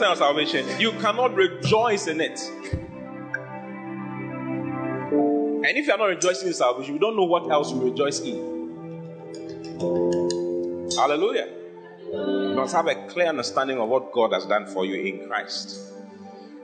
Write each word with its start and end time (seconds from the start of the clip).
understand 0.00 0.36
your 0.36 0.52
salvation, 0.52 0.80
you 0.80 0.92
cannot 1.00 1.34
rejoice 1.34 2.06
in 2.06 2.20
it. 2.20 2.40
And 5.12 5.76
if 5.76 5.86
you 5.86 5.92
are 5.92 5.98
not 5.98 6.06
rejoicing 6.06 6.48
in 6.48 6.54
salvation, 6.54 6.94
you 6.94 7.00
don't 7.00 7.16
know 7.16 7.24
what 7.24 7.50
else 7.50 7.70
you 7.70 7.82
rejoice 7.82 8.20
in. 8.20 8.60
Hallelujah. 10.96 11.48
You 12.12 12.54
must 12.56 12.74
have 12.74 12.86
a 12.86 12.94
clear 13.08 13.26
understanding 13.26 13.78
of 13.78 13.88
what 13.88 14.12
God 14.12 14.32
has 14.32 14.46
done 14.46 14.66
for 14.66 14.84
you 14.84 14.94
in 14.94 15.28
Christ. 15.28 15.78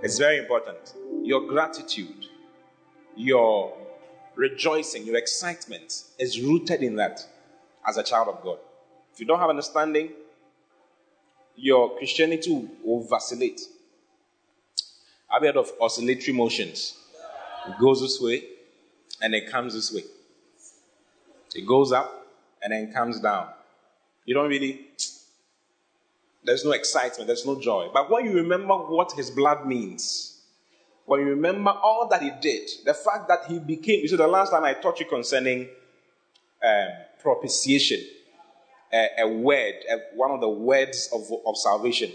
It's 0.02 0.18
very 0.18 0.38
important. 0.38 0.94
Your 1.22 1.46
gratitude, 1.46 2.26
your 3.16 3.76
rejoicing, 4.34 5.06
your 5.06 5.16
excitement 5.16 6.04
is 6.18 6.40
rooted 6.40 6.82
in 6.82 6.96
that 6.96 7.20
as 7.86 7.96
a 7.96 8.02
child 8.02 8.28
of 8.28 8.42
God. 8.42 8.58
If 9.12 9.20
you 9.20 9.26
don't 9.26 9.38
have 9.38 9.50
understanding, 9.50 10.10
your 11.56 11.96
Christianity 11.96 12.68
will 12.84 13.06
vacillate. 13.08 13.60
I've 15.30 15.42
heard 15.42 15.56
of 15.56 15.72
oscillatory 15.80 16.32
motions. 16.32 16.96
It 17.66 17.74
goes 17.80 18.00
this 18.00 18.20
way 18.20 18.44
and 19.20 19.34
it 19.34 19.50
comes 19.50 19.74
this 19.74 19.92
way. 19.92 20.04
It 21.54 21.66
goes 21.66 21.92
up 21.92 22.26
and 22.62 22.72
then 22.72 22.92
comes 22.92 23.20
down. 23.20 23.48
You 24.24 24.34
don't 24.34 24.48
really, 24.48 24.86
there's 26.44 26.64
no 26.64 26.72
excitement, 26.72 27.26
there's 27.26 27.46
no 27.46 27.60
joy. 27.60 27.88
But 27.92 28.10
when 28.10 28.26
you 28.26 28.34
remember 28.34 28.74
what 28.74 29.12
his 29.12 29.30
blood 29.30 29.66
means, 29.66 30.40
when 31.06 31.20
you 31.20 31.26
remember 31.26 31.70
all 31.70 32.08
that 32.10 32.22
he 32.22 32.32
did, 32.40 32.68
the 32.84 32.92
fact 32.92 33.28
that 33.28 33.46
he 33.48 33.58
became, 33.58 34.00
you 34.00 34.08
see, 34.08 34.16
the 34.16 34.26
last 34.26 34.50
time 34.50 34.64
I 34.64 34.74
taught 34.74 35.00
you 35.00 35.06
concerning 35.06 35.68
um, 36.64 36.88
propitiation, 37.22 38.00
a, 38.92 39.08
a 39.20 39.28
word, 39.28 39.74
a, 39.90 40.16
one 40.16 40.30
of 40.30 40.40
the 40.40 40.48
words 40.48 41.08
of, 41.12 41.22
of 41.46 41.56
salvation. 41.56 42.10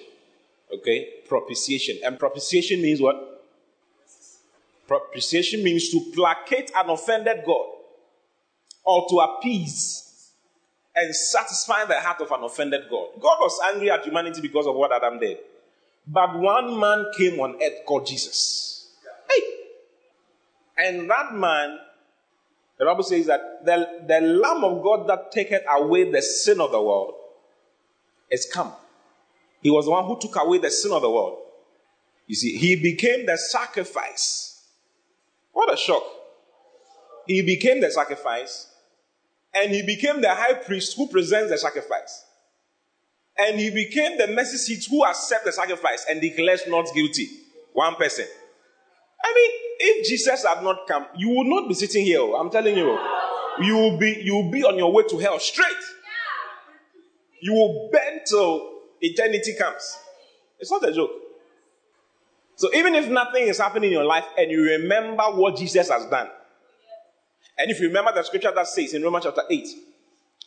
Okay? 0.73 1.09
Propitiation. 1.27 1.99
And 2.03 2.17
propitiation 2.17 2.81
means 2.81 3.01
what? 3.01 3.27
Propitiation 4.87 5.63
means 5.63 5.89
to 5.89 6.11
placate 6.13 6.71
an 6.75 6.89
offended 6.89 7.43
God 7.45 7.67
or 8.83 9.07
to 9.09 9.19
appease 9.19 10.31
and 10.95 11.15
satisfy 11.15 11.85
the 11.85 11.99
heart 11.99 12.19
of 12.21 12.31
an 12.31 12.43
offended 12.43 12.81
God. 12.89 13.09
God 13.19 13.37
was 13.39 13.59
angry 13.73 13.89
at 13.89 14.03
humanity 14.03 14.41
because 14.41 14.67
of 14.67 14.75
what 14.75 14.91
Adam 14.91 15.19
did. 15.19 15.37
But 16.05 16.37
one 16.37 16.79
man 16.79 17.05
came 17.17 17.39
on 17.39 17.55
earth 17.61 17.85
called 17.85 18.07
Jesus. 18.07 18.91
Hey! 19.29 19.41
And 20.77 21.09
that 21.09 21.33
man 21.33 21.79
the 22.81 22.87
Bible 22.87 23.03
says 23.03 23.27
that 23.27 23.63
the, 23.63 24.05
the 24.07 24.21
Lamb 24.21 24.63
of 24.63 24.81
God 24.81 25.07
that 25.07 25.31
taketh 25.31 25.61
away 25.69 26.09
the 26.09 26.19
sin 26.19 26.59
of 26.59 26.71
the 26.71 26.81
world 26.81 27.13
is 28.31 28.49
come. 28.51 28.73
He 29.61 29.69
was 29.69 29.85
the 29.85 29.91
one 29.91 30.03
who 30.05 30.19
took 30.19 30.35
away 30.43 30.57
the 30.57 30.71
sin 30.71 30.91
of 30.91 31.03
the 31.03 31.09
world. 31.11 31.37
You 32.25 32.33
see, 32.33 32.57
he 32.57 32.75
became 32.75 33.27
the 33.27 33.37
sacrifice. 33.37 34.65
What 35.51 35.71
a 35.71 35.77
shock. 35.77 36.01
He 37.27 37.43
became 37.43 37.81
the 37.81 37.91
sacrifice, 37.91 38.67
and 39.53 39.71
he 39.71 39.83
became 39.85 40.19
the 40.19 40.33
high 40.33 40.55
priest 40.55 40.97
who 40.97 41.07
presents 41.07 41.51
the 41.51 41.59
sacrifice. 41.59 42.25
And 43.37 43.59
he 43.59 43.69
became 43.69 44.17
the 44.17 44.25
mercy 44.25 44.57
seat 44.57 44.87
who 44.89 45.05
accepts 45.05 45.45
the 45.45 45.51
sacrifice 45.51 46.07
and 46.09 46.19
declares 46.19 46.63
not 46.67 46.87
guilty. 46.95 47.29
One 47.73 47.93
person. 47.93 48.25
I 49.23 49.33
mean, 49.35 49.70
if 49.81 50.07
Jesus 50.07 50.45
had 50.45 50.63
not 50.63 50.87
come, 50.87 51.07
you 51.15 51.29
would 51.29 51.47
not 51.47 51.67
be 51.67 51.73
sitting 51.73 52.05
here. 52.05 52.19
Oh, 52.21 52.35
I'm 52.35 52.49
telling 52.49 52.77
you. 52.77 52.97
You 53.59 53.75
will 53.75 53.97
be 53.97 54.21
you 54.23 54.35
will 54.35 54.51
be 54.51 54.63
on 54.63 54.77
your 54.77 54.91
way 54.91 55.03
to 55.03 55.17
hell 55.17 55.39
straight. 55.39 55.83
You 57.41 57.53
will 57.53 57.89
burn 57.91 58.19
till 58.25 58.69
eternity 59.01 59.55
comes. 59.57 59.97
It's 60.59 60.71
not 60.71 60.87
a 60.87 60.93
joke. 60.93 61.11
So 62.55 62.69
even 62.73 62.93
if 62.93 63.09
nothing 63.09 63.47
is 63.47 63.57
happening 63.57 63.89
in 63.89 63.93
your 63.93 64.05
life 64.05 64.25
and 64.37 64.51
you 64.51 64.61
remember 64.63 65.23
what 65.23 65.57
Jesus 65.57 65.89
has 65.89 66.05
done, 66.05 66.29
and 67.57 67.71
if 67.71 67.79
you 67.79 67.87
remember 67.87 68.13
the 68.13 68.23
scripture 68.23 68.51
that 68.53 68.67
says 68.67 68.93
in 68.93 69.01
Romans 69.01 69.25
chapter 69.25 69.41
8, 69.49 69.67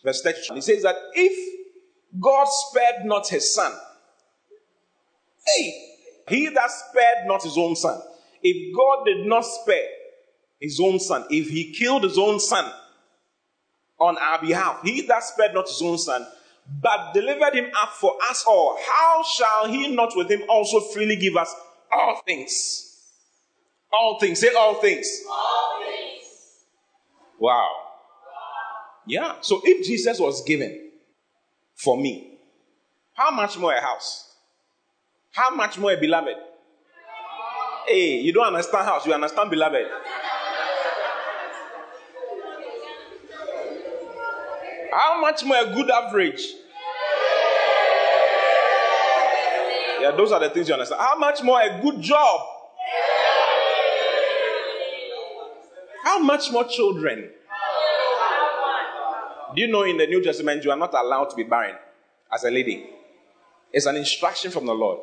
verse 0.04 0.22
30, 0.22 0.58
it 0.58 0.62
says 0.62 0.82
that 0.82 0.94
if 1.14 1.66
God 2.20 2.46
spared 2.46 3.04
not 3.04 3.28
his 3.28 3.52
son, 3.52 3.72
hey, 5.46 5.96
he 6.28 6.48
that 6.48 6.70
spared 6.70 7.26
not 7.26 7.42
his 7.42 7.58
own 7.58 7.74
son, 7.74 8.00
if 8.44 8.76
God 8.76 9.04
did 9.06 9.26
not 9.26 9.40
spare 9.40 9.88
his 10.60 10.78
own 10.78 11.00
son, 11.00 11.24
if 11.30 11.48
he 11.48 11.72
killed 11.72 12.04
his 12.04 12.18
own 12.18 12.38
son 12.38 12.70
on 13.98 14.18
our 14.18 14.40
behalf, 14.40 14.80
he 14.84 15.00
that 15.06 15.24
spared 15.24 15.54
not 15.54 15.66
his 15.66 15.80
own 15.82 15.96
son, 15.96 16.26
but 16.80 17.12
delivered 17.14 17.54
him 17.54 17.70
up 17.80 17.90
for 17.90 18.12
us 18.30 18.44
all, 18.46 18.78
how 18.86 19.22
shall 19.22 19.66
he 19.68 19.94
not 19.94 20.12
with 20.14 20.30
him 20.30 20.42
also 20.48 20.80
freely 20.80 21.16
give 21.16 21.36
us 21.36 21.54
all 21.90 22.20
things? 22.26 23.00
All 23.92 24.18
things. 24.20 24.40
Say 24.40 24.52
all 24.54 24.74
things. 24.74 25.08
All 25.28 25.80
things. 25.82 26.22
Wow. 27.38 27.70
Yeah. 29.06 29.36
So 29.40 29.60
if 29.64 29.86
Jesus 29.86 30.18
was 30.18 30.42
given 30.44 30.90
for 31.74 31.96
me, 31.96 32.38
how 33.14 33.30
much 33.30 33.56
more 33.56 33.72
a 33.72 33.80
house? 33.80 34.36
How 35.32 35.54
much 35.54 35.78
more 35.78 35.92
a 35.92 35.96
beloved? 35.96 36.36
Hey, 37.86 38.20
you 38.20 38.32
don't 38.32 38.46
understand 38.46 38.86
house, 38.86 39.06
you 39.06 39.12
understand 39.12 39.50
beloved. 39.50 39.86
How 44.92 45.20
much 45.20 45.44
more 45.44 45.56
a 45.56 45.74
good 45.74 45.90
average? 45.90 46.40
Yeah, 50.00 50.12
those 50.16 50.32
are 50.32 50.40
the 50.40 50.50
things 50.50 50.68
you 50.68 50.74
understand. 50.74 51.00
How 51.00 51.18
much 51.18 51.42
more 51.42 51.60
a 51.60 51.80
good 51.82 52.00
job? 52.00 52.40
How 56.04 56.18
much 56.20 56.52
more 56.52 56.64
children? 56.64 57.30
Do 59.54 59.60
you 59.60 59.68
know 59.68 59.82
in 59.82 59.96
the 59.96 60.06
New 60.06 60.22
Testament 60.22 60.64
you 60.64 60.70
are 60.70 60.76
not 60.76 60.94
allowed 60.94 61.30
to 61.30 61.36
be 61.36 61.42
barren 61.44 61.76
as 62.32 62.44
a 62.44 62.50
lady? 62.50 62.86
It's 63.72 63.86
an 63.86 63.96
instruction 63.96 64.50
from 64.50 64.66
the 64.66 64.74
Lord. 64.74 65.00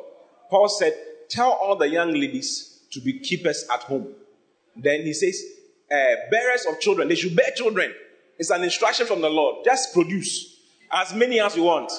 Paul 0.48 0.68
said, 0.68 0.94
Tell 1.28 1.50
all 1.50 1.76
the 1.76 1.88
young 1.88 2.12
ladies 2.12 2.71
to 2.92 3.00
be 3.00 3.18
keepers 3.18 3.66
at 3.72 3.80
home. 3.82 4.08
Then 4.76 5.02
he 5.02 5.12
says, 5.12 5.42
uh, 5.90 6.14
bearers 6.30 6.66
of 6.70 6.80
children, 6.80 7.08
they 7.08 7.14
should 7.14 7.36
bear 7.36 7.50
children. 7.54 7.92
It's 8.38 8.50
an 8.50 8.62
instruction 8.64 9.06
from 9.06 9.20
the 9.20 9.28
Lord. 9.28 9.64
Just 9.64 9.92
produce 9.92 10.56
as 10.90 11.14
many 11.14 11.40
as 11.40 11.56
you 11.56 11.64
want. 11.64 11.90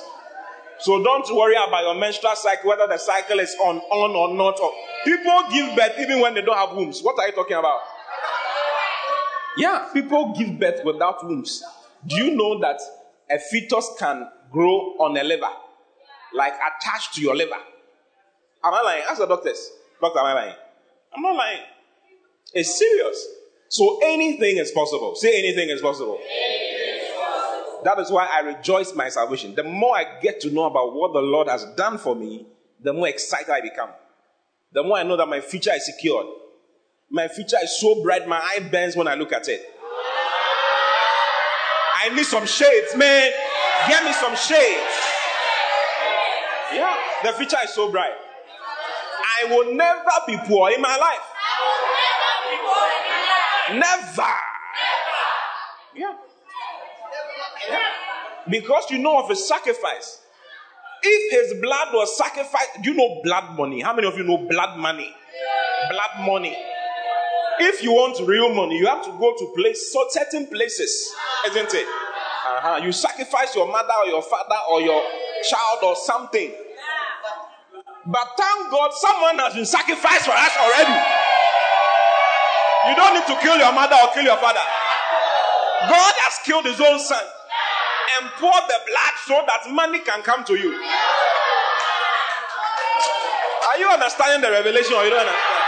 So 0.79 1.03
don't 1.03 1.25
worry 1.35 1.55
about 1.55 1.83
your 1.83 1.95
menstrual 1.95 2.35
cycle, 2.35 2.69
whether 2.69 2.87
the 2.87 2.97
cycle 2.97 3.39
is 3.39 3.55
on, 3.63 3.77
on 3.77 4.15
or 4.15 4.35
not. 4.35 4.59
Or 4.59 4.71
people 5.05 5.43
give 5.51 5.75
birth 5.75 5.93
even 5.99 6.19
when 6.19 6.33
they 6.33 6.41
don't 6.41 6.57
have 6.57 6.75
wombs. 6.75 7.01
What 7.01 7.19
are 7.19 7.27
you 7.27 7.33
talking 7.33 7.57
about? 7.57 7.79
Yeah, 9.55 9.89
people 9.93 10.33
give 10.37 10.59
birth 10.59 10.83
without 10.83 11.25
wombs. 11.25 11.63
Do 12.05 12.17
you 12.17 12.35
know 12.35 12.59
that 12.59 12.81
a 13.31 13.39
fetus 13.39 13.89
can 13.99 14.27
grow 14.51 14.95
on 14.99 15.15
a 15.15 15.23
liver, 15.23 15.47
like 16.33 16.53
attached 16.53 17.13
to 17.15 17.21
your 17.21 17.35
liver? 17.35 17.55
Am 18.63 18.73
I 18.73 18.81
lying? 18.81 19.03
Ask 19.07 19.19
the 19.19 19.27
doctors. 19.27 19.69
Doctor, 20.01 20.19
am 20.19 20.25
I 20.25 20.33
lying? 20.33 20.55
I'm 21.15 21.21
not 21.21 21.35
lying. 21.35 21.61
It's 22.53 22.77
serious. 22.77 23.27
So 23.69 23.99
anything 24.03 24.57
is 24.57 24.71
possible. 24.71 25.15
Say 25.15 25.39
anything 25.39 25.69
is 25.69 25.81
possible. 25.81 26.19
That 27.83 27.99
is 27.99 28.11
why 28.11 28.27
I 28.31 28.41
rejoice 28.41 28.93
my 28.95 29.09
salvation. 29.09 29.55
The 29.55 29.63
more 29.63 29.95
I 29.97 30.19
get 30.21 30.39
to 30.41 30.51
know 30.51 30.65
about 30.65 30.93
what 30.93 31.13
the 31.13 31.21
Lord 31.21 31.47
has 31.47 31.65
done 31.75 31.97
for 31.97 32.15
me, 32.15 32.45
the 32.81 32.93
more 32.93 33.07
excited 33.07 33.49
I 33.49 33.61
become. 33.61 33.89
The 34.71 34.83
more 34.83 34.97
I 34.97 35.03
know 35.03 35.17
that 35.17 35.27
my 35.27 35.41
future 35.41 35.73
is 35.73 35.85
secured. 35.85 36.27
My 37.09 37.27
future 37.27 37.57
is 37.61 37.79
so 37.79 38.01
bright, 38.01 38.27
my 38.27 38.37
eye 38.39 38.67
burns 38.71 38.95
when 38.95 39.07
I 39.07 39.15
look 39.15 39.33
at 39.33 39.47
it. 39.47 39.61
I 41.95 42.09
need 42.15 42.25
some 42.25 42.45
shades, 42.45 42.95
man. 42.95 43.31
Get 43.87 44.03
me 44.03 44.13
some 44.13 44.35
shades. 44.35 44.81
Yeah, 46.73 46.95
the 47.23 47.33
future 47.33 47.57
is 47.63 47.73
so 47.73 47.91
bright. 47.91 48.13
I 49.43 49.49
will 49.49 49.75
never 49.75 50.11
be 50.27 50.37
poor 50.47 50.71
in 50.71 50.81
my 50.81 50.95
life. 50.97 51.33
Never. 53.71 54.29
Yeah. 55.95 56.13
yeah. 57.69 57.79
Because 58.49 58.89
you 58.89 58.99
know 58.99 59.23
of 59.23 59.29
a 59.29 59.35
sacrifice. 59.35 60.21
If 61.01 61.31
his 61.31 61.61
blood 61.61 61.89
was 61.93 62.17
sacrificed, 62.17 62.81
do 62.81 62.91
you 62.91 62.95
know 62.97 63.21
blood 63.23 63.57
money? 63.57 63.81
How 63.81 63.93
many 63.93 64.07
of 64.07 64.17
you 64.17 64.23
know 64.23 64.37
blood 64.37 64.79
money? 64.79 65.13
Blood 65.89 66.25
money. 66.25 66.55
If 67.59 67.83
you 67.83 67.91
want 67.91 68.25
real 68.25 68.53
money, 68.53 68.77
you 68.77 68.87
have 68.87 69.03
to 69.05 69.11
go 69.11 69.35
to 69.37 69.53
place 69.55 69.91
so 69.91 70.05
certain 70.09 70.47
places, 70.47 71.13
isn't 71.47 71.73
it? 71.73 71.87
Uh-huh. 71.87 72.81
You 72.83 72.91
sacrifice 72.91 73.55
your 73.55 73.67
mother 73.67 73.93
or 74.05 74.09
your 74.09 74.21
father 74.21 74.55
or 74.71 74.81
your 74.81 75.03
child 75.49 75.79
or 75.83 75.95
something. 75.95 76.53
But 78.05 78.27
thank 78.35 78.71
God 78.71 78.91
someone 78.93 79.39
has 79.39 79.53
been 79.53 79.65
sacrificed 79.65 80.25
for 80.25 80.35
us 80.35 80.51
already. 80.59 80.97
You 82.89 82.95
don't 82.99 83.15
need 83.15 83.27
to 83.31 83.39
kill 83.39 83.57
your 83.57 83.71
mother 83.71 83.95
or 83.95 84.11
kill 84.13 84.23
your 84.23 84.37
father. 84.37 84.59
God 85.87 86.13
has 86.27 86.39
killed 86.43 86.65
his 86.65 86.79
own 86.81 86.99
son 86.99 87.23
and 88.19 88.29
poured 88.39 88.63
the 88.67 88.79
blood 88.87 89.13
so 89.23 89.43
that 89.47 89.71
money 89.71 89.99
can 89.99 90.21
come 90.21 90.43
to 90.43 90.55
you. 90.55 90.75
Are 93.63 93.77
you 93.79 93.87
understanding 93.87 94.41
the 94.41 94.51
revelation 94.51 94.93
or 94.95 95.03
you 95.05 95.09
don't 95.09 95.19
understand? 95.19 95.63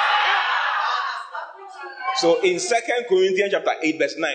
So 2.17 2.41
in 2.41 2.59
Second 2.59 3.05
Corinthians 3.07 3.51
chapter 3.51 3.71
8, 3.81 3.97
verse 3.97 4.15
9, 4.17 4.31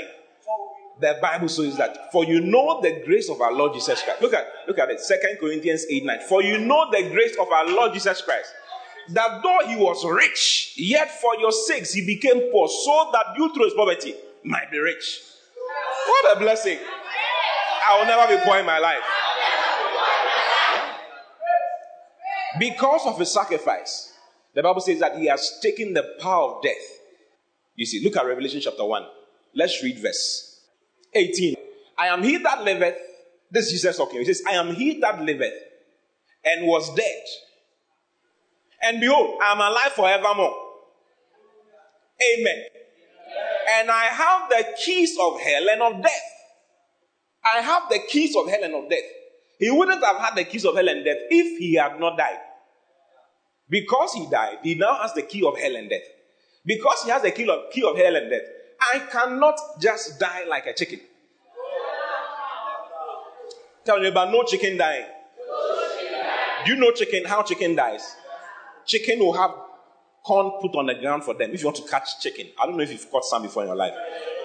the 1.00 1.18
Bible 1.20 1.48
says 1.48 1.76
that 1.78 2.12
for 2.12 2.24
you 2.24 2.40
know 2.40 2.80
the 2.82 3.02
grace 3.04 3.30
of 3.30 3.40
our 3.40 3.52
Lord 3.52 3.72
Jesus 3.72 4.02
Christ. 4.02 4.20
Look 4.20 4.34
at 4.34 4.46
look 4.68 4.78
at 4.78 4.90
it. 4.90 5.00
Second 5.00 5.38
Corinthians 5.40 5.86
8, 5.88 6.04
9. 6.04 6.18
For 6.28 6.42
you 6.42 6.58
know 6.58 6.90
the 6.90 7.08
grace 7.10 7.36
of 7.40 7.50
our 7.50 7.68
Lord 7.68 7.94
Jesus 7.94 8.20
Christ. 8.22 8.52
That 9.08 9.42
though 9.42 9.66
he 9.66 9.76
was 9.76 10.04
rich, 10.04 10.74
yet 10.76 11.10
for 11.10 11.36
your 11.38 11.52
sakes 11.52 11.92
he 11.92 12.04
became 12.04 12.52
poor, 12.52 12.68
so 12.68 13.10
that 13.12 13.26
you 13.36 13.52
through 13.54 13.64
his 13.64 13.74
poverty 13.74 14.14
might 14.44 14.70
be 14.70 14.78
rich. 14.78 15.20
What 16.06 16.36
a 16.36 16.40
blessing. 16.40 16.78
I 17.88 17.98
will 17.98 18.06
never 18.06 18.36
be 18.36 18.42
poor 18.44 18.58
in 18.58 18.66
my 18.66 18.78
life. 18.78 19.00
Because 22.58 23.06
of 23.06 23.18
his 23.18 23.32
sacrifice, 23.32 24.12
the 24.54 24.62
Bible 24.62 24.80
says 24.80 25.00
that 25.00 25.16
he 25.16 25.26
has 25.26 25.58
taken 25.62 25.94
the 25.94 26.16
power 26.20 26.56
of 26.56 26.62
death. 26.62 26.74
You 27.74 27.86
see, 27.86 28.04
look 28.04 28.16
at 28.16 28.26
Revelation 28.26 28.60
chapter 28.60 28.84
1. 28.84 29.06
Let's 29.54 29.82
read 29.82 29.98
verse 29.98 30.49
18. 31.14 31.56
I 31.98 32.06
am 32.08 32.22
he 32.22 32.38
that 32.38 32.62
liveth. 32.62 32.96
This 33.50 33.66
is 33.66 33.72
Jesus 33.72 33.96
talking. 33.96 34.20
He 34.20 34.24
says, 34.24 34.42
I 34.48 34.52
am 34.52 34.74
he 34.74 35.00
that 35.00 35.20
liveth 35.20 35.52
and 36.44 36.66
was 36.66 36.94
dead. 36.94 37.22
And 38.82 39.00
behold, 39.00 39.38
I 39.42 39.52
am 39.52 39.58
alive 39.58 39.92
forevermore. 39.92 40.54
Amen. 42.38 42.64
And 43.78 43.90
I 43.90 44.04
have 44.04 44.48
the 44.48 44.64
keys 44.84 45.16
of 45.20 45.40
hell 45.40 45.66
and 45.70 45.82
of 45.82 46.02
death. 46.02 46.12
I 47.44 47.60
have 47.60 47.82
the 47.90 48.00
keys 48.08 48.34
of 48.36 48.48
hell 48.48 48.62
and 48.62 48.74
of 48.74 48.90
death. 48.90 48.98
He 49.58 49.70
wouldn't 49.70 50.02
have 50.02 50.16
had 50.16 50.34
the 50.36 50.44
keys 50.44 50.64
of 50.64 50.74
hell 50.74 50.88
and 50.88 51.04
death 51.04 51.18
if 51.30 51.58
he 51.58 51.74
had 51.74 52.00
not 52.00 52.16
died. 52.16 52.38
Because 53.68 54.12
he 54.14 54.28
died, 54.28 54.58
he 54.62 54.74
now 54.74 54.96
has 55.00 55.12
the 55.14 55.22
key 55.22 55.44
of 55.46 55.58
hell 55.58 55.76
and 55.76 55.88
death. 55.88 56.02
Because 56.64 57.02
he 57.04 57.10
has 57.10 57.22
the 57.22 57.30
key 57.30 57.48
of, 57.48 57.70
key 57.72 57.82
of 57.82 57.96
hell 57.96 58.16
and 58.16 58.28
death, 58.28 58.42
I 58.80 58.98
cannot 59.10 59.58
just 59.80 60.18
die 60.18 60.44
like 60.48 60.66
a 60.66 60.72
chicken. 60.72 61.00
Tell 63.84 64.00
me 64.00 64.08
about 64.08 64.30
no 64.30 64.42
chicken 64.44 64.76
dying. 64.76 65.06
Do 66.64 66.72
you 66.72 66.78
know 66.78 66.92
chicken? 66.92 67.24
How 67.24 67.42
chicken 67.42 67.74
dies? 67.74 68.16
Chicken 68.86 69.18
will 69.20 69.32
have 69.32 69.52
corn 70.24 70.52
put 70.60 70.74
on 70.76 70.86
the 70.86 70.94
ground 70.94 71.24
for 71.24 71.34
them. 71.34 71.50
If 71.52 71.60
you 71.60 71.66
want 71.66 71.76
to 71.76 71.88
catch 71.88 72.20
chicken, 72.20 72.48
I 72.60 72.66
don't 72.66 72.76
know 72.76 72.82
if 72.82 72.90
you've 72.90 73.10
caught 73.10 73.24
some 73.24 73.42
before 73.42 73.62
in 73.62 73.68
your 73.68 73.76
life. 73.76 73.94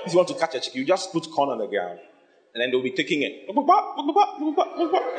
If 0.06 0.14
you 0.14 0.18
want 0.18 0.30
to 0.30 0.36
catch 0.36 0.56
a 0.56 0.60
chicken, 0.60 0.80
you 0.82 0.86
just 0.86 1.12
put 1.12 1.30
corn 1.32 1.50
on 1.50 1.58
the 1.58 1.68
ground 1.68 2.00
and 2.54 2.62
then 2.62 2.72
they'll 2.72 2.82
be 2.82 2.92
taking 2.92 3.22
it. 3.24 3.46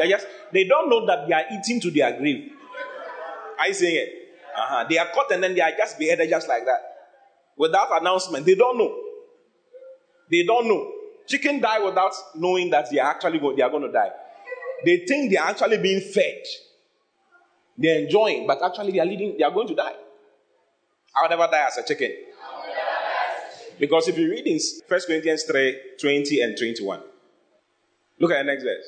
Yes, 0.08 0.24
they 0.52 0.64
don't 0.64 0.88
know 0.88 1.04
that 1.06 1.28
they 1.28 1.34
are 1.34 1.44
eating 1.52 1.80
to 1.80 1.90
their 1.90 2.16
grave. 2.16 2.50
Are 3.58 3.68
you 3.68 3.74
saying 3.74 3.96
it? 3.96 4.08
Uh-huh. 4.56 4.86
They 4.88 4.96
are 4.96 5.08
caught 5.14 5.30
and 5.32 5.42
then 5.42 5.54
they 5.54 5.60
are 5.60 5.72
just 5.76 5.98
beheaded 5.98 6.30
just 6.30 6.48
like 6.48 6.64
that. 6.64 6.80
Without 7.58 8.00
announcement. 8.00 8.46
They 8.46 8.54
don't 8.54 8.78
know. 8.78 9.02
They 10.30 10.44
don't 10.44 10.68
know. 10.68 10.92
Chicken 11.26 11.60
die 11.60 11.80
without 11.80 12.12
knowing 12.34 12.70
that 12.70 12.90
they 12.90 12.98
are 12.98 13.10
actually 13.10 13.38
going, 13.38 13.56
they 13.56 13.62
are 13.62 13.70
going 13.70 13.82
to 13.82 13.92
die. 13.92 14.10
They 14.84 15.04
think 15.06 15.30
they 15.30 15.36
are 15.36 15.48
actually 15.48 15.78
being 15.78 16.00
fed. 16.00 16.42
They're 17.78 18.00
enjoying, 18.04 18.46
but 18.46 18.62
actually 18.62 18.92
they 18.92 19.00
are 19.00 19.06
leading, 19.06 19.36
they 19.36 19.44
are 19.44 19.50
going 19.50 19.68
to 19.68 19.74
die. 19.74 19.94
I'll 21.16 21.28
never 21.28 21.48
die 21.50 21.66
as 21.66 21.78
a 21.78 21.82
chicken. 21.82 22.12
Because 23.78 24.08
if 24.08 24.16
you 24.16 24.30
read 24.30 24.46
in 24.46 24.58
1 24.88 25.00
Corinthians 25.06 25.42
3 25.44 25.80
20 26.00 26.40
and 26.40 26.56
21, 26.56 27.00
look 28.18 28.30
at 28.30 28.38
the 28.38 28.44
next 28.44 28.64
verse, 28.64 28.86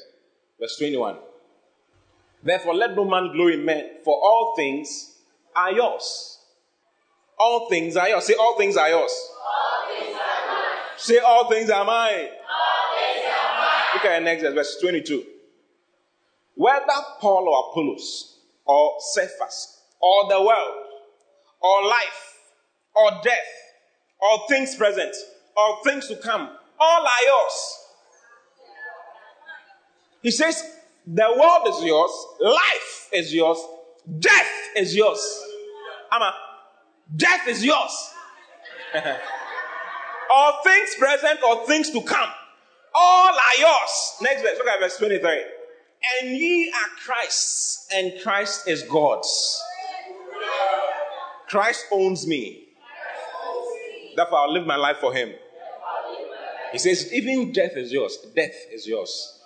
verse 0.59 0.77
21. 0.79 1.17
Therefore, 2.43 2.75
let 2.75 2.95
no 2.95 3.05
man 3.05 3.33
glory 3.33 3.55
in 3.55 3.65
men, 3.65 3.85
for 4.05 4.15
all 4.15 4.55
things 4.57 5.17
are 5.55 5.73
yours. 5.73 6.39
All 7.39 7.69
things 7.69 7.97
are 7.97 8.09
yours. 8.09 8.25
Say, 8.25 8.35
all 8.35 8.57
things 8.57 8.77
are 8.77 8.89
yours. 8.89 9.11
All. 9.11 9.68
Say, 10.99 11.19
all 11.19 11.49
things 11.49 11.71
are 11.71 11.85
mine. 11.85 12.27
All 12.27 12.99
things 12.99 13.25
are 13.27 13.61
mine. 13.61 13.95
Look 13.95 14.05
at 14.05 14.19
the 14.19 14.25
next 14.25 14.43
verse, 14.43 14.55
verse 14.55 14.77
22. 14.81 15.25
Whether 16.57 16.87
Paul 17.21 17.49
or 17.49 17.71
Apollos, 17.71 18.41
or 18.67 18.97
Cephas, 19.15 19.81
or 20.01 20.29
the 20.29 20.43
world, 20.43 20.85
or 21.61 21.85
life, 21.85 22.35
or 22.97 23.11
death, 23.23 23.47
or 24.21 24.41
things 24.49 24.75
present, 24.75 25.15
or 25.57 25.85
things 25.85 26.09
to 26.09 26.17
come, 26.17 26.51
all 26.81 27.03
are 27.03 27.27
yours. 27.27 27.79
He 30.21 30.33
says, 30.33 30.63
the 31.07 31.33
world 31.39 31.69
is 31.69 31.85
yours, 31.85 32.11
life 32.41 33.09
is 33.13 33.33
yours, 33.33 33.59
death 34.19 34.51
is 34.77 34.97
yours. 34.97 35.45
Ama, 36.11 36.35
death 37.17 37.47
is 37.47 37.65
yours. 37.65 38.15
all 40.35 40.61
things 40.63 40.95
present 40.99 41.41
or 41.43 41.67
things 41.67 41.91
to 41.91 42.03
come, 42.03 42.29
all 42.95 43.33
are 43.33 43.61
yours. 43.61 44.13
Next 44.23 44.43
verse, 44.43 44.57
look 44.59 44.67
at 44.67 44.81
verse 44.81 44.97
23. 44.99 45.45
And 46.21 46.31
ye 46.31 46.71
are 46.71 46.89
Christ's, 47.05 47.89
and 47.95 48.13
Christ 48.23 48.69
is 48.69 48.83
God's. 48.85 49.63
Christ 51.49 51.87
owns 51.93 52.27
me. 52.27 52.69
Therefore, 54.15 54.39
I'll 54.39 54.53
live 54.53 54.67
my 54.67 54.77
life 54.77 54.99
for 54.99 55.13
him. 55.13 55.33
He 56.73 56.79
says, 56.79 57.13
even 57.13 57.53
death 57.53 57.73
is 57.77 57.93
yours. 57.93 58.19
Death 58.35 58.55
is 58.73 58.87
yours. 58.87 59.41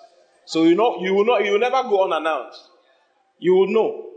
So 0.44 0.64
you 0.64 0.74
know, 0.74 0.98
you 1.00 1.14
will 1.14 1.24
not, 1.24 1.44
you 1.44 1.52
will 1.52 1.60
never 1.60 1.82
go 1.84 2.04
unannounced. 2.04 2.60
You 3.38 3.54
will 3.54 3.68
know. 3.68 4.08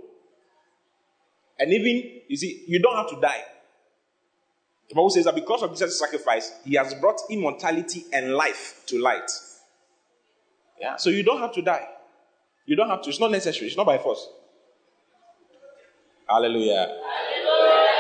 And 1.60 1.72
even, 1.72 2.22
you 2.28 2.36
see, 2.36 2.64
you 2.68 2.82
don't 2.82 2.96
have 2.96 3.10
to 3.10 3.22
die. 3.22 3.44
The 4.90 4.96
Bible 4.96 5.10
says 5.10 5.26
that 5.26 5.36
because 5.36 5.64
of 5.64 5.72
Jesus' 5.72 6.00
sacrifice, 6.00 6.52
he 6.64 6.76
has 6.76 6.94
brought 6.94 7.20
immortality 7.30 8.06
and 8.14 8.34
life 8.34 8.84
to 8.88 9.02
light. 9.02 9.32
Yeah, 10.80 10.98
so 10.98 11.10
you 11.10 11.24
don't 11.24 11.40
have 11.40 11.54
to 11.54 11.62
die. 11.62 11.88
You 12.66 12.76
don't 12.76 12.90
have 12.90 13.02
to. 13.04 13.10
It's 13.10 13.20
not 13.20 13.32
necessary. 13.32 13.68
It's 13.68 13.78
not 13.78 13.86
by 13.86 13.98
force. 13.98 14.28
Hallelujah. 16.28 16.74
Hallelujah. 16.74 17.92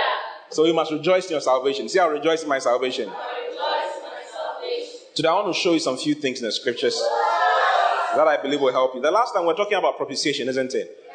So 0.50 0.66
you 0.66 0.74
must 0.74 0.92
rejoice 0.92 1.26
in 1.26 1.32
your 1.32 1.42
salvation. 1.42 1.88
See, 1.90 2.00
I 2.00 2.08
rejoice 2.08 2.44
in 2.44 2.50
my 2.50 2.60
salvation. 2.60 3.10
I 3.10 3.48
rejoice 3.48 3.98
in 3.98 4.04
my 4.04 4.24
salvation. 4.32 5.00
Today, 5.16 5.30
I 5.30 5.34
want 5.34 5.54
to 5.54 5.60
show 5.60 5.74
you 5.74 5.80
some 5.80 5.98
few 5.98 6.16
things 6.16 6.40
in 6.40 6.46
the 6.46 6.52
scriptures 6.52 6.96
that 8.16 8.28
I 8.28 8.38
believe 8.42 8.62
will 8.62 8.72
help 8.72 8.96
you. 8.96 9.02
The 9.02 9.12
last 9.12 9.34
time 9.34 9.44
we 9.44 9.48
we're 9.48 9.56
talking 9.56 9.78
about 9.78 9.98
propitiation, 9.98 10.50
isn't 10.50 10.74
it? 10.74 10.98
Yeah. 11.08 11.14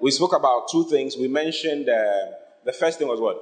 We 0.00 0.10
spoke 0.10 0.34
about 0.34 0.68
two 0.70 0.84
things. 0.84 1.16
We 1.16 1.28
mentioned 1.28 1.88
uh, 1.88 2.04
the 2.64 2.72
first 2.72 2.98
thing 2.98 3.08
was 3.08 3.20
what? 3.20 3.40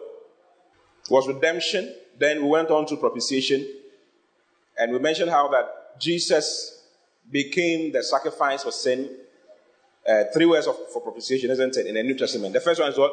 Was 1.11 1.29
redemption. 1.29 1.95
Then 2.19 2.43
we 2.43 2.49
went 2.49 2.71
on 2.71 2.87
to 2.87 2.97
propitiation. 2.97 3.67
And 4.79 4.93
we 4.93 4.99
mentioned 4.99 5.31
how 5.31 5.49
that 5.49 6.01
Jesus 6.01 6.83
became 7.31 7.93
the 7.93 8.03
sacrifice 8.03 8.63
for 8.63 8.73
sin. 8.73 9.11
Uh, 10.09 10.25
three 10.35 10.47
words 10.47 10.67
of, 10.67 10.77
for 10.93 11.01
propitiation, 11.01 11.51
isn't 11.51 11.77
it, 11.77 11.87
in 11.87 11.95
the 11.95 12.03
New 12.03 12.17
Testament? 12.17 12.53
The 12.53 12.61
first 12.61 12.81
one 12.81 12.91
is 12.91 12.99
what? 12.99 13.13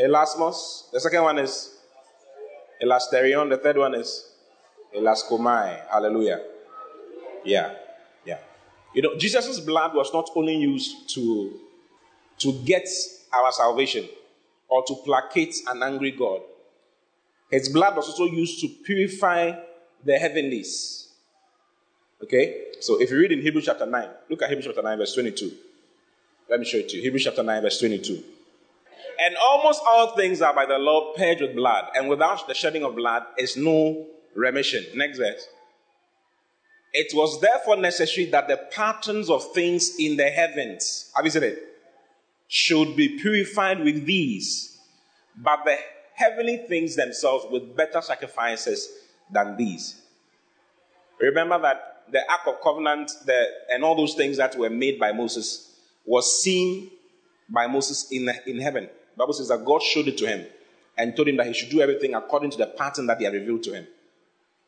Elasmos. 0.00 0.90
The 0.90 1.00
second 1.00 1.22
one 1.22 1.38
is 1.38 1.74
elasterion. 2.82 3.48
The 3.50 3.58
third 3.58 3.78
one 3.78 3.94
is 3.94 4.32
elaskomai. 4.96 5.88
Hallelujah. 5.88 6.42
Yeah, 7.44 7.74
yeah. 8.24 8.38
You 8.92 9.02
know, 9.02 9.16
Jesus' 9.16 9.60
blood 9.60 9.94
was 9.94 10.12
not 10.12 10.30
only 10.34 10.56
used 10.56 11.08
to, 11.14 11.60
to 12.38 12.52
get 12.64 12.88
our 13.32 13.52
salvation 13.52 14.08
or 14.68 14.84
to 14.84 14.94
placate 15.04 15.54
an 15.68 15.82
angry 15.82 16.10
God. 16.10 16.40
His 17.50 17.68
blood 17.68 17.96
was 17.96 18.08
also 18.08 18.24
used 18.24 18.60
to 18.60 18.68
purify 18.84 19.52
the 20.04 20.18
heavenlies. 20.18 21.08
Okay? 22.22 22.62
So 22.80 23.00
if 23.00 23.10
you 23.10 23.18
read 23.18 23.32
in 23.32 23.42
Hebrews 23.42 23.66
chapter 23.66 23.86
9, 23.86 24.08
look 24.30 24.42
at 24.42 24.48
Hebrews 24.48 24.66
chapter 24.66 24.82
9, 24.82 24.98
verse 24.98 25.14
22. 25.14 25.52
Let 26.50 26.60
me 26.60 26.66
show 26.66 26.78
it 26.78 26.88
to 26.90 26.96
you. 26.96 27.02
Hebrews 27.02 27.24
chapter 27.24 27.42
9, 27.42 27.62
verse 27.62 27.78
22. 27.78 28.22
And 29.18 29.36
almost 29.40 29.80
all 29.86 30.14
things 30.14 30.42
are 30.42 30.54
by 30.54 30.66
the 30.66 30.78
law 30.78 31.14
purged 31.16 31.40
with 31.40 31.56
blood, 31.56 31.86
and 31.94 32.08
without 32.08 32.46
the 32.46 32.54
shedding 32.54 32.84
of 32.84 32.96
blood 32.96 33.22
is 33.38 33.56
no 33.56 34.06
remission. 34.34 34.84
Next 34.94 35.18
verse. 35.18 35.46
It 36.92 37.14
was 37.14 37.40
therefore 37.40 37.76
necessary 37.76 38.26
that 38.30 38.48
the 38.48 38.58
patterns 38.70 39.30
of 39.30 39.52
things 39.52 39.96
in 39.98 40.16
the 40.16 40.28
heavens, 40.28 41.10
have 41.14 41.24
you 41.24 41.30
seen 41.30 41.42
it? 41.44 41.62
Should 42.48 42.96
be 42.96 43.18
purified 43.18 43.80
with 43.82 44.06
these, 44.06 44.78
but 45.36 45.64
the 45.64 45.76
heavenly 46.16 46.56
things 46.56 46.96
themselves 46.96 47.46
with 47.50 47.76
better 47.76 48.00
sacrifices 48.00 48.88
than 49.30 49.56
these. 49.56 50.00
Remember 51.20 51.60
that 51.60 52.04
the 52.10 52.20
Ark 52.30 52.40
of 52.46 52.60
Covenant 52.62 53.10
the, 53.24 53.46
and 53.70 53.84
all 53.84 53.94
those 53.94 54.14
things 54.14 54.38
that 54.38 54.56
were 54.56 54.70
made 54.70 54.98
by 54.98 55.12
Moses 55.12 55.78
was 56.04 56.42
seen 56.42 56.90
by 57.48 57.66
Moses 57.66 58.10
in, 58.10 58.28
in 58.46 58.60
heaven. 58.60 58.84
The 58.84 59.18
Bible 59.18 59.34
says 59.34 59.48
that 59.48 59.64
God 59.64 59.82
showed 59.82 60.08
it 60.08 60.18
to 60.18 60.26
him 60.26 60.46
and 60.96 61.14
told 61.14 61.28
him 61.28 61.36
that 61.36 61.46
he 61.46 61.52
should 61.52 61.70
do 61.70 61.80
everything 61.80 62.14
according 62.14 62.50
to 62.52 62.58
the 62.58 62.66
pattern 62.66 63.06
that 63.06 63.18
he 63.18 63.24
had 63.24 63.34
revealed 63.34 63.62
to 63.64 63.74
him. 63.74 63.86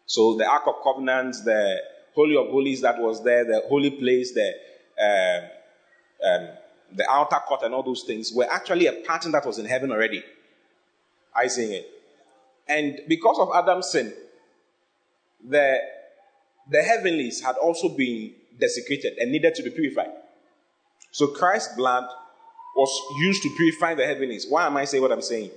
So 0.06 0.36
the 0.36 0.46
Ark 0.46 0.64
of 0.66 0.76
Covenant, 0.82 1.36
the 1.44 1.80
Holy 2.14 2.36
of 2.36 2.48
Holies 2.48 2.82
that 2.82 2.98
was 2.98 3.22
there, 3.24 3.44
the 3.44 3.62
holy 3.68 3.90
place, 3.90 4.32
the 4.32 4.52
uh, 5.00 5.40
um, 6.28 6.48
the 6.92 7.08
outer 7.08 7.36
court, 7.46 7.62
and 7.62 7.74
all 7.74 7.82
those 7.82 8.02
things 8.02 8.32
were 8.32 8.50
actually 8.50 8.86
a 8.86 8.92
pattern 8.92 9.32
that 9.32 9.46
was 9.46 9.58
in 9.58 9.66
heaven 9.66 9.92
already. 9.92 10.24
I 11.34 11.46
seeing 11.48 11.72
it, 11.72 11.88
and 12.68 13.00
because 13.08 13.38
of 13.38 13.50
Adam's 13.54 13.90
sin, 13.90 14.12
the 15.46 15.78
the 16.70 16.82
heavenlies 16.82 17.40
had 17.40 17.56
also 17.56 17.88
been 17.88 18.34
desecrated 18.58 19.18
and 19.18 19.32
needed 19.32 19.54
to 19.54 19.62
be 19.62 19.70
purified. 19.70 20.12
So 21.12 21.28
Christ's 21.28 21.74
blood 21.76 22.04
was 22.76 22.90
used 23.20 23.42
to 23.42 23.50
purify 23.56 23.94
the 23.94 24.06
heavenlies. 24.06 24.46
Why 24.48 24.66
am 24.66 24.76
I 24.76 24.84
saying 24.84 25.02
what 25.02 25.12
I'm 25.12 25.22
saying? 25.22 25.50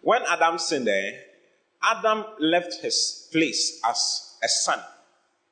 When 0.00 0.22
Adam 0.28 0.58
sinned 0.58 0.86
there, 0.86 1.20
Adam 1.82 2.24
left 2.38 2.74
his 2.80 3.28
place 3.32 3.80
as 3.88 4.36
a 4.42 4.48
son 4.48 4.80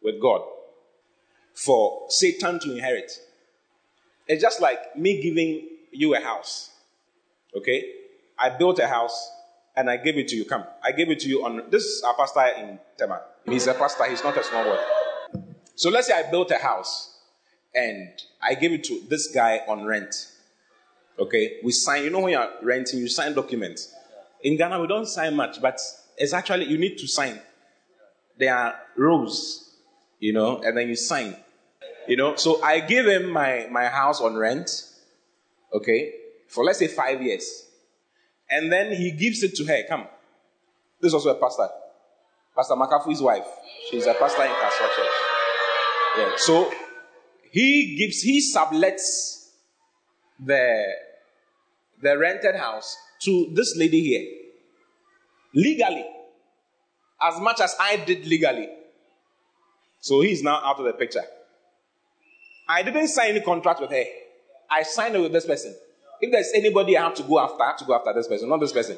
with 0.03 0.21
God 0.21 0.43
for 1.55 2.07
Satan 2.09 2.59
to 2.61 2.73
inherit. 2.73 3.11
It's 4.29 4.43
just 4.43 4.61
like 4.61 4.97
me 4.97 5.21
giving 5.21 5.69
you 5.93 6.15
a 6.15 6.21
house. 6.21 6.71
Okay? 7.57 7.85
I 8.39 8.51
built 8.51 8.79
a 8.79 8.87
house 8.87 9.31
and 9.77 9.91
I 9.91 9.97
gave 9.97 10.17
it 10.17 10.29
to 10.29 10.37
you. 10.37 10.45
Come. 10.45 10.65
I 10.83 10.93
gave 10.93 11.11
it 11.11 11.21
to 11.21 11.29
you 11.29 11.45
on 11.45 11.63
this 11.71 11.85
is 11.85 12.03
our 12.03 12.15
pastor 12.15 12.47
in 12.59 12.79
Tema. 12.97 13.23
He's 13.45 13.67
a 13.67 13.75
pastor, 13.75 14.05
he's 14.05 14.25
not 14.25 14.37
a 14.37 14.43
small 14.43 14.65
boy. 14.65 14.79
So 15.75 15.91
let's 15.91 16.09
say 16.09 16.15
I 16.15 16.31
built 16.31 16.51
a 16.51 16.59
house 16.59 17.19
and 17.75 18.09
I 18.43 18.55
gave 18.55 18.73
it 18.73 18.85
to 18.85 19.03
this 19.09 19.29
guy 19.29 19.61
on 19.69 19.85
rent. 19.85 20.33
Okay? 21.19 21.59
We 21.63 21.73
sign, 21.73 22.05
you 22.05 22.11
know 22.11 22.21
when 22.21 22.33
you're 22.33 22.51
renting, 22.63 22.99
you 22.99 23.09
sign 23.09 23.35
documents. 23.35 23.95
In 24.43 24.57
Ghana, 24.57 24.81
we 24.81 24.87
don't 24.87 25.07
sign 25.07 25.37
much, 25.37 25.61
but 25.61 25.79
it's 26.17 26.33
actually 26.33 26.67
you 26.67 26.79
need 26.79 26.99
to 26.99 27.07
sign. 27.07 27.39
There 28.39 28.55
are 28.55 28.75
rules, 28.97 29.77
you 30.19 30.33
know, 30.33 30.63
and 30.63 30.77
then 30.77 30.89
you 30.89 30.97
sign. 30.97 31.37
You 32.09 32.17
know, 32.17 32.37
so 32.37 32.63
I 32.63 32.81
give 32.81 33.07
him 33.07 33.31
my, 33.31 33.67
my 33.71 33.87
house 33.87 34.21
on 34.21 34.37
rent, 34.37 34.71
okay, 35.73 36.15
for 36.49 36.65
let's 36.65 36.79
say 36.79 36.87
five 36.87 37.23
years. 37.23 37.66
And 38.49 38.73
then 38.73 38.95
he 38.95 39.11
gives 39.11 39.43
it 39.43 39.55
to 39.57 39.65
her. 39.65 39.83
Come. 39.89 40.07
This 41.01 41.11
is 41.11 41.15
also 41.15 41.31
a 41.31 41.41
pastor. 41.41 41.69
Pastor 42.55 42.75
Makafu's 42.75 43.21
wife. 43.21 43.47
She's 43.91 44.07
a 44.07 44.15
pastor 44.15 44.43
in 44.43 44.51
Castle 44.51 44.87
Church. 44.97 45.07
Yeah. 46.19 46.33
So 46.37 46.73
he 47.51 47.97
gives, 47.97 48.23
he 48.23 48.41
sublets 48.41 49.51
the, 50.39 50.85
the 52.01 52.17
rented 52.17 52.57
house 52.57 52.97
to 53.21 53.51
this 53.55 53.77
lady 53.77 54.01
here. 54.01 54.33
Legally. 55.55 56.07
As 57.21 57.41
much 57.41 57.61
as 57.61 57.75
I 57.81 57.97
did 57.97 58.27
legally. 58.27 58.69
So 60.01 60.21
he's 60.21 60.43
now 60.43 60.61
out 60.65 60.79
of 60.79 60.85
the 60.85 60.93
picture. 60.93 61.25
I 62.69 62.83
didn't 62.83 63.09
sign 63.09 63.31
any 63.31 63.41
contract 63.41 63.81
with 63.81 63.91
her. 63.91 64.05
I 64.71 64.83
signed 64.83 65.15
it 65.15 65.21
with 65.21 65.33
this 65.33 65.47
person. 65.47 65.75
If 66.21 66.33
there's 66.33 66.51
anybody 66.55 66.97
I 66.97 67.05
have 67.05 67.15
to 67.15 67.23
go 67.23 67.39
after, 67.39 67.63
I 67.63 67.67
have 67.69 67.77
to 67.79 67.85
go 67.85 67.95
after 67.95 68.13
this 68.15 68.29
person, 68.29 68.49
not 68.49 68.61
this 68.61 68.73
person. 68.73 68.97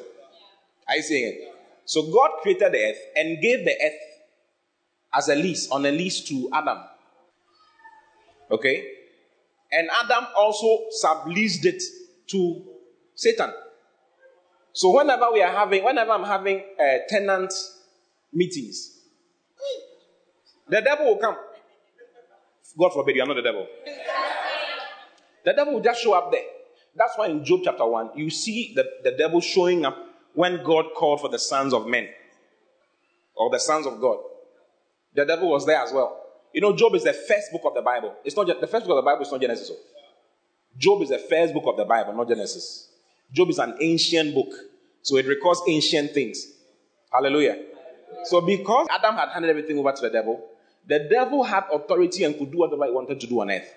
Are 0.87 0.95
you 0.95 1.01
seeing 1.03 1.27
it? 1.27 1.55
So 1.85 2.11
God 2.11 2.31
created 2.41 2.71
the 2.71 2.77
earth 2.77 2.99
and 3.15 3.41
gave 3.41 3.65
the 3.65 3.73
earth 3.83 3.99
as 5.13 5.27
a 5.29 5.35
lease, 5.35 5.69
on 5.71 5.85
a 5.85 5.91
lease 5.91 6.21
to 6.21 6.49
Adam. 6.53 6.77
Okay? 8.51 8.87
And 9.71 9.89
Adam 10.03 10.27
also 10.37 10.85
subleased 11.03 11.65
it 11.65 11.81
to 12.27 12.63
Satan. 13.15 13.51
So 14.73 14.95
whenever 14.95 15.31
we 15.31 15.41
are 15.41 15.51
having, 15.51 15.83
whenever 15.83 16.11
I'm 16.11 16.23
having 16.23 16.63
uh, 16.79 16.99
tenant 17.07 17.53
meetings, 18.31 18.97
the 20.67 20.81
devil 20.81 21.07
will 21.07 21.17
come. 21.17 21.35
God 22.77 22.93
forbid 22.93 23.15
you 23.15 23.23
are 23.23 23.27
not 23.27 23.35
the 23.35 23.41
devil. 23.41 23.67
The 25.43 25.53
devil 25.53 25.73
will 25.73 25.81
just 25.81 26.01
show 26.01 26.13
up 26.13 26.31
there. 26.31 26.43
That's 26.95 27.17
why 27.17 27.27
in 27.27 27.45
Job 27.45 27.61
chapter 27.63 27.85
1, 27.85 28.11
you 28.15 28.29
see 28.29 28.73
the, 28.75 28.85
the 29.03 29.11
devil 29.11 29.41
showing 29.41 29.85
up 29.85 29.97
when 30.33 30.63
God 30.63 30.85
called 30.95 31.21
for 31.21 31.29
the 31.29 31.39
sons 31.39 31.73
of 31.73 31.87
men 31.87 32.09
or 33.35 33.49
the 33.49 33.59
sons 33.59 33.85
of 33.85 33.99
God. 34.01 34.19
The 35.15 35.25
devil 35.25 35.49
was 35.49 35.65
there 35.65 35.81
as 35.81 35.91
well. 35.91 36.21
You 36.53 36.61
know, 36.61 36.75
Job 36.75 36.95
is 36.95 37.03
the 37.03 37.13
first 37.13 37.51
book 37.51 37.61
of 37.65 37.73
the 37.75 37.81
Bible. 37.81 38.15
It's 38.23 38.35
not 38.35 38.47
the 38.47 38.67
first 38.67 38.85
book 38.85 38.97
of 38.97 39.03
the 39.03 39.09
Bible 39.09 39.21
is 39.23 39.31
not 39.31 39.41
Genesis. 39.41 39.71
Oh. 39.71 39.77
Job 40.77 41.01
is 41.01 41.09
the 41.09 41.19
first 41.19 41.53
book 41.53 41.63
of 41.67 41.77
the 41.77 41.85
Bible, 41.85 42.13
not 42.13 42.27
Genesis. 42.27 42.89
Job 43.31 43.49
is 43.49 43.59
an 43.59 43.75
ancient 43.79 44.33
book. 44.33 44.51
So 45.01 45.17
it 45.17 45.25
records 45.27 45.61
ancient 45.67 46.11
things. 46.11 46.45
Hallelujah. 47.11 47.57
So 48.25 48.41
because 48.41 48.87
Adam 48.89 49.15
had 49.15 49.29
handed 49.29 49.49
everything 49.49 49.77
over 49.77 49.91
to 49.91 50.01
the 50.01 50.09
devil, 50.09 50.43
the 50.87 51.07
devil 51.09 51.43
had 51.43 51.65
authority 51.71 52.23
and 52.23 52.37
could 52.37 52.51
do 52.51 52.59
whatever 52.59 52.85
he 52.85 52.91
wanted 52.91 53.19
to 53.19 53.27
do 53.27 53.39
on 53.41 53.51
earth. 53.51 53.73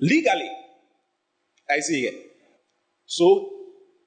Legally. 0.00 0.50
I 1.72 1.80
see 1.80 2.06
it. 2.06 2.36
So, 3.06 3.50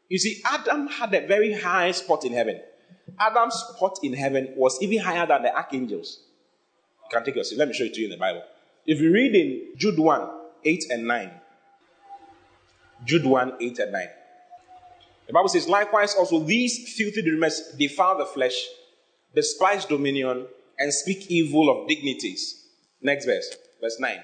you 0.10 0.20
see, 0.20 0.42
Adam 0.46 0.88
had 0.88 1.14
a 1.14 1.26
very 1.26 1.54
high 1.54 1.92
spot 1.92 2.26
in 2.26 2.34
heaven. 2.34 2.62
Adam's 3.20 3.56
spot 3.56 4.00
in 4.04 4.14
heaven 4.14 4.54
was 4.56 4.78
even 4.82 5.00
higher 5.00 5.26
than 5.26 5.44
the 5.44 5.56
archangels. 5.56 6.20
You 7.04 7.10
can 7.12 7.24
take 7.24 7.36
your 7.36 7.44
seat. 7.44 7.58
Let 7.58 7.68
me 7.68 7.74
show 7.74 7.86
it 7.86 7.94
to 7.94 8.00
you 8.00 8.06
in 8.06 8.12
the 8.12 8.18
Bible. 8.18 8.44
If 8.86 9.00
you 9.00 9.12
read 9.12 9.36
in 9.36 9.78
Jude 9.78 10.00
1, 10.00 10.30
8 10.64 10.84
and 10.92 11.08
9. 11.08 11.32
Jude 13.04 13.26
1, 13.26 13.54
8 13.60 13.80
and 13.80 13.92
9. 13.92 14.08
The 15.28 15.34
Bible 15.34 15.50
says, 15.50 15.68
likewise 15.68 16.16
also 16.16 16.40
these 16.40 16.94
filthy 16.96 17.22
dreamers 17.22 17.74
defile 17.78 18.18
the 18.18 18.26
flesh, 18.26 18.56
despise 19.34 19.86
dominion, 19.86 20.46
and 20.78 20.94
speak 20.94 21.32
evil 21.32 21.70
of 21.70 21.88
dignities. 21.88 22.68
Next 23.02 23.26
verse, 23.26 23.56
verse 23.82 24.00
9. 24.00 24.20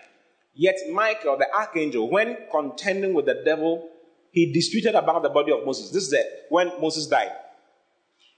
Yet 0.54 0.78
Michael, 0.92 1.38
the 1.38 1.48
archangel, 1.54 2.10
when 2.10 2.38
contending 2.52 3.14
with 3.14 3.26
the 3.26 3.42
devil, 3.46 3.90
he 4.32 4.52
disputed 4.52 4.96
about 4.96 5.24
the 5.24 5.30
body 5.30 5.52
of 5.52 5.66
Moses. 5.66 5.92
This 5.92 6.04
is 6.04 6.10
the, 6.10 6.24
when 6.50 6.68
Moses 6.80 7.08
died. 7.08 7.32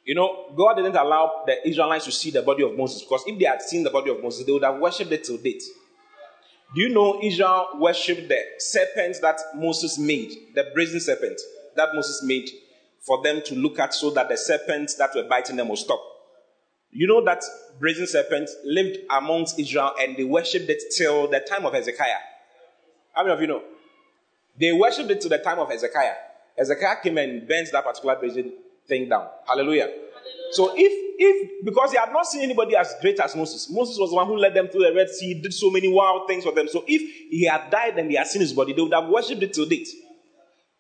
You 0.05 0.15
know, 0.15 0.53
God 0.55 0.75
didn't 0.75 0.95
allow 0.95 1.43
the 1.45 1.67
Israelites 1.67 2.05
to 2.05 2.11
see 2.11 2.31
the 2.31 2.41
body 2.41 2.63
of 2.63 2.75
Moses 2.75 3.01
because 3.03 3.23
if 3.25 3.39
they 3.39 3.45
had 3.45 3.61
seen 3.61 3.83
the 3.83 3.89
body 3.89 4.11
of 4.11 4.21
Moses, 4.21 4.45
they 4.45 4.51
would 4.51 4.63
have 4.63 4.79
worshipped 4.79 5.11
it 5.11 5.23
till 5.23 5.37
date. 5.37 5.63
Do 6.75 6.81
you 6.81 6.89
know 6.89 7.21
Israel 7.21 7.69
worshipped 7.75 8.27
the 8.27 8.39
serpent 8.57 9.17
that 9.21 9.39
Moses 9.55 9.97
made, 9.97 10.31
the 10.55 10.65
brazen 10.73 10.99
serpent 10.99 11.39
that 11.75 11.89
Moses 11.93 12.21
made 12.23 12.49
for 12.99 13.21
them 13.23 13.41
to 13.45 13.55
look 13.55 13.79
at 13.79 13.93
so 13.93 14.09
that 14.11 14.27
the 14.27 14.37
serpents 14.37 14.95
that 14.95 15.11
were 15.15 15.23
biting 15.23 15.55
them 15.55 15.69
will 15.69 15.77
stop? 15.77 16.01
You 16.93 17.07
know 17.07 17.23
that 17.25 17.43
brazen 17.79 18.07
serpent 18.07 18.49
lived 18.63 18.99
amongst 19.09 19.59
Israel 19.59 19.93
and 19.99 20.15
they 20.15 20.23
worshipped 20.23 20.69
it 20.69 20.83
till 20.95 21.27
the 21.27 21.39
time 21.39 21.65
of 21.65 21.73
Hezekiah. 21.73 22.19
How 23.13 23.23
many 23.23 23.33
of 23.33 23.41
you 23.41 23.47
know? 23.47 23.63
They 24.59 24.71
worshipped 24.71 25.09
it 25.09 25.21
till 25.21 25.29
the 25.29 25.39
time 25.39 25.59
of 25.59 25.69
Hezekiah. 25.69 26.13
Hezekiah 26.57 26.97
came 27.01 27.17
and 27.17 27.47
bent 27.47 27.71
that 27.71 27.83
particular 27.83 28.15
brazen 28.15 28.53
thing 28.87 29.09
down. 29.09 29.27
Hallelujah. 29.47 29.83
Hallelujah. 29.83 30.03
So 30.51 30.73
if 30.75 31.03
if 31.17 31.65
because 31.65 31.91
he 31.91 31.97
had 31.97 32.11
not 32.11 32.27
seen 32.27 32.43
anybody 32.43 32.75
as 32.75 32.93
great 33.01 33.19
as 33.19 33.35
Moses, 33.35 33.69
Moses 33.71 33.97
was 33.97 34.11
the 34.11 34.15
one 34.15 34.27
who 34.27 34.37
led 34.37 34.53
them 34.53 34.67
through 34.67 34.83
the 34.83 34.93
Red 34.93 35.09
Sea, 35.09 35.41
did 35.41 35.53
so 35.53 35.71
many 35.71 35.87
wild 35.87 36.27
things 36.27 36.43
for 36.43 36.51
them. 36.51 36.67
So 36.67 36.83
if 36.87 37.01
he 37.31 37.45
had 37.45 37.71
died 37.71 37.97
and 37.97 38.09
they 38.09 38.15
had 38.15 38.27
seen 38.27 38.41
his 38.41 38.53
body, 38.53 38.73
they 38.73 38.81
would 38.81 38.93
have 38.93 39.09
worshipped 39.09 39.41
it 39.41 39.53
till 39.53 39.65
date. 39.65 39.87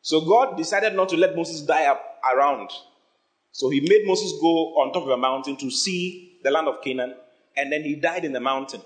So 0.01 0.21
God 0.21 0.57
decided 0.57 0.95
not 0.95 1.09
to 1.09 1.17
let 1.17 1.35
Moses 1.35 1.61
die 1.61 1.85
up 1.85 2.03
around. 2.31 2.69
So 3.53 3.69
he 3.69 3.81
made 3.81 4.05
Moses 4.05 4.33
go 4.41 4.73
on 4.81 4.91
top 4.91 5.03
of 5.03 5.09
a 5.09 5.17
mountain 5.17 5.55
to 5.57 5.69
see 5.69 6.39
the 6.43 6.49
land 6.49 6.67
of 6.67 6.81
Canaan, 6.81 7.13
and 7.55 7.71
then 7.71 7.83
he 7.83 7.95
died 7.95 8.25
in 8.25 8.33
the 8.33 8.39
mountain. 8.39 8.81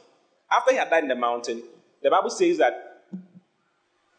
After 0.52 0.72
he 0.72 0.78
had 0.78 0.90
died 0.90 1.04
in 1.04 1.10
the 1.10 1.16
mountain, 1.16 1.64
the 2.04 2.10
Bible 2.10 2.30
says 2.30 2.58
that 2.58 3.04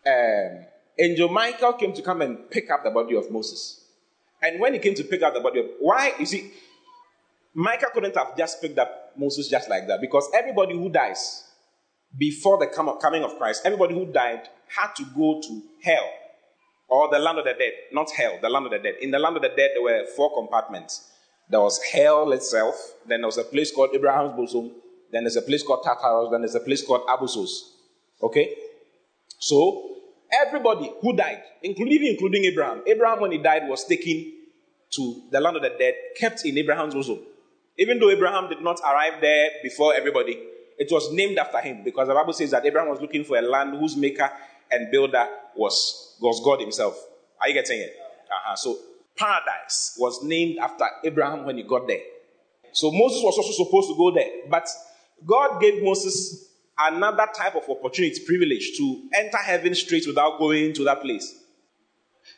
um, 0.07 0.65
Angel 0.99 1.29
Michael 1.29 1.75
came 1.75 1.93
to 1.93 2.01
come 2.01 2.23
and 2.23 2.51
pick 2.51 2.71
up 2.71 2.83
the 2.83 2.91
body 2.91 3.15
of 3.15 3.31
Moses. 3.31 3.85
And 4.41 4.59
when 4.59 4.73
he 4.73 4.79
came 4.79 4.95
to 4.95 5.05
pick 5.05 5.23
up 5.23 5.35
the 5.35 5.41
body 5.41 5.61
of 5.61 5.67
why 5.81 6.15
you 6.19 6.25
see, 6.25 6.51
Michael 7.53 7.91
couldn't 7.93 8.17
have 8.17 8.35
just 8.37 8.63
picked 8.63 8.79
up 8.79 9.13
Moses 9.19 9.49
just 9.49 9.69
like 9.69 9.87
that 9.89 10.01
because 10.01 10.31
everybody 10.35 10.75
who 10.75 10.89
dies 10.89 11.45
before 12.17 12.57
the 12.57 12.69
coming 13.01 13.23
of 13.23 13.37
Christ, 13.37 13.63
everybody 13.67 13.95
who 13.95 14.07
died 14.07 14.49
had 14.69 14.95
to 14.97 15.05
go 15.15 15.43
to 15.43 15.63
hell 15.83 16.09
or 16.89 17.11
the 17.11 17.19
land 17.19 17.39
of 17.39 17.45
the 17.45 17.53
dead, 17.53 17.73
not 17.93 18.11
hell, 18.11 18.39
the 18.41 18.49
land 18.49 18.67
of 18.67 18.73
the 18.73 18.79
dead. 18.79 18.95
In 19.01 19.11
the 19.11 19.19
land 19.19 19.37
of 19.37 19.43
the 19.43 19.49
dead, 19.49 19.71
there 19.75 19.83
were 19.83 20.07
four 20.17 20.35
compartments. 20.35 21.11
There 21.51 21.61
was 21.61 21.81
hell 21.83 22.33
itself, 22.33 22.75
then 23.07 23.21
there 23.21 23.29
was 23.29 23.39
a 23.39 23.45
place 23.45 23.73
called 23.73 23.91
Abraham's 23.95 24.33
bosom, 24.33 24.73
then 25.13 25.25
there's 25.25 25.37
a 25.37 25.43
place 25.43 25.63
called 25.63 25.85
Tartarus, 25.85 26.31
then 26.31 26.41
there's 26.41 26.55
a 26.55 26.61
place 26.61 26.85
called 26.85 27.07
Abyssos. 27.07 27.73
Okay? 28.23 28.55
So, 29.39 29.97
everybody 30.47 30.93
who 31.01 31.17
died, 31.17 31.43
including, 31.63 32.07
including 32.07 32.45
Abraham, 32.45 32.83
Abraham, 32.87 33.21
when 33.21 33.33
he 33.33 33.39
died, 33.39 33.63
was 33.67 33.85
taken 33.85 34.33
to 34.91 35.23
the 35.31 35.41
land 35.41 35.57
of 35.57 35.63
the 35.63 35.75
dead, 35.79 35.95
kept 36.17 36.45
in 36.45 36.59
Abraham's 36.59 36.95
bosom. 36.95 37.19
Even 37.79 37.99
though 37.99 38.11
Abraham 38.11 38.49
did 38.49 38.61
not 38.61 38.81
arrive 38.81 39.21
there 39.21 39.51
before 39.63 39.95
everybody, 39.95 40.39
it 40.79 40.89
was 40.91 41.13
named 41.13 41.39
after 41.39 41.59
him 41.61 41.83
because 41.85 42.09
the 42.09 42.15
Bible 42.15 42.33
says 42.33 42.51
that 42.51 42.65
Abraham 42.65 42.91
was 42.91 43.01
looking 43.01 43.25
for 43.25 43.37
a 43.37 43.43
land 43.43 43.79
whose 43.79 43.97
maker 43.97 44.31
and 44.71 44.91
builder 44.91 45.27
was, 45.57 46.17
was 46.21 46.41
God 46.45 46.61
himself. 46.61 46.99
Are 47.41 47.49
you 47.49 47.55
getting 47.55 47.81
it? 47.81 47.95
Uh-huh. 48.31 48.57
So 48.57 48.79
paradise 49.17 49.97
was 49.99 50.23
named 50.23 50.59
after 50.59 50.85
Abraham 51.05 51.45
when 51.45 51.57
he 51.57 51.63
got 51.63 51.87
there. 51.87 52.01
So 52.73 52.91
Moses 52.93 53.23
was 53.23 53.37
also 53.39 53.65
supposed 53.65 53.89
to 53.89 53.97
go 53.97 54.11
there. 54.11 54.49
But 54.49 54.69
God 55.27 55.61
gave 55.61 55.83
Moses 55.83 56.49
another 56.79 57.27
type 57.35 57.57
of 57.57 57.69
opportunity, 57.69 58.25
privilege 58.25 58.77
to 58.77 59.09
enter 59.15 59.39
heaven 59.39 59.75
straight 59.75 60.07
without 60.07 60.39
going 60.39 60.73
to 60.75 60.85
that 60.85 61.03
place. 61.03 61.35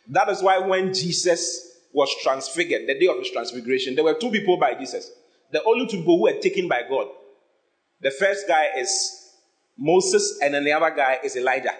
That 0.08 0.28
is 0.28 0.42
why 0.42 0.58
when 0.58 0.94
Jesus 0.94 1.68
was 1.92 2.14
transfigured, 2.22 2.86
the 2.86 2.98
day 2.98 3.06
of 3.06 3.18
his 3.18 3.30
transfiguration, 3.30 3.94
there 3.94 4.04
were 4.04 4.14
two 4.14 4.30
people 4.30 4.56
by 4.56 4.74
Jesus. 4.74 5.10
The 5.52 5.62
only 5.64 5.86
two 5.86 5.98
people 5.98 6.16
who 6.16 6.22
were 6.22 6.40
taken 6.40 6.68
by 6.68 6.82
God. 6.88 7.08
The 8.00 8.10
first 8.12 8.46
guy 8.48 8.68
is 8.78 9.34
Moses, 9.76 10.38
and 10.42 10.54
then 10.54 10.64
the 10.64 10.72
other 10.72 10.94
guy 10.94 11.18
is 11.22 11.36
Elijah. 11.36 11.74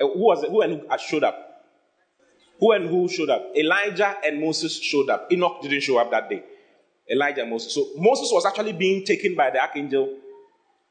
Uh, 0.00 0.06
who 0.06 0.24
was 0.24 0.42
it? 0.42 0.50
Who 0.50 0.60
and 0.62 0.80
who 0.80 0.98
showed 0.98 1.24
up? 1.24 1.64
Who 2.60 2.72
and 2.72 2.88
who 2.88 3.08
showed 3.08 3.30
up? 3.30 3.52
Elijah 3.56 4.16
and 4.24 4.40
Moses 4.40 4.80
showed 4.80 5.10
up. 5.10 5.30
Enoch 5.30 5.60
didn't 5.62 5.82
show 5.82 5.98
up 5.98 6.10
that 6.10 6.28
day. 6.28 6.42
Elijah 7.10 7.42
and 7.42 7.50
Moses. 7.50 7.74
So 7.74 7.86
Moses 7.96 8.30
was 8.32 8.46
actually 8.46 8.72
being 8.72 9.04
taken 9.04 9.34
by 9.34 9.50
the 9.50 9.60
archangel 9.60 10.16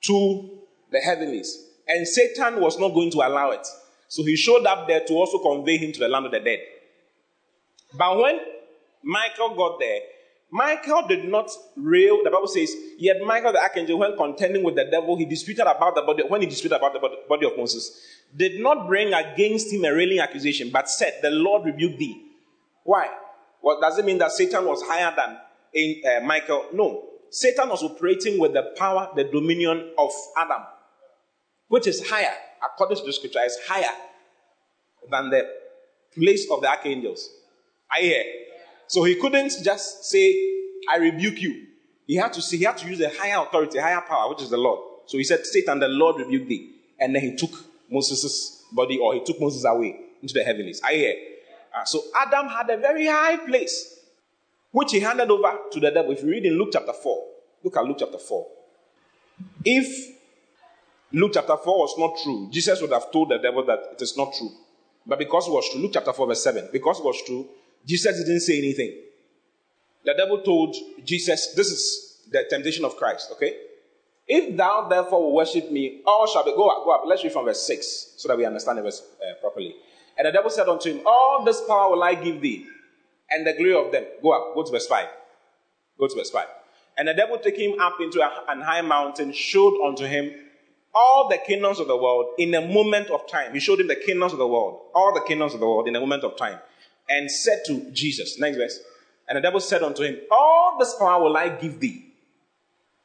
to 0.05 0.49
the 0.91 0.99
heavenlies. 0.99 1.57
And 1.87 2.07
Satan 2.07 2.61
was 2.61 2.79
not 2.79 2.89
going 2.93 3.11
to 3.11 3.17
allow 3.17 3.51
it. 3.51 3.65
So 4.07 4.23
he 4.23 4.35
showed 4.35 4.65
up 4.65 4.87
there 4.87 5.01
to 5.01 5.13
also 5.13 5.39
convey 5.39 5.77
him 5.77 5.91
to 5.91 5.99
the 5.99 6.07
land 6.07 6.25
of 6.25 6.31
the 6.31 6.39
dead. 6.39 6.59
But 7.97 8.17
when 8.17 8.39
Michael 9.03 9.55
got 9.55 9.79
there, 9.79 9.99
Michael 10.55 11.05
did 11.05 11.25
not 11.25 11.51
rail. 11.75 12.23
The 12.23 12.31
Bible 12.31 12.47
says, 12.47 12.73
yet 12.97 13.17
Michael 13.25 13.51
the 13.51 13.59
archangel, 13.59 13.99
when 13.99 14.15
contending 14.15 14.63
with 14.63 14.75
the 14.75 14.85
devil, 14.85 15.17
he 15.17 15.25
disputed 15.25 15.67
about 15.67 15.95
the 15.95 16.01
body. 16.01 16.23
When 16.25 16.39
he 16.39 16.47
disputed 16.47 16.77
about 16.77 16.93
the 16.93 16.99
body 17.27 17.45
of 17.45 17.57
Moses, 17.57 17.99
did 18.33 18.61
not 18.61 18.87
bring 18.87 19.13
against 19.13 19.73
him 19.73 19.83
a 19.83 19.93
railing 19.93 20.19
accusation, 20.19 20.69
but 20.71 20.89
said, 20.89 21.19
"The 21.21 21.29
Lord 21.29 21.65
rebuked 21.65 21.99
thee." 21.99 22.31
Why? 22.85 23.09
What 23.59 23.81
does 23.81 23.99
it 23.99 24.05
mean 24.05 24.17
that 24.19 24.31
Satan 24.31 24.65
was 24.65 24.81
higher 24.83 25.13
than 25.13 25.37
in, 25.73 26.01
uh, 26.05 26.21
Michael? 26.21 26.67
No, 26.71 27.03
Satan 27.29 27.67
was 27.67 27.83
operating 27.83 28.39
with 28.39 28.53
the 28.53 28.63
power, 28.77 29.11
the 29.13 29.25
dominion 29.25 29.91
of 29.97 30.13
Adam, 30.37 30.63
which 31.67 31.85
is 31.85 32.09
higher, 32.09 32.33
according 32.63 32.95
to 32.97 33.03
the 33.03 33.11
scripture, 33.11 33.43
is 33.43 33.57
higher 33.67 33.93
than 35.11 35.31
the 35.31 35.49
place 36.13 36.49
of 36.49 36.61
the 36.61 36.69
archangels. 36.69 37.29
I 37.91 37.99
hear. 37.99 38.23
So 38.87 39.03
he 39.03 39.15
couldn't 39.15 39.51
just 39.63 40.05
say, 40.05 40.33
I 40.91 40.97
rebuke 40.97 41.41
you. 41.41 41.67
He 42.07 42.15
had 42.15 42.33
to 42.33 42.41
say, 42.41 42.57
he 42.57 42.63
had 42.63 42.77
to 42.77 42.87
use 42.87 43.01
a 43.01 43.09
higher 43.09 43.41
authority, 43.43 43.79
a 43.79 43.81
higher 43.81 44.01
power, 44.01 44.29
which 44.29 44.41
is 44.41 44.49
the 44.49 44.57
Lord. 44.57 44.79
So 45.07 45.17
he 45.17 45.23
said, 45.23 45.45
Satan, 45.45 45.79
the 45.79 45.87
Lord 45.87 46.17
rebuked 46.17 46.47
thee. 46.47 46.75
And 46.99 47.15
then 47.15 47.21
he 47.21 47.35
took 47.35 47.51
Moses' 47.89 48.63
body, 48.71 48.97
or 48.97 49.13
he 49.13 49.23
took 49.23 49.39
Moses 49.39 49.65
away 49.65 49.99
into 50.21 50.33
the 50.33 50.43
heavens. 50.43 50.81
I 50.83 50.93
hear. 50.93 51.15
Uh, 51.75 51.83
so 51.83 52.01
Adam 52.15 52.47
had 52.47 52.69
a 52.69 52.77
very 52.77 53.07
high 53.07 53.37
place, 53.37 53.99
which 54.71 54.91
he 54.91 54.99
handed 54.99 55.29
over 55.29 55.57
to 55.71 55.79
the 55.79 55.91
devil. 55.91 56.11
If 56.11 56.23
you 56.23 56.29
read 56.29 56.45
in 56.45 56.53
Luke 56.57 56.69
chapter 56.71 56.93
4, 56.93 57.23
look 57.63 57.77
at 57.77 57.83
Luke 57.83 57.97
chapter 57.99 58.17
4. 58.17 58.47
If 59.65 60.15
Luke 61.11 61.31
chapter 61.33 61.57
4 61.57 61.77
was 61.77 61.95
not 61.97 62.17
true, 62.23 62.49
Jesus 62.51 62.81
would 62.81 62.91
have 62.91 63.11
told 63.11 63.29
the 63.29 63.37
devil 63.37 63.65
that 63.65 63.79
it 63.93 64.01
is 64.01 64.15
not 64.15 64.33
true. 64.33 64.51
But 65.05 65.19
because 65.19 65.47
it 65.47 65.51
was 65.51 65.69
true, 65.69 65.81
Luke 65.81 65.91
chapter 65.93 66.13
4, 66.13 66.27
verse 66.27 66.43
7, 66.43 66.69
because 66.71 66.99
it 66.99 67.05
was 67.05 67.21
true, 67.25 67.47
Jesus 67.85 68.17
didn't 68.17 68.41
say 68.41 68.57
anything. 68.57 69.01
The 70.03 70.13
devil 70.15 70.41
told 70.41 70.75
Jesus, 71.03 71.53
this 71.55 71.67
is 71.67 72.21
the 72.31 72.45
temptation 72.49 72.85
of 72.85 72.95
Christ, 72.97 73.29
okay? 73.33 73.55
If 74.27 74.57
thou 74.57 74.87
therefore 74.89 75.31
worship 75.33 75.71
me, 75.71 76.01
all 76.05 76.27
shall 76.27 76.43
be. 76.43 76.51
Go 76.51 76.67
up, 76.67 76.83
go 76.83 76.91
up. 76.91 77.03
Let's 77.05 77.23
read 77.23 77.33
from 77.33 77.45
verse 77.45 77.65
6 77.67 78.13
so 78.17 78.27
that 78.27 78.37
we 78.37 78.45
understand 78.45 78.79
the 78.79 78.81
verse 78.81 79.03
uh, 79.21 79.39
properly. 79.39 79.75
And 80.17 80.27
the 80.27 80.31
devil 80.31 80.49
said 80.49 80.67
unto 80.67 80.91
him, 80.91 81.01
All 81.05 81.43
this 81.43 81.61
power 81.67 81.91
will 81.91 82.03
I 82.03 82.15
give 82.15 82.41
thee, 82.41 82.65
and 83.29 83.45
the 83.45 83.53
glory 83.53 83.75
of 83.75 83.91
them. 83.91 84.05
Go 84.23 84.31
up, 84.31 84.55
go 84.55 84.63
to 84.63 84.71
verse 84.71 84.87
5. 84.87 85.07
Go 85.99 86.07
to 86.07 86.15
verse 86.15 86.31
5. 86.31 86.47
And 86.97 87.07
the 87.07 87.13
devil 87.13 87.37
took 87.37 87.55
him 87.55 87.79
up 87.79 87.97
into 87.99 88.21
an 88.23 88.61
high 88.61 88.81
mountain, 88.81 89.31
showed 89.33 89.79
unto 89.85 90.05
him 90.05 90.31
all 90.93 91.27
the 91.29 91.37
kingdoms 91.37 91.79
of 91.79 91.87
the 91.87 91.97
world 91.97 92.33
in 92.39 92.53
a 92.55 92.61
moment 92.61 93.09
of 93.09 93.27
time. 93.27 93.53
He 93.53 93.59
showed 93.59 93.81
him 93.81 93.87
the 93.87 93.97
kingdoms 93.97 94.31
of 94.31 94.39
the 94.39 94.47
world, 94.47 94.79
all 94.95 95.13
the 95.13 95.21
kingdoms 95.27 95.53
of 95.53 95.59
the 95.59 95.67
world 95.67 95.87
in 95.87 95.95
a 95.95 95.99
moment 95.99 96.23
of 96.23 96.37
time 96.37 96.59
and 97.09 97.29
said 97.29 97.63
to 97.67 97.91
Jesus, 97.91 98.39
next 98.39 98.57
verse, 98.57 98.79
and 99.27 99.37
the 99.37 99.41
devil 99.41 99.59
said 99.59 99.83
unto 99.83 100.03
him, 100.03 100.17
All 100.31 100.77
this 100.79 100.95
power 100.97 101.21
will 101.21 101.35
I 101.35 101.49
give 101.49 101.79
thee. 101.79 102.13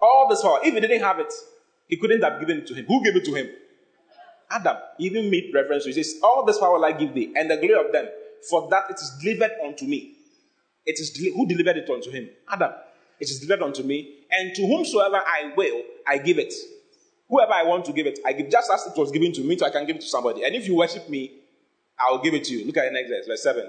All 0.00 0.28
this 0.28 0.42
power. 0.42 0.60
If 0.62 0.74
he 0.74 0.80
didn't 0.80 1.00
have 1.02 1.18
it, 1.18 1.32
he 1.88 1.96
couldn't 1.96 2.22
have 2.22 2.40
given 2.40 2.58
it 2.58 2.66
to 2.68 2.74
him. 2.74 2.86
Who 2.86 3.02
gave 3.04 3.16
it 3.16 3.24
to 3.24 3.34
him? 3.34 3.48
Adam. 4.50 4.76
He 4.98 5.06
even 5.06 5.30
made 5.30 5.50
reference 5.54 5.84
to 5.84 5.90
it. 5.90 5.96
He 5.96 6.02
says, 6.02 6.20
All 6.22 6.44
this 6.44 6.58
power 6.58 6.74
will 6.74 6.84
I 6.84 6.92
give 6.92 7.14
thee, 7.14 7.32
and 7.36 7.50
the 7.50 7.56
glory 7.56 7.86
of 7.86 7.92
them, 7.92 8.08
for 8.48 8.68
that 8.70 8.84
it 8.90 8.96
is 8.96 9.18
delivered 9.22 9.52
unto 9.64 9.86
me. 9.86 10.14
It 10.86 10.98
is 10.98 11.16
who 11.16 11.46
delivered 11.46 11.76
it 11.76 11.88
unto 11.88 12.10
him? 12.10 12.28
Adam. 12.50 12.72
It 13.18 13.28
is 13.28 13.38
delivered 13.38 13.64
unto 13.64 13.82
me, 13.82 14.24
and 14.30 14.54
to 14.54 14.66
whomsoever 14.66 15.16
I 15.16 15.52
will, 15.54 15.82
I 16.06 16.18
give 16.18 16.38
it. 16.38 16.54
Whoever 17.28 17.52
I 17.52 17.64
want 17.64 17.84
to 17.84 17.92
give 17.92 18.06
it, 18.06 18.18
I 18.24 18.32
give 18.32 18.50
just 18.50 18.70
as 18.72 18.86
it 18.86 18.98
was 18.98 19.12
given 19.12 19.32
to 19.34 19.42
me, 19.42 19.58
so 19.58 19.66
I 19.66 19.70
can 19.70 19.86
give 19.86 19.96
it 19.96 20.02
to 20.02 20.08
somebody. 20.08 20.42
And 20.42 20.54
if 20.54 20.66
you 20.66 20.74
worship 20.74 21.08
me, 21.08 21.32
I 21.98 22.10
will 22.10 22.18
give 22.18 22.34
it 22.34 22.44
to 22.44 22.54
you. 22.54 22.66
Look 22.66 22.78
at 22.78 22.86
the 22.86 22.92
next 22.92 23.10
verse, 23.10 23.26
verse 23.26 23.42
7. 23.42 23.68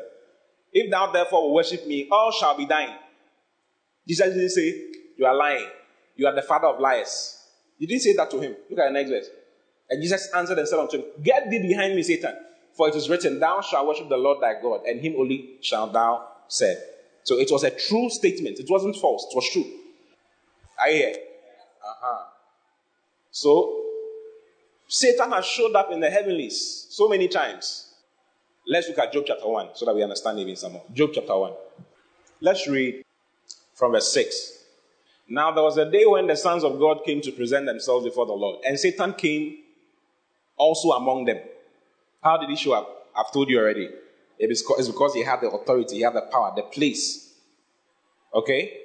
If 0.71 0.89
thou 0.89 1.11
therefore 1.11 1.53
worship 1.53 1.85
me, 1.85 2.07
all 2.11 2.31
shall 2.31 2.55
be 2.55 2.65
thine. 2.65 2.95
Jesus 4.07 4.33
didn't 4.33 4.49
say, 4.49 4.85
You 5.17 5.25
are 5.25 5.35
lying. 5.35 5.67
You 6.15 6.27
are 6.27 6.35
the 6.35 6.41
father 6.41 6.67
of 6.67 6.79
liars. 6.79 7.37
He 7.77 7.85
didn't 7.85 8.01
say 8.01 8.15
that 8.15 8.29
to 8.31 8.39
him. 8.39 8.55
Look 8.69 8.79
at 8.79 8.87
the 8.87 8.93
next 8.93 9.09
verse. 9.09 9.27
And 9.89 10.01
Jesus 10.01 10.29
answered 10.33 10.59
and 10.59 10.67
said 10.67 10.79
unto 10.79 10.97
him, 10.97 11.05
Get 11.21 11.49
thee 11.49 11.59
behind 11.59 11.95
me, 11.95 12.03
Satan. 12.03 12.35
For 12.73 12.87
it 12.87 12.95
is 12.95 13.09
written, 13.09 13.39
Thou 13.39 13.61
shalt 13.61 13.87
worship 13.87 14.07
the 14.07 14.17
Lord 14.17 14.41
thy 14.41 14.61
God, 14.61 14.85
and 14.85 15.01
him 15.01 15.15
only 15.17 15.57
shalt 15.61 15.93
thou 15.93 16.27
serve. 16.47 16.77
So 17.23 17.37
it 17.37 17.49
was 17.51 17.63
a 17.63 17.71
true 17.71 18.09
statement. 18.09 18.59
It 18.59 18.69
wasn't 18.69 18.95
false. 18.95 19.27
It 19.29 19.35
was 19.35 19.49
true. 19.51 19.65
Are 20.79 20.89
you 20.89 20.95
here? 20.95 21.15
Uh-huh. 21.85 22.25
So 23.31 23.81
Satan 24.87 25.31
has 25.31 25.45
showed 25.45 25.75
up 25.75 25.91
in 25.91 25.99
the 25.99 26.09
heavenlies 26.09 26.87
so 26.89 27.07
many 27.07 27.27
times. 27.27 27.90
Let's 28.71 28.87
look 28.87 28.99
at 28.99 29.11
Job 29.11 29.25
chapter 29.27 29.49
1 29.49 29.71
so 29.73 29.85
that 29.85 29.93
we 29.93 30.01
understand 30.01 30.39
even 30.39 30.55
some 30.55 30.71
more. 30.71 30.83
Job 30.93 31.09
chapter 31.13 31.37
1. 31.37 31.51
Let's 32.39 32.69
read 32.69 33.03
from 33.73 33.91
verse 33.91 34.13
6. 34.13 34.63
Now 35.27 35.51
there 35.51 35.61
was 35.61 35.75
a 35.75 35.91
day 35.91 36.05
when 36.05 36.25
the 36.25 36.37
sons 36.37 36.63
of 36.63 36.79
God 36.79 37.03
came 37.05 37.19
to 37.19 37.33
present 37.33 37.65
themselves 37.65 38.05
before 38.05 38.25
the 38.25 38.31
Lord, 38.31 38.63
and 38.65 38.79
Satan 38.79 39.11
came 39.11 39.57
also 40.55 40.91
among 40.91 41.25
them. 41.25 41.39
How 42.23 42.37
did 42.37 42.49
he 42.49 42.55
show 42.55 42.71
up? 42.71 43.07
I've 43.13 43.33
told 43.33 43.49
you 43.49 43.59
already. 43.59 43.89
It's 44.39 44.63
because 44.87 45.15
he 45.15 45.23
had 45.25 45.41
the 45.41 45.49
authority, 45.49 45.97
he 45.97 46.01
had 46.03 46.13
the 46.13 46.21
power, 46.21 46.53
the 46.55 46.63
place, 46.63 47.33
okay, 48.33 48.83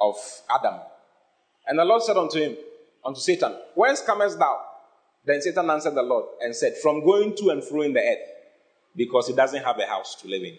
of 0.00 0.16
Adam. 0.48 0.80
And 1.66 1.78
the 1.78 1.84
Lord 1.84 2.02
said 2.04 2.16
unto 2.16 2.40
him, 2.40 2.56
unto 3.04 3.20
Satan, 3.20 3.54
Whence 3.74 4.00
comest 4.00 4.38
thou? 4.38 4.62
Then 5.26 5.42
Satan 5.42 5.68
answered 5.68 5.94
the 5.94 6.02
Lord 6.02 6.24
and 6.40 6.56
said, 6.56 6.78
From 6.78 7.04
going 7.04 7.36
to 7.36 7.50
and 7.50 7.62
fro 7.62 7.82
in 7.82 7.92
the 7.92 8.00
earth 8.00 8.39
because 8.96 9.28
he 9.28 9.34
doesn't 9.34 9.62
have 9.62 9.78
a 9.78 9.86
house 9.86 10.14
to 10.16 10.28
live 10.28 10.42
in. 10.42 10.58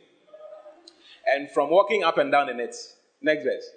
And 1.28 1.50
from 1.52 1.70
walking 1.70 2.04
up 2.04 2.18
and 2.18 2.32
down 2.32 2.50
in 2.50 2.60
it, 2.60 2.76
next 3.22 3.44
verse. 3.44 3.70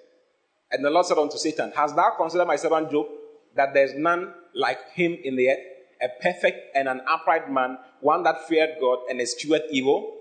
And 0.71 0.85
the 0.85 0.91
Lord 0.91 1.07
said 1.07 1.19
unto 1.19 1.37
Satan, 1.37 1.73
Hast 1.77 1.95
thou 1.95 2.15
considered 2.17 2.47
my 2.47 2.57
servant 2.57 2.91
Job, 2.91 3.07
that 3.55 3.75
there 3.75 3.85
is 3.85 3.95
none 3.95 4.33
like 4.55 4.79
him 4.93 5.17
in 5.23 5.37
the 5.37 5.51
earth, 5.51 5.59
a 6.03 6.09
perfect 6.23 6.75
and 6.75 6.89
an 6.89 7.01
upright 7.09 7.51
man, 7.51 7.79
one 8.01 8.23
that 8.25 8.49
feared 8.49 8.71
God 8.81 9.01
and 9.09 9.21
eschewed 9.21 9.63
evil? 9.71 10.19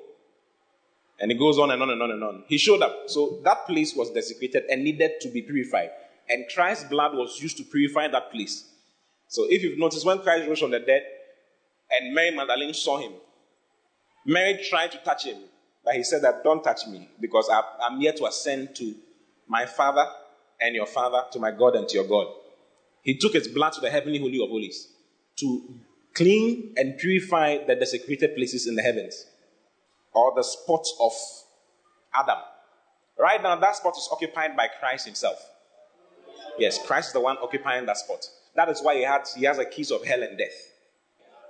And 1.19 1.32
it 1.32 1.39
goes 1.39 1.58
on 1.58 1.72
and 1.72 1.82
on 1.82 1.89
and 1.89 2.02
on 2.02 2.12
and 2.12 2.24
on. 2.24 2.43
He 2.48 2.58
showed 2.58 2.82
up. 2.82 3.04
So 3.08 3.39
that 3.43 3.65
place 3.65 3.96
was 3.96 4.12
desecrated 4.12 4.63
and 4.69 4.84
needed 4.84 5.22
to 5.22 5.30
be 5.30 5.41
purified. 5.41 5.91
And 6.30 6.46
Christ's 6.54 6.86
blood 6.86 7.13
was 7.15 7.39
used 7.41 7.58
to 7.58 7.63
purify 7.63 8.08
that 8.10 8.32
place. 8.32 8.65
So 9.28 9.46
if 9.50 9.63
you've 9.63 9.80
noticed, 9.80 10.06
when 10.06 10.19
Christ 10.19 10.48
rose 10.48 10.60
from 10.60 10.72
the 10.72 10.80
dead 10.80 11.04
and 11.89 12.13
Mary 12.13 12.32
Magdalene 12.36 12.74
saw 12.74 13.00
him, 13.00 13.13
Mary 14.26 14.64
tried 14.70 14.92
to 14.92 14.98
touch 15.00 15.26
him. 15.26 15.38
But 15.84 15.96
he 15.96 16.04
said 16.04 16.22
that 16.22 16.44
don't 16.44 16.64
touch 16.64 16.88
me 16.88 17.10
because 17.20 17.50
I- 17.50 17.64
I'm 17.82 18.00
here 18.00 18.14
to 18.14 18.26
ascend 18.26 18.76
to 18.78 18.96
my 19.48 19.66
Father 19.66 20.10
and 20.62 20.74
your 20.74 20.86
Father, 20.86 21.26
to 21.32 21.40
my 21.40 21.52
God 21.52 21.76
and 21.76 21.88
to 21.90 21.96
your 21.96 22.08
God. 22.08 22.34
He 23.02 23.18
took 23.18 23.34
his 23.34 23.50
blood 23.50 23.74
to 23.74 23.82
the 23.82 23.90
heavenly 23.90 24.20
holy 24.20 24.42
of 24.42 24.50
holies 24.50 24.88
to 25.38 25.62
clean 26.14 26.74
and 26.78 26.98
purify 26.98 27.58
the 27.66 27.76
desecrated 27.76 28.36
places 28.36 28.66
in 28.66 28.76
the 28.76 28.82
heavens 28.82 29.26
or 30.14 30.34
the 30.36 30.44
spot 30.44 30.86
of 31.02 31.12
Adam. 32.14 32.40
Right 33.18 33.42
now, 33.44 33.58
that 33.58 33.76
spot 33.76 33.98
is 33.98 34.08
occupied 34.12 34.56
by 34.56 34.70
Christ 34.80 35.06
himself. 35.06 35.38
Yes, 36.58 36.80
Christ 36.86 37.10
is 37.10 37.14
the 37.14 37.20
one 37.20 37.38
occupying 37.40 37.86
that 37.88 37.98
spot. 37.98 38.26
That 38.56 38.70
is 38.70 38.82
why 38.82 38.96
he 38.96 39.04
has, 39.04 39.34
he 39.34 39.46
has 39.46 39.58
the 39.58 39.66
keys 39.66 39.92
of 39.92 40.06
hell 40.06 40.24
and 40.24 40.38
death. 40.38 40.73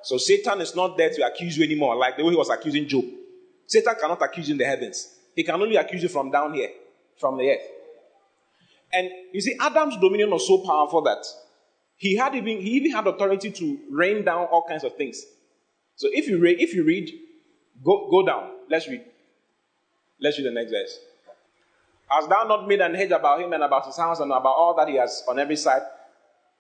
So 0.03 0.17
Satan 0.17 0.61
is 0.61 0.75
not 0.75 0.97
there 0.97 1.09
to 1.09 1.25
accuse 1.25 1.57
you 1.57 1.63
anymore, 1.63 1.95
like 1.95 2.17
the 2.17 2.23
way 2.23 2.31
he 2.31 2.37
was 2.37 2.49
accusing 2.49 2.87
Job. 2.87 3.05
Satan 3.65 3.95
cannot 3.99 4.21
accuse 4.21 4.49
you 4.49 4.53
in 4.53 4.57
the 4.57 4.65
heavens. 4.65 5.15
He 5.35 5.43
can 5.43 5.55
only 5.61 5.77
accuse 5.77 6.03
you 6.03 6.09
from 6.09 6.29
down 6.29 6.53
here, 6.53 6.69
from 7.17 7.37
the 7.37 7.49
earth. 7.49 7.67
And 8.91 9.09
you 9.31 9.41
see, 9.41 9.55
Adam's 9.59 9.97
dominion 9.97 10.29
was 10.29 10.45
so 10.45 10.59
powerful 10.59 11.01
that 11.03 11.25
he 11.95 12.15
had 12.15 12.35
even 12.35 12.59
he 12.59 12.71
even 12.71 12.91
had 12.91 13.07
authority 13.07 13.49
to 13.51 13.79
rain 13.89 14.23
down 14.23 14.47
all 14.47 14.65
kinds 14.67 14.83
of 14.83 14.95
things. 14.95 15.23
So 15.95 16.09
if 16.11 16.27
you 16.27 16.39
read, 16.39 16.59
if 16.59 16.73
you 16.73 16.83
read, 16.83 17.09
go 17.83 18.09
go 18.11 18.25
down. 18.25 18.51
Let's 18.69 18.87
read. 18.87 19.03
Let's 20.19 20.37
read 20.37 20.47
the 20.47 20.51
next 20.51 20.71
verse. 20.71 20.99
Hast 22.07 22.29
thou 22.29 22.43
not 22.43 22.67
made 22.67 22.81
an 22.81 22.93
hedge 22.93 23.11
about 23.11 23.41
him 23.41 23.53
and 23.53 23.63
about 23.63 23.85
his 23.85 23.97
house 23.97 24.19
and 24.19 24.31
about 24.31 24.55
all 24.55 24.75
that 24.75 24.87
he 24.89 24.95
has 24.97 25.23
on 25.27 25.39
every 25.39 25.55
side? 25.55 25.81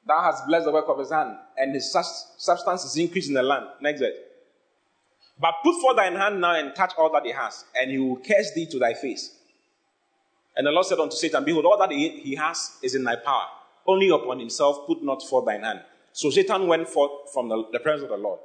Thou 0.05 0.21
hast 0.21 0.45
blessed 0.47 0.65
the 0.65 0.71
work 0.71 0.85
of 0.89 0.99
his 0.99 1.11
hand, 1.11 1.37
and 1.57 1.73
his 1.73 1.91
substance 1.91 2.83
is 2.83 2.97
increased 2.97 3.29
in 3.29 3.35
the 3.35 3.43
land. 3.43 3.65
Next 3.81 4.01
verse. 4.01 4.15
But 5.39 5.55
put 5.63 5.79
forth 5.81 5.97
thine 5.97 6.15
hand 6.15 6.41
now 6.41 6.55
and 6.55 6.75
touch 6.75 6.93
all 6.97 7.11
that 7.13 7.25
he 7.25 7.31
has, 7.31 7.65
and 7.79 7.89
he 7.89 7.97
will 7.97 8.17
curse 8.17 8.51
thee 8.53 8.65
to 8.67 8.79
thy 8.79 8.93
face. 8.93 9.35
And 10.55 10.67
the 10.67 10.71
Lord 10.71 10.85
said 10.85 10.99
unto 10.99 11.15
Satan, 11.15 11.43
Behold, 11.43 11.65
all 11.65 11.77
that 11.79 11.91
he, 11.91 12.35
has 12.35 12.77
is 12.83 12.95
in 12.95 13.03
thy 13.03 13.15
power. 13.15 13.45
Only 13.87 14.09
upon 14.09 14.39
himself 14.39 14.85
put 14.85 15.03
not 15.03 15.23
forth 15.23 15.45
thine 15.45 15.63
hand. 15.63 15.81
So 16.11 16.29
Satan 16.29 16.67
went 16.67 16.87
forth 16.87 17.33
from 17.33 17.49
the, 17.49 17.63
the 17.71 17.79
presence 17.79 18.03
of 18.03 18.09
the 18.09 18.23
Lord. 18.23 18.39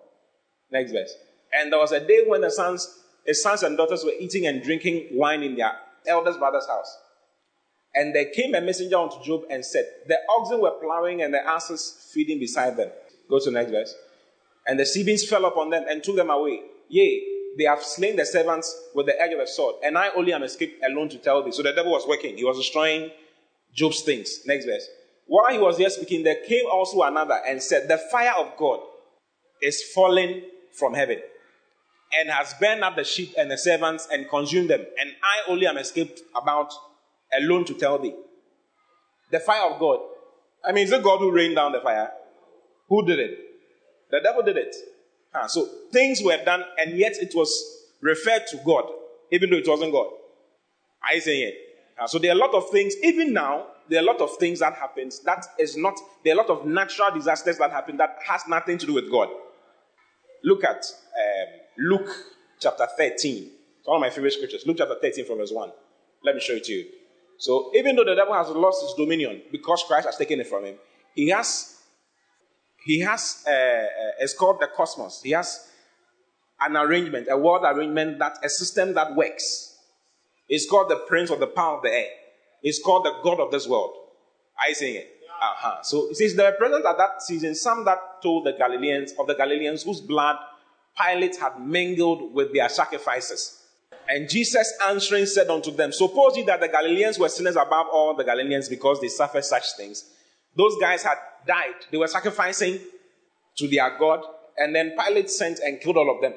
Next 0.70 0.92
verse. 0.92 1.12
And 1.52 1.70
there 1.72 1.78
was 1.78 1.92
a 1.92 2.00
day 2.00 2.24
when 2.26 2.40
the 2.40 2.50
sons, 2.50 3.00
his 3.26 3.42
sons 3.42 3.62
and 3.62 3.76
daughters 3.76 4.04
were 4.04 4.12
eating 4.18 4.46
and 4.46 4.62
drinking 4.62 5.08
wine 5.12 5.42
in 5.42 5.54
their 5.54 5.72
eldest 6.06 6.38
brother's 6.38 6.66
house. 6.66 6.98
And 7.98 8.14
there 8.14 8.26
came 8.26 8.54
a 8.54 8.60
messenger 8.60 8.96
unto 8.96 9.20
Job 9.24 9.42
and 9.50 9.64
said, 9.64 9.84
The 10.06 10.18
oxen 10.30 10.60
were 10.60 10.70
plowing 10.80 11.20
and 11.20 11.34
the 11.34 11.44
asses 11.44 12.08
feeding 12.14 12.38
beside 12.38 12.76
them. 12.76 12.90
Go 13.28 13.40
to 13.40 13.46
the 13.46 13.50
next 13.50 13.72
verse. 13.72 13.92
And 14.68 14.78
the 14.78 14.84
Sabeans 14.84 15.28
fell 15.28 15.44
upon 15.46 15.70
them 15.70 15.84
and 15.88 16.00
took 16.00 16.14
them 16.14 16.30
away. 16.30 16.60
Yea, 16.88 17.22
they 17.58 17.64
have 17.64 17.82
slain 17.82 18.14
the 18.14 18.24
servants 18.24 18.72
with 18.94 19.06
the 19.06 19.20
edge 19.20 19.32
of 19.32 19.40
the 19.40 19.46
sword, 19.48 19.76
and 19.82 19.98
I 19.98 20.10
only 20.10 20.32
am 20.32 20.44
escaped 20.44 20.80
alone 20.84 21.08
to 21.08 21.18
tell 21.18 21.42
thee. 21.42 21.50
So 21.50 21.64
the 21.64 21.72
devil 21.72 21.90
was 21.90 22.06
working. 22.06 22.36
He 22.36 22.44
was 22.44 22.56
destroying 22.56 23.10
Job's 23.74 24.02
things. 24.02 24.46
Next 24.46 24.64
verse. 24.64 24.86
While 25.26 25.50
he 25.50 25.58
was 25.58 25.80
yet 25.80 25.90
speaking, 25.90 26.22
there 26.22 26.40
came 26.46 26.66
also 26.70 27.02
another 27.02 27.40
and 27.46 27.60
said, 27.60 27.88
The 27.88 27.98
fire 27.98 28.34
of 28.38 28.56
God 28.56 28.78
is 29.60 29.82
fallen 29.92 30.44
from 30.78 30.94
heaven 30.94 31.18
and 32.16 32.30
has 32.30 32.54
burned 32.60 32.84
up 32.84 32.94
the 32.94 33.04
sheep 33.04 33.34
and 33.36 33.50
the 33.50 33.58
servants 33.58 34.06
and 34.12 34.28
consumed 34.30 34.70
them. 34.70 34.86
And 35.00 35.10
I 35.22 35.50
only 35.50 35.66
am 35.66 35.78
escaped 35.78 36.20
about 36.40 36.72
alone 37.36 37.64
to 37.66 37.74
tell 37.74 37.98
thee. 37.98 38.14
The 39.30 39.40
fire 39.40 39.70
of 39.70 39.78
God. 39.78 40.00
I 40.64 40.72
mean, 40.72 40.84
is 40.84 40.92
it 40.92 41.02
God 41.02 41.18
who 41.18 41.30
rained 41.30 41.56
down 41.56 41.72
the 41.72 41.80
fire? 41.80 42.10
Who 42.88 43.04
did 43.06 43.18
it? 43.18 43.38
The 44.10 44.20
devil 44.22 44.42
did 44.42 44.56
it. 44.56 44.74
Ah, 45.34 45.46
so 45.46 45.68
things 45.92 46.22
were 46.22 46.42
done, 46.44 46.64
and 46.78 46.96
yet 46.96 47.16
it 47.20 47.32
was 47.34 47.52
referred 48.00 48.46
to 48.48 48.56
God, 48.64 48.84
even 49.30 49.50
though 49.50 49.58
it 49.58 49.68
wasn't 49.68 49.92
God. 49.92 50.08
Are 51.06 51.14
you 51.14 51.20
saying 51.20 51.48
it? 51.48 51.54
Ah, 51.98 52.06
so 52.06 52.18
there 52.18 52.30
are 52.32 52.34
a 52.34 52.38
lot 52.38 52.54
of 52.54 52.70
things, 52.70 52.94
even 53.02 53.32
now, 53.32 53.66
there 53.88 54.00
are 54.00 54.02
a 54.02 54.06
lot 54.06 54.20
of 54.20 54.36
things 54.36 54.60
that 54.60 54.74
happens 54.74 55.20
that 55.20 55.46
is 55.58 55.76
not, 55.76 55.98
there 56.24 56.34
are 56.34 56.38
a 56.38 56.42
lot 56.42 56.50
of 56.50 56.66
natural 56.66 57.10
disasters 57.14 57.58
that 57.58 57.70
happen 57.70 57.96
that 57.98 58.18
has 58.26 58.42
nothing 58.48 58.78
to 58.78 58.86
do 58.86 58.94
with 58.94 59.10
God. 59.10 59.28
Look 60.44 60.64
at 60.64 60.76
um, 60.76 61.48
Luke 61.78 62.10
chapter 62.60 62.86
13. 62.96 63.50
It's 63.78 63.88
one 63.88 63.96
of 63.96 64.00
my 64.00 64.10
favorite 64.10 64.32
scriptures. 64.32 64.64
Luke 64.66 64.76
chapter 64.78 64.96
13 65.00 65.24
from 65.26 65.38
verse 65.38 65.50
1. 65.52 65.70
Let 66.24 66.34
me 66.34 66.40
show 66.40 66.54
it 66.54 66.64
to 66.64 66.72
you. 66.72 66.86
So 67.38 67.70
even 67.74 67.96
though 67.96 68.04
the 68.04 68.14
devil 68.14 68.34
has 68.34 68.48
lost 68.48 68.82
his 68.82 68.94
dominion 68.94 69.42
because 69.50 69.84
Christ 69.86 70.06
has 70.06 70.16
taken 70.16 70.40
it 70.40 70.46
from 70.48 70.64
him, 70.64 70.76
he 71.14 71.28
has 71.28 71.76
he 72.84 73.00
has 73.00 73.44
uh, 73.46 73.50
uh, 73.50 73.84
it's 74.20 74.34
called 74.34 74.60
the 74.60 74.66
cosmos. 74.66 75.22
He 75.22 75.30
has 75.30 75.68
an 76.60 76.76
arrangement, 76.76 77.28
a 77.30 77.36
world 77.38 77.64
arrangement 77.64 78.18
that 78.18 78.38
a 78.44 78.48
system 78.48 78.94
that 78.94 79.14
works. 79.14 79.76
It's 80.48 80.68
called 80.68 80.90
the 80.90 80.96
prince 81.06 81.30
of 81.30 81.40
the 81.40 81.46
power 81.46 81.76
of 81.76 81.82
the 81.82 81.90
air. 81.90 82.08
It's 82.62 82.82
called 82.82 83.04
the 83.04 83.12
god 83.22 83.40
of 83.40 83.50
this 83.50 83.68
world. 83.68 83.94
Are 84.60 84.68
you 84.68 84.74
seeing 84.74 84.96
it? 84.96 85.14
Uh-huh. 85.40 85.82
So 85.82 86.08
it 86.10 86.16
says 86.16 86.34
there 86.34 86.50
were 86.50 86.56
present 86.56 86.84
at 86.84 86.98
that 86.98 87.22
season 87.22 87.54
some 87.54 87.84
that 87.84 87.98
told 88.22 88.44
the 88.46 88.52
Galileans 88.52 89.12
of 89.20 89.28
the 89.28 89.34
Galileans 89.34 89.84
whose 89.84 90.00
blood 90.00 90.36
Pilate 91.00 91.36
had 91.36 91.60
mingled 91.60 92.34
with 92.34 92.52
their 92.52 92.68
sacrifices. 92.68 93.62
And 94.08 94.28
Jesus 94.28 94.72
answering 94.88 95.26
said 95.26 95.50
unto 95.50 95.70
them, 95.70 95.92
Suppose 95.92 96.36
ye 96.36 96.44
that 96.44 96.60
the 96.60 96.68
Galileans 96.68 97.18
were 97.18 97.28
sinners 97.28 97.56
above 97.56 97.88
all 97.92 98.16
the 98.16 98.24
Galileans 98.24 98.68
because 98.68 99.00
they 99.00 99.08
suffered 99.08 99.44
such 99.44 99.76
things. 99.76 100.04
Those 100.56 100.76
guys 100.80 101.02
had 101.02 101.18
died. 101.46 101.74
They 101.90 101.98
were 101.98 102.06
sacrificing 102.06 102.80
to 103.58 103.68
their 103.68 103.96
God. 103.98 104.20
And 104.56 104.74
then 104.74 104.94
Pilate 104.98 105.30
sent 105.30 105.58
and 105.58 105.78
killed 105.80 105.98
all 105.98 106.14
of 106.14 106.22
them. 106.22 106.32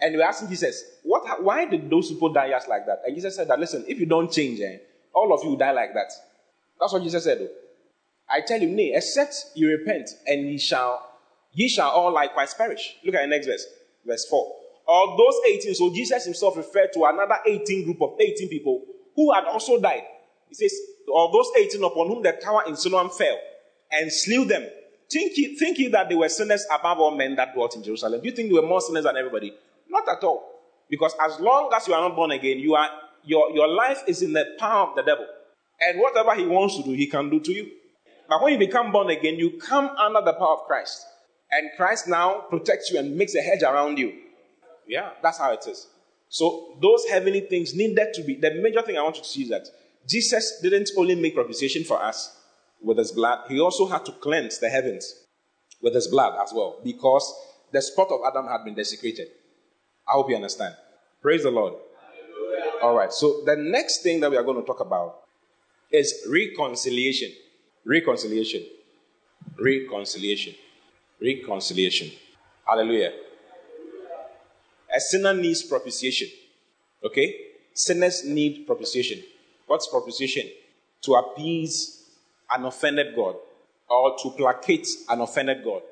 And 0.00 0.14
they 0.14 0.18
were 0.18 0.24
asking 0.24 0.48
Jesus, 0.48 0.82
what, 1.02 1.42
why 1.42 1.64
did 1.66 1.90
those 1.90 2.10
people 2.10 2.32
die 2.32 2.50
just 2.50 2.68
like 2.68 2.86
that? 2.86 3.02
And 3.04 3.14
Jesus 3.14 3.34
said 3.36 3.48
that, 3.48 3.58
listen, 3.58 3.84
if 3.88 3.98
you 3.98 4.06
don't 4.06 4.30
change, 4.30 4.60
eh, 4.60 4.78
all 5.12 5.32
of 5.34 5.42
you 5.42 5.50
will 5.50 5.56
die 5.56 5.72
like 5.72 5.94
that. 5.94 6.12
That's 6.78 6.92
what 6.92 7.02
Jesus 7.02 7.24
said. 7.24 7.38
Though. 7.38 7.48
I 8.28 8.40
tell 8.40 8.60
you, 8.60 8.68
nay, 8.68 8.92
except 8.94 9.34
you 9.54 9.68
repent, 9.68 10.10
and 10.26 10.46
ye 10.48 10.58
shall, 10.58 11.10
ye 11.52 11.68
shall 11.68 11.90
all 11.90 12.12
likewise 12.12 12.54
perish. 12.54 12.96
Look 13.04 13.14
at 13.14 13.22
the 13.22 13.26
next 13.26 13.46
verse, 13.46 13.66
verse 14.06 14.26
4. 14.30 14.63
Of 14.86 15.16
those 15.16 15.34
18, 15.48 15.74
so 15.74 15.92
Jesus 15.94 16.24
himself 16.24 16.56
referred 16.56 16.92
to 16.92 17.04
another 17.04 17.36
18 17.46 17.84
group 17.84 18.02
of 18.02 18.20
18 18.20 18.48
people 18.48 18.82
who 19.16 19.32
had 19.32 19.44
also 19.44 19.80
died. 19.80 20.02
He 20.48 20.54
says, 20.54 20.72
of 21.14 21.32
those 21.32 21.48
18 21.56 21.82
upon 21.82 22.08
whom 22.08 22.22
the 22.22 22.32
tower 22.32 22.64
in 22.66 22.76
Siloam 22.76 23.10
fell 23.10 23.38
and 23.92 24.12
slew 24.12 24.44
them. 24.44 24.66
Think 25.10 25.36
ye, 25.36 25.56
think 25.56 25.78
ye 25.78 25.88
that 25.88 26.08
they 26.08 26.14
were 26.14 26.28
sinners 26.28 26.66
above 26.74 26.98
all 26.98 27.16
men 27.16 27.36
that 27.36 27.54
dwelt 27.54 27.76
in 27.76 27.82
Jerusalem? 27.82 28.20
Do 28.20 28.28
you 28.28 28.34
think 28.34 28.48
they 28.48 28.54
were 28.54 28.66
more 28.66 28.80
sinners 28.80 29.04
than 29.04 29.16
everybody? 29.16 29.54
Not 29.88 30.08
at 30.08 30.22
all. 30.24 30.50
Because 30.90 31.14
as 31.22 31.40
long 31.40 31.70
as 31.74 31.86
you 31.86 31.94
are 31.94 32.06
not 32.06 32.16
born 32.16 32.30
again, 32.30 32.58
you 32.58 32.74
are, 32.74 32.88
your, 33.24 33.50
your 33.52 33.68
life 33.68 34.02
is 34.06 34.22
in 34.22 34.32
the 34.32 34.44
power 34.58 34.88
of 34.88 34.96
the 34.96 35.02
devil. 35.02 35.26
And 35.80 36.00
whatever 36.00 36.34
he 36.34 36.46
wants 36.46 36.76
to 36.76 36.82
do, 36.82 36.92
he 36.92 37.06
can 37.06 37.30
do 37.30 37.40
to 37.40 37.52
you. 37.52 37.70
But 38.28 38.42
when 38.42 38.54
you 38.54 38.58
become 38.58 38.92
born 38.92 39.10
again, 39.10 39.36
you 39.36 39.58
come 39.58 39.88
under 39.90 40.20
the 40.20 40.32
power 40.32 40.54
of 40.54 40.66
Christ. 40.66 41.06
And 41.50 41.70
Christ 41.76 42.08
now 42.08 42.44
protects 42.48 42.90
you 42.90 42.98
and 42.98 43.16
makes 43.16 43.34
a 43.34 43.40
hedge 43.40 43.62
around 43.62 43.98
you. 43.98 44.12
Yeah, 44.86 45.10
that's 45.22 45.38
how 45.38 45.52
it 45.52 45.66
is. 45.66 45.86
So 46.28 46.76
those 46.80 47.04
heavenly 47.06 47.40
things 47.40 47.74
needed 47.74 48.12
to 48.14 48.22
be. 48.22 48.34
The 48.34 48.54
major 48.54 48.82
thing 48.82 48.98
I 48.98 49.02
want 49.02 49.16
you 49.16 49.22
to 49.22 49.28
see 49.28 49.42
is 49.44 49.50
that 49.50 49.66
Jesus 50.08 50.60
didn't 50.62 50.90
only 50.96 51.14
make 51.14 51.34
propitiation 51.34 51.84
for 51.84 52.02
us 52.02 52.36
with 52.82 52.98
his 52.98 53.12
blood, 53.12 53.46
he 53.48 53.60
also 53.60 53.86
had 53.86 54.04
to 54.04 54.12
cleanse 54.12 54.58
the 54.58 54.68
heavens 54.68 55.24
with 55.80 55.94
his 55.94 56.06
blood 56.06 56.38
as 56.42 56.52
well, 56.54 56.80
because 56.84 57.32
the 57.72 57.80
spot 57.80 58.08
of 58.10 58.20
Adam 58.26 58.46
had 58.46 58.64
been 58.64 58.74
desecrated. 58.74 59.28
I 60.06 60.12
hope 60.12 60.28
you 60.28 60.36
understand. 60.36 60.74
Praise 61.22 61.42
the 61.42 61.50
Lord. 61.50 61.74
All 62.82 62.94
right, 62.94 63.12
so 63.12 63.42
the 63.44 63.56
next 63.56 64.02
thing 64.02 64.20
that 64.20 64.30
we 64.30 64.36
are 64.36 64.42
going 64.42 64.60
to 64.60 64.66
talk 64.66 64.80
about 64.80 65.20
is 65.90 66.26
reconciliation. 66.30 67.32
Reconciliation. 67.84 68.64
Reconciliation. 69.58 70.54
Reconciliation. 71.20 72.10
Hallelujah. 72.66 73.12
A 74.94 75.00
sinner 75.00 75.34
needs 75.34 75.62
propitiation. 75.62 76.28
Okay? 77.04 77.34
Sinners 77.74 78.24
need 78.24 78.66
propitiation. 78.66 79.22
What's 79.66 79.88
propitiation? 79.88 80.48
To 81.02 81.14
appease 81.14 82.04
an 82.50 82.64
offended 82.64 83.16
God, 83.16 83.36
or 83.88 84.16
to 84.22 84.30
placate 84.30 84.86
an 85.08 85.20
offended 85.20 85.64
God, 85.64 85.82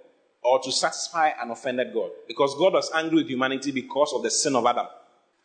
or 0.43 0.61
to 0.61 0.71
satisfy 0.71 1.31
an 1.41 1.51
offended 1.51 1.93
God. 1.93 2.11
Because 2.29 2.55
God 2.57 2.75
was 2.75 2.91
angry 2.95 3.17
with 3.17 3.29
humanity 3.29 3.73
because 3.73 4.13
of 4.15 4.23
the 4.23 4.31
sin 4.31 4.55
of 4.55 4.65
Adam. 4.67 4.87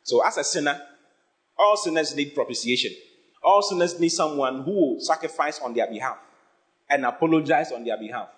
So, 0.03 0.25
as 0.25 0.37
a 0.37 0.43
sinner, 0.43 0.79
all 1.57 1.75
sinners 1.77 2.15
need 2.15 2.35
propitiation. 2.35 2.91
All 3.43 3.61
sinners 3.61 3.99
need 3.99 4.09
someone 4.09 4.63
who 4.63 4.71
will 4.71 4.99
sacrifice 4.99 5.59
on 5.59 5.73
their 5.73 5.87
behalf 5.87 6.17
and 6.89 7.05
apologize 7.05 7.71
on 7.71 7.83
their 7.83 7.97
behalf 7.97 8.29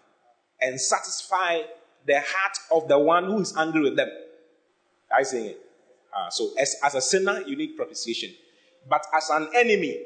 and 0.62 0.80
satisfy 0.80 1.62
the 2.06 2.20
heart 2.20 2.58
of 2.72 2.88
the 2.88 2.98
one 2.98 3.26
who 3.26 3.42
is 3.42 3.56
angry 3.58 3.82
with 3.82 3.96
them. 3.96 4.10
I 5.16 5.24
saying 5.24 5.46
it. 5.48 5.60
Uh, 6.16 6.30
so, 6.30 6.52
as, 6.58 6.76
as 6.84 6.96
a 6.96 7.02
sinner, 7.02 7.42
you 7.46 7.56
need 7.56 7.76
propitiation. 7.76 8.34
But 8.90 9.06
as 9.16 9.30
an 9.30 9.50
enemy, 9.56 10.04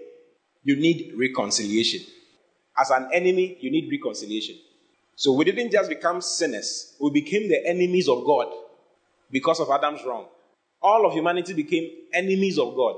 you 0.64 0.76
need 0.76 1.14
reconciliation. 1.18 2.02
As 2.78 2.90
an 2.90 3.10
enemy, 3.14 3.58
you 3.62 3.72
need 3.72 3.90
reconciliation. 3.92 4.58
So 5.16 5.34
we 5.34 5.46
didn't 5.46 5.72
just 5.72 5.90
become 5.90 6.22
sinners, 6.22 6.96
we 7.00 7.12
became 7.12 7.48
the 7.48 7.66
enemies 7.68 8.10
of 8.10 8.26
God 8.26 8.48
because 9.32 9.60
of 9.60 9.70
Adam's 9.70 10.04
wrong. 10.04 10.26
all 10.84 11.06
of 11.08 11.14
humanity 11.14 11.54
became 11.54 11.90
enemies 12.14 12.60
of 12.60 12.76
God. 12.76 12.98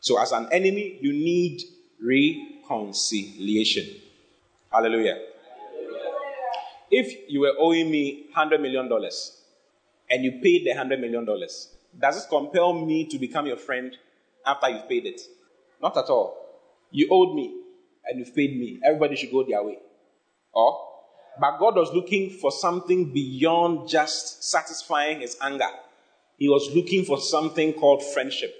So, 0.00 0.20
as 0.20 0.32
an 0.32 0.48
enemy, 0.52 0.98
you 1.00 1.12
need 1.12 1.62
reconciliation. 2.02 3.86
Hallelujah. 4.70 5.18
If 6.90 7.30
you 7.30 7.40
were 7.40 7.54
owing 7.58 7.90
me 7.90 8.26
$100 8.36 8.60
million 8.60 8.88
and 10.10 10.24
you 10.24 10.40
paid 10.42 10.64
the 10.64 10.70
$100 10.70 11.00
million, 11.00 11.24
does 11.98 12.24
it 12.24 12.28
compel 12.28 12.72
me 12.72 13.06
to 13.06 13.18
become 13.18 13.46
your 13.46 13.56
friend 13.56 13.96
after 14.44 14.70
you've 14.70 14.88
paid 14.88 15.06
it? 15.06 15.20
Not 15.82 15.96
at 15.96 16.04
all. 16.04 16.36
You 16.90 17.08
owed 17.10 17.34
me 17.34 17.54
and 18.06 18.18
you've 18.18 18.34
paid 18.34 18.58
me. 18.58 18.80
Everybody 18.84 19.16
should 19.16 19.32
go 19.32 19.44
their 19.44 19.62
way. 19.62 19.78
Or, 20.52 20.80
but 21.40 21.58
God 21.58 21.76
was 21.76 21.92
looking 21.92 22.30
for 22.30 22.50
something 22.50 23.12
beyond 23.12 23.88
just 23.88 24.44
satisfying 24.44 25.20
his 25.20 25.36
anger. 25.42 25.68
He 26.38 26.48
was 26.48 26.70
looking 26.74 27.04
for 27.04 27.18
something 27.18 27.72
called 27.72 28.04
friendship 28.04 28.54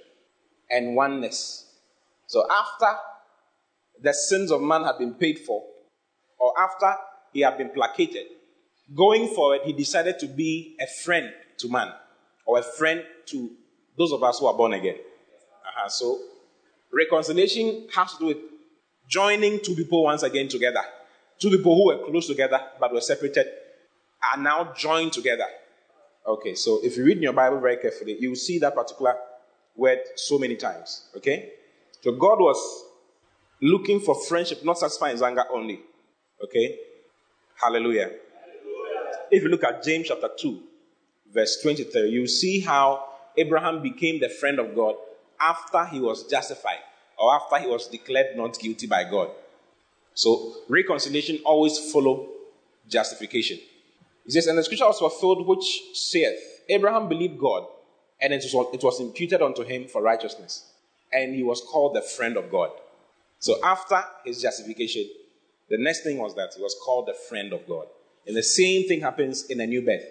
and 0.69 0.95
oneness. 0.95 1.65
So 2.27 2.45
after 2.49 2.97
the 4.01 4.13
sins 4.13 4.51
of 4.51 4.61
man 4.61 4.83
had 4.83 4.97
been 4.97 5.13
paid 5.13 5.39
for, 5.39 5.63
or 6.39 6.53
after 6.59 6.93
he 7.33 7.41
had 7.41 7.57
been 7.57 7.69
placated, 7.69 8.25
going 8.95 9.27
forward, 9.27 9.61
he 9.65 9.73
decided 9.73 10.19
to 10.19 10.27
be 10.27 10.75
a 10.79 10.87
friend 10.87 11.31
to 11.57 11.69
man, 11.69 11.91
or 12.45 12.59
a 12.59 12.63
friend 12.63 13.03
to 13.27 13.51
those 13.97 14.11
of 14.11 14.23
us 14.23 14.39
who 14.39 14.45
are 14.45 14.53
born 14.53 14.73
again. 14.73 14.95
Uh-huh. 14.97 15.89
So 15.89 16.19
reconciliation 16.93 17.87
has 17.93 18.13
to 18.13 18.19
do 18.19 18.25
with 18.27 18.37
joining 19.07 19.59
two 19.61 19.75
people 19.75 20.03
once 20.03 20.23
again 20.23 20.47
together. 20.47 20.81
Two 21.39 21.49
people 21.49 21.75
who 21.75 21.87
were 21.87 22.05
close 22.05 22.27
together 22.27 22.59
but 22.79 22.93
were 22.93 23.01
separated 23.01 23.47
are 24.33 24.41
now 24.41 24.73
joined 24.75 25.13
together. 25.13 25.45
Okay, 26.25 26.55
so 26.55 26.79
if 26.83 26.97
you 26.97 27.05
read 27.05 27.17
in 27.17 27.23
your 27.23 27.33
Bible 27.33 27.59
very 27.59 27.77
carefully, 27.77 28.17
you 28.19 28.29
will 28.29 28.35
see 28.35 28.59
that 28.59 28.75
particular 28.75 29.15
word 29.75 29.99
so 30.15 30.37
many 30.37 30.55
times. 30.55 31.09
Okay? 31.15 31.53
So 32.01 32.11
God 32.11 32.39
was 32.39 32.85
looking 33.61 33.99
for 33.99 34.15
friendship, 34.15 34.63
not 34.65 34.77
satisfying 34.77 35.13
his 35.13 35.21
anger 35.21 35.45
only. 35.51 35.79
Okay? 36.43 36.79
Hallelujah. 37.55 38.11
If 39.31 39.43
you 39.43 39.49
look 39.49 39.63
at 39.63 39.83
James 39.83 40.07
chapter 40.07 40.29
2, 40.37 40.61
verse 41.33 41.61
23, 41.61 42.09
you 42.09 42.27
see 42.27 42.59
how 42.59 43.05
Abraham 43.35 43.81
became 43.81 44.19
the 44.19 44.29
friend 44.29 44.59
of 44.59 44.75
God 44.75 44.95
after 45.39 45.85
he 45.85 45.99
was 45.99 46.23
justified 46.29 46.79
or 47.17 47.35
after 47.35 47.57
he 47.59 47.67
was 47.67 47.87
declared 47.87 48.35
not 48.35 48.57
guilty 48.59 48.87
by 48.87 49.03
God. 49.03 49.29
So 50.13 50.55
reconciliation 50.67 51.39
always 51.45 51.91
follow 51.91 52.27
justification. 52.87 53.59
He 54.25 54.31
says, 54.31 54.47
and 54.47 54.57
the 54.57 54.63
scripture 54.63 54.87
was 54.87 54.99
fulfilled 54.99 55.47
which 55.47 55.65
saith, 55.93 56.63
Abraham 56.69 57.07
believed 57.07 57.39
God, 57.39 57.65
and 58.19 58.33
it 58.33 58.43
was, 58.51 58.73
it 58.73 58.83
was 58.83 58.99
imputed 58.99 59.41
unto 59.41 59.63
him 59.63 59.87
for 59.87 60.01
righteousness. 60.01 60.71
And 61.13 61.33
he 61.33 61.43
was 61.43 61.61
called 61.61 61.95
the 61.95 62.01
friend 62.01 62.35
of 62.35 62.51
God. 62.51 62.71
So 63.39 63.55
after 63.63 64.03
his 64.25 64.41
justification, 64.41 65.07
the 65.69 65.77
next 65.77 66.01
thing 66.01 66.17
was 66.17 66.35
that 66.35 66.53
he 66.55 66.61
was 66.61 66.75
called 66.83 67.07
the 67.07 67.13
friend 67.13 67.53
of 67.53 67.67
God. 67.67 67.87
And 68.27 68.35
the 68.35 68.43
same 68.43 68.87
thing 68.87 69.01
happens 69.01 69.45
in 69.49 69.61
a 69.61 69.67
new 69.67 69.81
birth. 69.81 70.03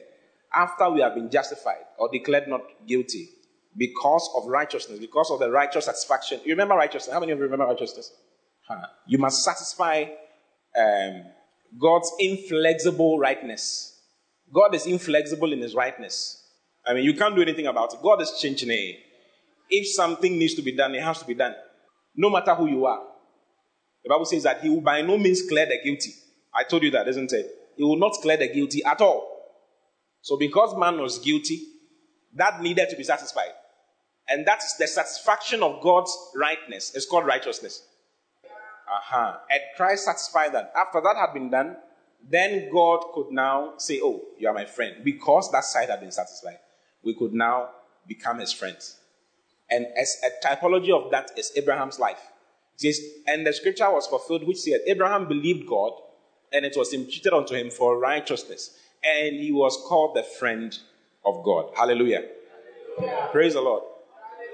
After 0.53 0.91
we 0.91 1.03
have 1.03 1.15
been 1.15 1.31
justified 1.31 1.85
or 1.99 2.09
declared 2.11 2.49
not 2.49 2.63
guilty 2.87 3.29
because 3.77 4.31
of 4.35 4.47
righteousness, 4.47 4.99
because 4.99 5.31
of 5.31 5.39
the 5.39 5.51
righteous 5.51 5.85
satisfaction. 5.85 6.41
You 6.45 6.53
remember 6.53 6.75
righteousness? 6.75 7.13
How 7.13 7.21
many 7.21 7.33
of 7.33 7.39
you 7.39 7.45
remember 7.45 7.67
righteousness? 7.67 8.11
Huh. 8.67 8.87
You 9.07 9.19
must 9.19 9.45
satisfy 9.45 10.07
um, 10.79 11.23
God's 11.79 12.11
inflexible 12.19 13.19
rightness. 13.19 14.01
God 14.53 14.75
is 14.75 14.87
inflexible 14.87 15.53
in 15.53 15.61
his 15.61 15.75
rightness. 15.75 16.43
I 16.87 16.95
mean, 16.95 17.05
you 17.05 17.15
can't 17.15 17.35
do 17.35 17.43
anything 17.43 17.67
about 17.67 17.93
it. 17.93 18.01
God 18.03 18.23
is 18.23 18.39
changing 18.41 18.71
it. 18.71 18.97
If 19.69 19.89
something 19.95 20.39
needs 20.39 20.55
to 20.55 20.63
be 20.63 20.73
done, 20.73 20.95
it 20.95 21.03
has 21.03 21.19
to 21.19 21.27
be 21.27 21.35
done. 21.35 21.55
No 22.15 22.31
matter 22.31 22.55
who 22.55 22.67
you 22.67 22.87
are. 22.87 23.03
The 24.05 24.11
Bible 24.11 24.25
says 24.25 24.45
that 24.45 24.61
he 24.61 24.71
will 24.71 24.81
by 24.81 25.03
no 25.03 25.19
means 25.19 25.43
clear 25.49 25.67
the 25.67 25.79
guilty. 25.85 26.13
I 26.55 26.63
told 26.63 26.85
you 26.85 26.93
that, 26.93 27.09
isn't 27.09 27.33
it? 27.33 27.47
He 27.77 27.85
will 27.85 27.97
not 27.97 28.13
clear 28.23 28.37
the 28.37 28.49
guilty 28.49 28.83
at 28.85 29.01
all. 29.01 29.37
So 30.23 30.37
because 30.37 30.77
man 30.77 31.01
was 31.01 31.19
guilty, 31.19 31.63
that 32.35 32.61
needed 32.61 32.91
to 32.91 32.97
be 32.97 33.05
satisfied. 33.05 33.53
And 34.29 34.47
that's 34.47 34.77
the 34.77 34.87
satisfaction 34.87 35.63
of 35.63 35.81
God's 35.83 36.17
rightness. 36.35 36.95
It's 36.95 37.07
called 37.07 37.27
righteousness. 37.27 37.83
Uh-huh. 38.45 39.37
And 39.51 39.61
Christ 39.77 40.05
satisfied 40.05 40.53
that. 40.55 40.73
After 40.77 41.01
that 41.01 41.17
had 41.17 41.33
been 41.33 41.51
done, 41.51 41.77
then 42.29 42.71
God 42.73 43.05
could 43.15 43.31
now 43.31 43.75
say, 43.77 44.01
Oh, 44.03 44.21
you 44.39 44.49
are 44.49 44.55
my 44.55 44.65
friend. 44.65 44.97
Because 45.05 45.51
that 45.53 45.65
side 45.65 45.91
had 45.91 46.01
been 46.01 46.11
satisfied, 46.11 46.59
we 47.05 47.15
could 47.15 47.33
now 47.33 47.71
become 48.07 48.39
his 48.39 48.53
friends. 48.53 48.99
And 49.71 49.87
as 49.97 50.17
a 50.25 50.47
typology 50.47 50.91
of 50.91 51.11
that 51.11 51.31
is 51.37 51.53
Abraham's 51.57 51.99
life. 51.99 52.21
Says, 52.77 53.01
and 53.27 53.47
the 53.47 53.53
scripture 53.53 53.91
was 53.91 54.07
fulfilled, 54.07 54.47
which 54.47 54.59
said, 54.59 54.81
Abraham 54.87 55.27
believed 55.27 55.67
God, 55.67 55.93
and 56.53 56.65
it 56.65 56.75
was 56.77 56.93
imputed 56.93 57.33
unto 57.33 57.55
him 57.55 57.71
for 57.71 57.99
righteousness. 57.99 58.79
And 59.05 59.37
he 59.37 59.53
was 59.53 59.77
called 59.87 60.17
the 60.17 60.23
friend 60.23 60.77
of 61.25 61.45
God. 61.45 61.71
Hallelujah. 61.77 62.25
Hallelujah. 62.99 63.29
Praise 63.33 63.55
the 63.55 63.61
Lord. 63.61 63.83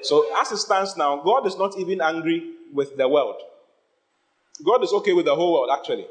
So, 0.02 0.26
as 0.40 0.50
it 0.50 0.57
stands 0.59 0.96
now, 0.96 1.22
God 1.22 1.46
is 1.46 1.57
not 1.57 1.78
even 1.78 2.00
angry 2.00 2.55
with 2.72 2.96
the 2.96 3.09
world. 3.09 3.40
God 4.64 4.83
is 4.83 4.92
okay 4.92 5.12
with 5.12 5.26
the 5.26 5.35
whole 5.35 5.52
world, 5.52 5.70
actually. 5.72 6.07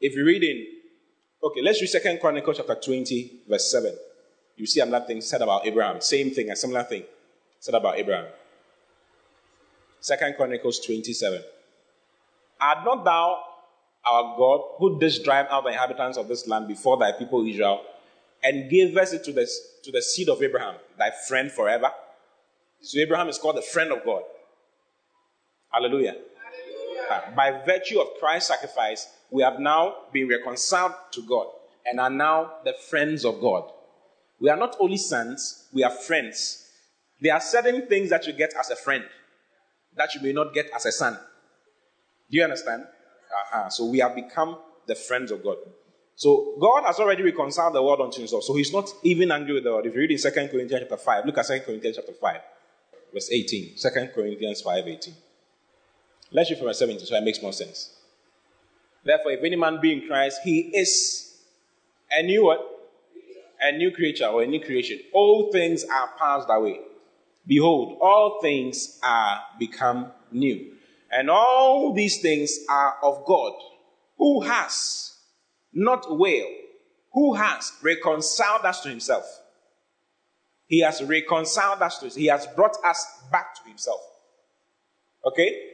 If 0.00 0.14
you 0.14 0.24
read 0.24 0.44
in, 0.44 0.66
okay, 1.42 1.62
let's 1.62 1.80
read 1.80 1.88
Second 1.88 2.20
Chronicles 2.20 2.58
chapter 2.58 2.74
20, 2.74 3.42
verse 3.48 3.70
7. 3.70 3.96
You 4.56 4.66
see 4.66 4.80
another 4.80 5.06
thing 5.06 5.20
said 5.20 5.40
about 5.40 5.66
Abraham. 5.66 6.00
Same 6.00 6.30
thing, 6.30 6.50
a 6.50 6.56
similar 6.56 6.82
thing 6.82 7.04
said 7.58 7.74
about 7.74 7.98
Abraham. 7.98 8.26
Second 10.00 10.36
Chronicles 10.36 10.80
27. 10.84 11.42
Art 12.60 12.84
not 12.84 13.04
thou 13.04 13.42
our 14.10 14.36
God 14.36 14.60
who 14.78 14.98
didst 14.98 15.24
drive 15.24 15.46
out 15.50 15.64
the 15.64 15.70
inhabitants 15.70 16.18
of 16.18 16.28
this 16.28 16.46
land 16.46 16.68
before 16.68 16.96
thy 16.96 17.12
people 17.12 17.46
Israel 17.46 17.82
and 18.42 18.70
gavest 18.70 19.14
it 19.14 19.24
to 19.24 19.32
the, 19.32 19.48
to 19.84 19.92
the 19.92 20.02
seed 20.02 20.28
of 20.28 20.42
Abraham, 20.42 20.76
thy 20.96 21.10
friend 21.26 21.50
forever? 21.50 21.90
So 22.80 22.98
Abraham 23.00 23.28
is 23.28 23.38
called 23.38 23.56
the 23.56 23.62
friend 23.62 23.92
of 23.92 24.04
God. 24.04 24.22
Hallelujah. 25.70 26.16
Hallelujah. 26.16 27.02
Uh, 27.10 27.34
by 27.34 27.62
virtue 27.66 28.00
of 28.00 28.08
Christ's 28.20 28.48
sacrifice, 28.48 29.08
we 29.30 29.42
have 29.42 29.58
now 29.58 29.94
been 30.12 30.28
reconciled 30.28 30.92
to 31.12 31.22
God 31.22 31.46
and 31.84 32.00
are 32.00 32.10
now 32.10 32.52
the 32.64 32.74
friends 32.88 33.24
of 33.24 33.40
God. 33.40 33.70
We 34.40 34.48
are 34.48 34.56
not 34.56 34.76
only 34.78 34.96
sons, 34.96 35.66
we 35.72 35.82
are 35.82 35.90
friends. 35.90 36.70
There 37.20 37.34
are 37.34 37.40
certain 37.40 37.86
things 37.88 38.10
that 38.10 38.26
you 38.26 38.32
get 38.32 38.54
as 38.58 38.70
a 38.70 38.76
friend 38.76 39.04
that 39.96 40.14
you 40.14 40.20
may 40.22 40.32
not 40.32 40.54
get 40.54 40.70
as 40.74 40.86
a 40.86 40.92
son. 40.92 41.18
Do 42.30 42.36
you 42.38 42.44
understand? 42.44 42.84
Uh-huh. 43.30 43.68
So 43.68 43.86
we 43.86 43.98
have 43.98 44.14
become 44.14 44.58
the 44.86 44.94
friends 44.94 45.30
of 45.30 45.42
God. 45.42 45.56
So 46.16 46.54
God 46.60 46.84
has 46.84 46.98
already 46.98 47.22
reconciled 47.22 47.74
the 47.74 47.82
world 47.82 48.00
unto 48.00 48.18
himself. 48.18 48.42
So 48.42 48.54
he's 48.56 48.72
not 48.72 48.90
even 49.04 49.30
angry 49.30 49.54
with 49.54 49.64
the 49.64 49.70
world. 49.70 49.86
If 49.86 49.94
you 49.94 50.00
read 50.00 50.10
in 50.10 50.18
2 50.18 50.30
Corinthians 50.30 50.72
chapter 50.72 50.96
5, 50.96 51.26
look 51.26 51.38
at 51.38 51.46
2 51.46 51.60
Corinthians 51.60 51.96
chapter 51.96 52.12
5, 52.12 52.40
verse 53.12 53.30
18. 53.30 53.74
2 53.76 53.88
Corinthians 54.14 54.60
5, 54.62 54.88
18. 54.88 55.14
Let's 56.32 56.50
read 56.50 56.58
from 56.58 56.66
verse 56.66 56.78
17 56.80 57.06
so 57.06 57.16
it 57.16 57.22
makes 57.22 57.40
more 57.40 57.52
sense. 57.52 57.94
Therefore, 59.04 59.32
if 59.32 59.44
any 59.44 59.56
man 59.56 59.80
be 59.80 59.92
in 59.92 60.08
Christ, 60.08 60.40
he 60.42 60.72
is 60.76 61.36
a 62.10 62.22
new 62.22 62.46
what? 62.46 62.60
A 63.60 63.76
new 63.76 63.90
creature 63.92 64.26
or 64.26 64.42
a 64.42 64.46
new 64.46 64.60
creation. 64.60 65.00
All 65.12 65.52
things 65.52 65.84
are 65.84 66.10
passed 66.18 66.48
away. 66.50 66.80
Behold, 67.46 67.98
all 68.00 68.40
things 68.42 68.98
are 69.02 69.40
become 69.58 70.12
new. 70.32 70.72
And 71.10 71.30
all 71.30 71.94
these 71.94 72.20
things 72.20 72.58
are 72.68 72.96
of 73.02 73.24
God, 73.24 73.52
who 74.18 74.42
has, 74.42 75.16
not 75.72 76.06
will, 76.08 76.46
who 77.12 77.34
has 77.34 77.72
reconciled 77.82 78.64
us 78.64 78.80
to 78.82 78.88
himself. 78.88 79.24
He 80.66 80.80
has 80.80 81.02
reconciled 81.02 81.80
us 81.80 81.98
to 81.98 82.04
himself. 82.04 82.20
He 82.20 82.26
has 82.26 82.46
brought 82.48 82.76
us 82.84 83.06
back 83.32 83.54
to 83.56 83.68
himself. 83.68 84.00
Okay? 85.24 85.70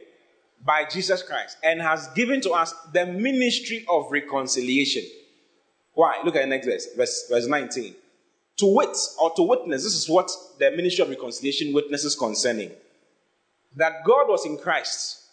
By 0.63 0.85
Jesus 0.89 1.21
Christ. 1.21 1.57
And 1.63 1.81
has 1.81 2.07
given 2.09 2.39
to 2.41 2.51
us 2.51 2.73
the 2.93 3.05
ministry 3.05 3.85
of 3.89 4.09
reconciliation. 4.09 5.03
Why? 5.93 6.21
Look 6.23 6.35
at 6.35 6.41
the 6.41 6.47
next 6.47 6.67
verse, 6.67 6.87
verse, 6.95 7.27
verse 7.29 7.47
19 7.47 7.95
to 8.57 8.65
wit 8.73 8.97
or 9.21 9.33
to 9.35 9.43
witness, 9.43 9.83
this 9.83 9.95
is 9.95 10.09
what 10.09 10.31
the 10.59 10.71
ministry 10.71 11.03
of 11.03 11.09
reconciliation 11.09 11.73
witnesses 11.73 12.15
concerning. 12.15 12.71
That 13.75 14.05
God 14.05 14.29
was 14.29 14.45
in 14.45 14.57
Christ, 14.57 15.24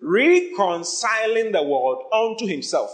reconciling 0.00 1.52
the 1.52 1.62
world 1.62 2.04
unto 2.12 2.46
himself. 2.46 2.90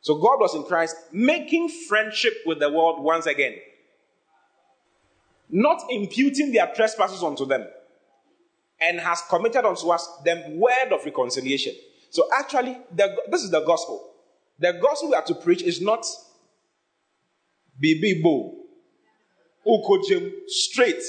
So 0.00 0.16
God 0.16 0.38
was 0.38 0.54
in 0.54 0.64
Christ, 0.64 0.96
making 1.12 1.70
friendship 1.88 2.34
with 2.44 2.58
the 2.58 2.70
world 2.70 3.02
once 3.02 3.26
again. 3.26 3.54
Not 5.48 5.82
imputing 5.90 6.52
their 6.52 6.70
trespasses 6.74 7.22
unto 7.22 7.46
them. 7.46 7.66
And 8.80 9.00
has 9.00 9.22
committed 9.30 9.64
unto 9.64 9.88
us 9.88 10.06
the 10.24 10.44
word 10.50 10.92
of 10.92 11.04
reconciliation. 11.06 11.74
So 12.10 12.28
actually, 12.38 12.76
the, 12.94 13.16
this 13.30 13.42
is 13.42 13.50
the 13.50 13.64
gospel. 13.64 14.10
The 14.58 14.74
gospel 14.74 15.10
we 15.10 15.14
are 15.16 15.24
to 15.24 15.34
preach 15.34 15.62
is 15.62 15.80
not 15.80 16.04
Bibi 17.80 18.20
Bo. 18.22 18.56
Ukojem, 19.66 20.32
straight. 20.46 21.02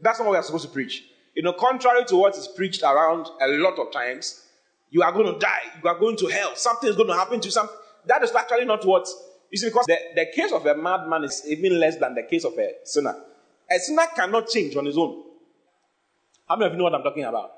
That's 0.00 0.18
not 0.18 0.28
what 0.28 0.36
we're 0.36 0.42
supposed 0.42 0.66
to 0.66 0.70
preach. 0.70 1.04
You 1.34 1.42
know, 1.42 1.52
contrary 1.52 2.04
to 2.06 2.16
what 2.16 2.36
is 2.36 2.48
preached 2.48 2.82
around 2.82 3.26
a 3.40 3.48
lot 3.48 3.78
of 3.78 3.92
times, 3.92 4.46
you 4.90 5.02
are 5.02 5.12
going 5.12 5.32
to 5.32 5.38
die, 5.38 5.62
you 5.82 5.88
are 5.88 5.98
going 5.98 6.16
to 6.18 6.26
hell, 6.26 6.54
something 6.54 6.88
is 6.90 6.96
going 6.96 7.08
to 7.08 7.14
happen 7.14 7.40
to 7.40 7.48
you. 7.48 7.52
Some, 7.52 7.68
that 8.06 8.22
is 8.22 8.34
actually 8.34 8.66
not 8.66 8.84
what. 8.84 9.08
You 9.50 9.58
see, 9.58 9.68
because 9.68 9.86
the, 9.86 9.96
the 10.14 10.26
case 10.34 10.52
of 10.52 10.66
a 10.66 10.74
madman 10.74 11.24
is 11.24 11.42
even 11.46 11.78
less 11.78 11.96
than 11.96 12.14
the 12.14 12.22
case 12.22 12.44
of 12.44 12.52
a 12.58 12.72
sinner. 12.84 13.14
A 13.70 13.78
sinner 13.78 14.06
cannot 14.14 14.48
change 14.48 14.76
on 14.76 14.84
his 14.84 14.98
own. 14.98 15.22
How 16.48 16.56
many 16.56 16.66
of 16.66 16.72
you 16.72 16.78
know 16.78 16.84
what 16.84 16.94
I'm 16.94 17.02
talking 17.02 17.24
about? 17.24 17.52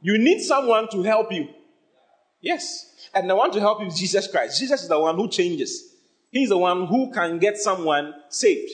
You 0.00 0.16
need 0.18 0.40
someone 0.40 0.88
to 0.90 1.02
help 1.02 1.32
you. 1.32 1.48
Yes. 2.40 3.08
And 3.14 3.28
the 3.28 3.36
one 3.36 3.50
to 3.52 3.60
help 3.60 3.80
you 3.80 3.88
is 3.88 3.98
Jesus 3.98 4.30
Christ. 4.30 4.58
Jesus 4.58 4.82
is 4.82 4.88
the 4.88 4.98
one 4.98 5.16
who 5.16 5.28
changes. 5.28 5.94
He's 6.30 6.50
the 6.50 6.58
one 6.58 6.86
who 6.86 7.10
can 7.12 7.38
get 7.38 7.58
someone 7.58 8.14
saved. 8.28 8.70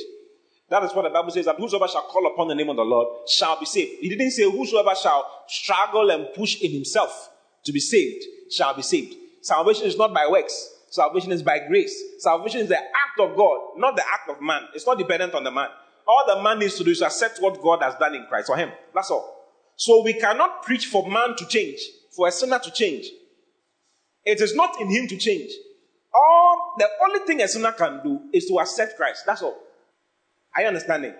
That 0.70 0.82
is 0.84 0.94
what 0.94 1.02
the 1.02 1.10
Bible 1.10 1.30
says 1.30 1.44
that 1.44 1.56
whosoever 1.56 1.88
shall 1.88 2.02
call 2.02 2.26
upon 2.26 2.48
the 2.48 2.54
name 2.54 2.70
of 2.70 2.76
the 2.76 2.84
Lord 2.84 3.28
shall 3.28 3.58
be 3.60 3.66
saved. 3.66 4.00
He 4.00 4.08
didn't 4.08 4.30
say 4.30 4.50
whosoever 4.50 4.94
shall 4.94 5.26
struggle 5.46 6.10
and 6.10 6.28
push 6.34 6.60
in 6.62 6.70
himself 6.70 7.30
to 7.64 7.72
be 7.72 7.80
saved 7.80 8.24
shall 8.50 8.74
be 8.74 8.82
saved. 8.82 9.14
Salvation 9.42 9.86
is 9.86 9.98
not 9.98 10.14
by 10.14 10.26
works. 10.28 10.70
Salvation 10.90 11.32
is 11.32 11.42
by 11.42 11.58
grace. 11.58 11.94
Salvation 12.18 12.60
is 12.60 12.68
the 12.68 12.78
act 12.78 13.20
of 13.20 13.36
God, 13.36 13.60
not 13.76 13.96
the 13.96 14.04
act 14.06 14.30
of 14.30 14.40
man. 14.40 14.62
It's 14.74 14.86
not 14.86 14.96
dependent 14.96 15.34
on 15.34 15.44
the 15.44 15.50
man. 15.50 15.68
All 16.06 16.24
the 16.26 16.42
man 16.42 16.58
needs 16.58 16.76
to 16.76 16.84
do 16.84 16.90
is 16.90 17.02
accept 17.02 17.40
what 17.40 17.60
God 17.60 17.82
has 17.82 17.94
done 17.96 18.14
in 18.14 18.26
Christ 18.26 18.46
for 18.46 18.56
him. 18.56 18.70
That's 18.94 19.10
all. 19.10 19.34
So 19.76 20.02
we 20.02 20.14
cannot 20.14 20.62
preach 20.62 20.86
for 20.86 21.08
man 21.10 21.36
to 21.36 21.46
change, 21.46 21.80
for 22.14 22.28
a 22.28 22.32
sinner 22.32 22.58
to 22.58 22.70
change. 22.70 23.06
It 24.24 24.40
is 24.40 24.54
not 24.54 24.80
in 24.80 24.88
him 24.88 25.08
to 25.08 25.16
change. 25.16 25.50
All 26.14 26.74
the 26.78 26.88
only 27.06 27.20
thing 27.26 27.42
a 27.42 27.48
sinner 27.48 27.72
can 27.72 28.00
do 28.04 28.20
is 28.32 28.46
to 28.46 28.60
accept 28.60 28.96
Christ. 28.96 29.24
That's 29.26 29.42
all. 29.42 29.58
Are 30.54 30.62
you 30.62 30.68
understanding? 30.68 31.14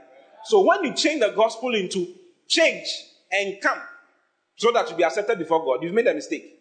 So 0.45 0.65
when 0.65 0.85
you 0.85 0.95
change 0.95 1.21
the 1.21 1.33
gospel 1.35 1.75
into 1.75 2.07
change 2.49 2.87
and 3.31 3.61
come 3.61 3.79
so 4.57 4.71
that 4.73 4.91
you 4.91 4.97
be 4.97 5.05
accepted 5.05 5.39
before 5.39 5.65
God, 5.65 5.83
you've 5.83 5.95
made 5.95 6.07
a 6.07 6.15
mistake. 6.15 6.61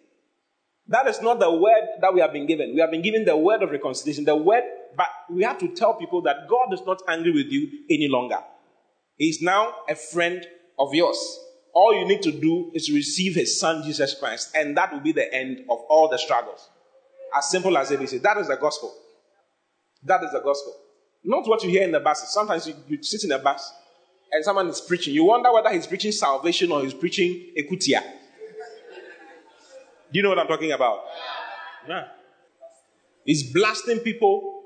That 0.88 1.08
is 1.08 1.22
not 1.22 1.40
the 1.40 1.52
word 1.52 1.88
that 2.02 2.14
we 2.14 2.20
have 2.22 2.34
been 2.34 2.46
given. 2.46 2.74
We 2.74 2.82
have 2.82 2.92
been 2.92 3.02
given 3.02 3.26
the 3.26 3.38
word 3.38 3.64
of 3.64 3.72
reconciliation, 3.72 4.26
the 4.26 4.36
word, 4.36 4.64
but 4.98 5.08
we 5.30 5.44
have 5.44 5.58
to 5.60 5.70
tell 5.70 5.94
people 5.94 6.22
that 6.24 6.48
God 6.50 6.74
is 6.74 6.82
not 6.86 7.02
angry 7.08 7.32
with 7.32 7.48
you 7.48 7.70
any 7.90 8.08
longer. 8.10 8.40
He 9.16 9.30
is 9.30 9.42
now 9.42 9.74
a 9.88 9.96
friend 9.96 10.46
of 10.78 10.94
yours. 10.94 11.18
All 11.74 11.96
you 11.96 12.06
need 12.06 12.22
to 12.24 12.32
do 12.32 12.72
is 12.74 12.92
receive 12.92 13.36
his 13.36 13.60
son 13.60 13.84
Jesus 13.84 14.16
Christ, 14.20 14.56
and 14.56 14.76
that 14.78 14.92
will 14.92 15.00
be 15.00 15.12
the 15.12 15.34
end 15.34 15.60
of 15.70 15.80
all 15.90 16.10
the 16.10 16.18
struggles. 16.18 16.70
As 17.36 17.50
simple 17.50 17.76
as 17.78 17.90
ABC. 17.90 18.22
That 18.22 18.38
is 18.38 18.48
the 18.48 18.58
gospel. 18.58 18.94
That 20.04 20.24
is 20.24 20.32
the 20.32 20.42
gospel. 20.42 20.76
Not 21.24 21.48
what 21.48 21.64
you 21.64 21.70
hear 21.70 21.84
in 21.84 21.92
the 21.92 22.00
buses. 22.00 22.30
Sometimes 22.30 22.68
you, 22.68 22.76
you 22.88 23.02
sit 23.02 23.24
in 23.24 23.32
a 23.32 23.40
bus 23.40 23.72
and 24.32 24.44
someone 24.44 24.68
is 24.68 24.82
preaching. 24.82 25.14
You 25.14 25.26
wonder 25.26 25.52
whether 25.54 25.70
he's 25.72 25.88
preaching 25.88 26.12
salvation 26.12 26.72
or 26.72 26.82
he's 26.82 26.94
preaching 26.94 27.54
ekutia. 27.58 28.02
Do 30.12 30.20
you 30.20 30.24
know 30.24 30.30
what 30.30 30.40
I'm 30.40 30.48
talking 30.48 30.72
about? 30.72 31.00
Yeah. 31.88 32.08
He's 33.26 33.52
blasting 33.52 34.00
people. 34.00 34.64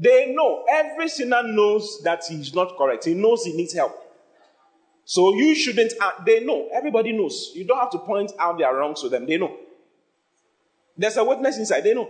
They 0.00 0.32
know. 0.34 0.64
Every 0.70 1.08
sinner 1.08 1.42
knows 1.42 2.00
that 2.04 2.22
he's 2.28 2.54
not 2.54 2.76
correct. 2.78 3.04
He 3.04 3.14
knows 3.14 3.44
he 3.44 3.52
needs 3.54 3.74
help. 3.74 3.92
So 5.04 5.34
you 5.34 5.54
shouldn't, 5.54 5.92
uh, 6.00 6.12
they 6.24 6.44
know. 6.44 6.68
Everybody 6.72 7.12
knows. 7.12 7.50
You 7.54 7.66
don't 7.66 7.78
have 7.78 7.90
to 7.90 7.98
point 7.98 8.32
out 8.38 8.56
their 8.58 8.74
wrongs 8.74 9.02
to 9.02 9.08
them. 9.08 9.26
They 9.26 9.36
know. 9.36 9.56
There's 10.96 11.16
a 11.16 11.24
witness 11.24 11.58
inside. 11.58 11.82
They 11.82 11.92
know. 11.92 12.08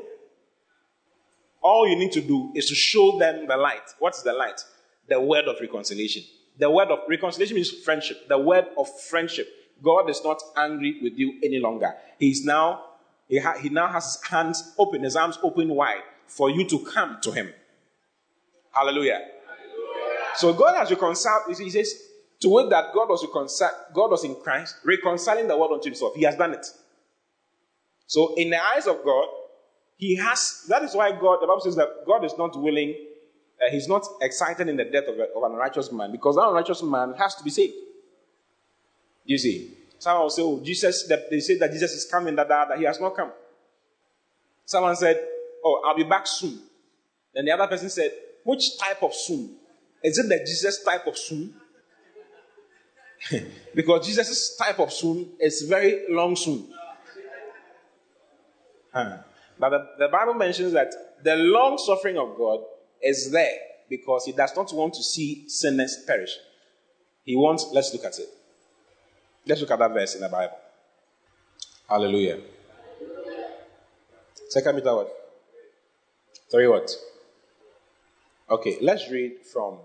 All 1.62 1.88
you 1.88 1.96
need 1.96 2.12
to 2.12 2.20
do 2.20 2.52
is 2.54 2.66
to 2.68 2.74
show 2.74 3.18
them 3.18 3.46
the 3.46 3.56
light. 3.56 3.94
What 3.98 4.16
is 4.16 4.22
the 4.22 4.32
light? 4.32 4.60
The 5.08 5.20
word 5.20 5.46
of 5.46 5.56
reconciliation. 5.60 6.24
The 6.58 6.70
word 6.70 6.88
of 6.88 7.00
reconciliation 7.08 7.56
means 7.56 7.70
friendship. 7.70 8.28
The 8.28 8.38
word 8.38 8.66
of 8.76 8.88
friendship. 9.02 9.48
God 9.82 10.10
is 10.10 10.22
not 10.24 10.40
angry 10.56 10.98
with 11.02 11.14
you 11.16 11.38
any 11.42 11.58
longer. 11.58 11.94
He's 12.18 12.44
now, 12.44 12.84
he, 13.28 13.38
ha- 13.38 13.58
he 13.58 13.68
now 13.68 13.88
has 13.88 14.16
his 14.16 14.28
hands 14.28 14.74
open, 14.78 15.02
his 15.02 15.16
arms 15.16 15.38
open 15.42 15.68
wide 15.68 16.02
for 16.26 16.50
you 16.50 16.66
to 16.68 16.78
come 16.80 17.18
to 17.22 17.32
him. 17.32 17.52
Hallelujah. 18.70 19.14
Hallelujah. 19.14 20.28
So 20.36 20.52
God 20.52 20.76
has 20.76 20.90
reconciled, 20.90 21.42
he 21.56 21.70
says, 21.70 21.94
to 22.40 22.48
wit 22.48 22.70
that 22.70 22.92
God 22.94 23.08
was 23.08 23.24
reconciled, 23.24 23.72
God 23.94 24.10
was 24.10 24.24
in 24.24 24.34
Christ, 24.36 24.76
reconciling 24.84 25.48
the 25.48 25.56
world 25.56 25.72
unto 25.72 25.84
himself. 25.84 26.14
He 26.14 26.24
has 26.24 26.36
done 26.36 26.54
it. 26.54 26.66
So 28.06 28.34
in 28.34 28.50
the 28.50 28.58
eyes 28.62 28.86
of 28.86 29.04
God, 29.04 29.26
he 30.02 30.16
has, 30.16 30.64
that 30.66 30.82
is 30.82 30.96
why 30.96 31.12
God, 31.12 31.38
the 31.40 31.46
Bible 31.46 31.60
says 31.60 31.76
that 31.76 32.04
God 32.04 32.24
is 32.24 32.34
not 32.36 32.60
willing, 32.60 32.92
uh, 33.64 33.70
he's 33.70 33.86
not 33.86 34.04
excited 34.20 34.68
in 34.68 34.76
the 34.76 34.84
death 34.84 35.06
of, 35.06 35.16
a, 35.16 35.28
of 35.36 35.44
an 35.44 35.52
unrighteous 35.52 35.92
man 35.92 36.10
because 36.10 36.34
that 36.34 36.42
unrighteous 36.42 36.82
man 36.82 37.14
has 37.16 37.36
to 37.36 37.44
be 37.44 37.50
saved. 37.50 37.74
You 39.24 39.38
see, 39.38 39.70
someone 40.00 40.24
will 40.24 40.30
say, 40.30 40.42
oh, 40.42 40.60
Jesus, 40.60 41.06
that 41.06 41.30
they 41.30 41.38
say 41.38 41.56
that 41.58 41.70
Jesus 41.70 41.92
is 41.92 42.04
coming, 42.10 42.34
that, 42.34 42.48
that, 42.48 42.70
that 42.70 42.78
he 42.78 42.84
has 42.84 43.00
not 43.00 43.14
come. 43.14 43.30
Someone 44.64 44.96
said, 44.96 45.24
oh, 45.64 45.82
I'll 45.86 45.94
be 45.94 46.02
back 46.02 46.26
soon. 46.26 46.58
Then 47.32 47.44
the 47.44 47.52
other 47.52 47.68
person 47.68 47.88
said, 47.88 48.10
which 48.42 48.76
type 48.78 49.04
of 49.04 49.14
soon? 49.14 49.54
Is 50.02 50.18
it 50.18 50.28
the 50.28 50.44
Jesus 50.44 50.82
type 50.82 51.06
of 51.06 51.16
soon? 51.16 51.54
because 53.76 54.04
Jesus' 54.04 54.56
type 54.56 54.80
of 54.80 54.92
soon 54.92 55.28
is 55.38 55.62
very 55.62 56.06
long 56.08 56.34
soon. 56.34 56.74
Huh. 58.92 59.18
But 59.62 59.68
the, 59.68 59.88
the 59.96 60.08
Bible 60.08 60.34
mentions 60.34 60.72
that 60.72 60.92
the 61.22 61.36
long 61.36 61.78
suffering 61.78 62.18
of 62.18 62.36
God 62.36 62.64
is 63.00 63.30
there 63.30 63.58
because 63.88 64.24
He 64.24 64.32
does 64.32 64.56
not 64.56 64.72
want 64.74 64.92
to 64.94 65.04
see 65.04 65.48
sinners 65.48 66.02
perish. 66.04 66.36
He 67.24 67.36
wants, 67.36 67.68
let's 67.72 67.92
look 67.92 68.04
at 68.04 68.18
it. 68.18 68.28
Let's 69.46 69.60
look 69.60 69.70
at 69.70 69.78
that 69.78 69.92
verse 69.92 70.16
in 70.16 70.22
the 70.22 70.28
Bible. 70.28 70.56
Hallelujah. 71.88 72.40
Second 74.48 74.74
Peter 74.74 74.96
what? 74.96 75.12
Three 76.50 76.66
what? 76.66 76.90
Okay, 78.50 78.78
let's 78.80 79.08
read 79.12 79.46
from 79.52 79.78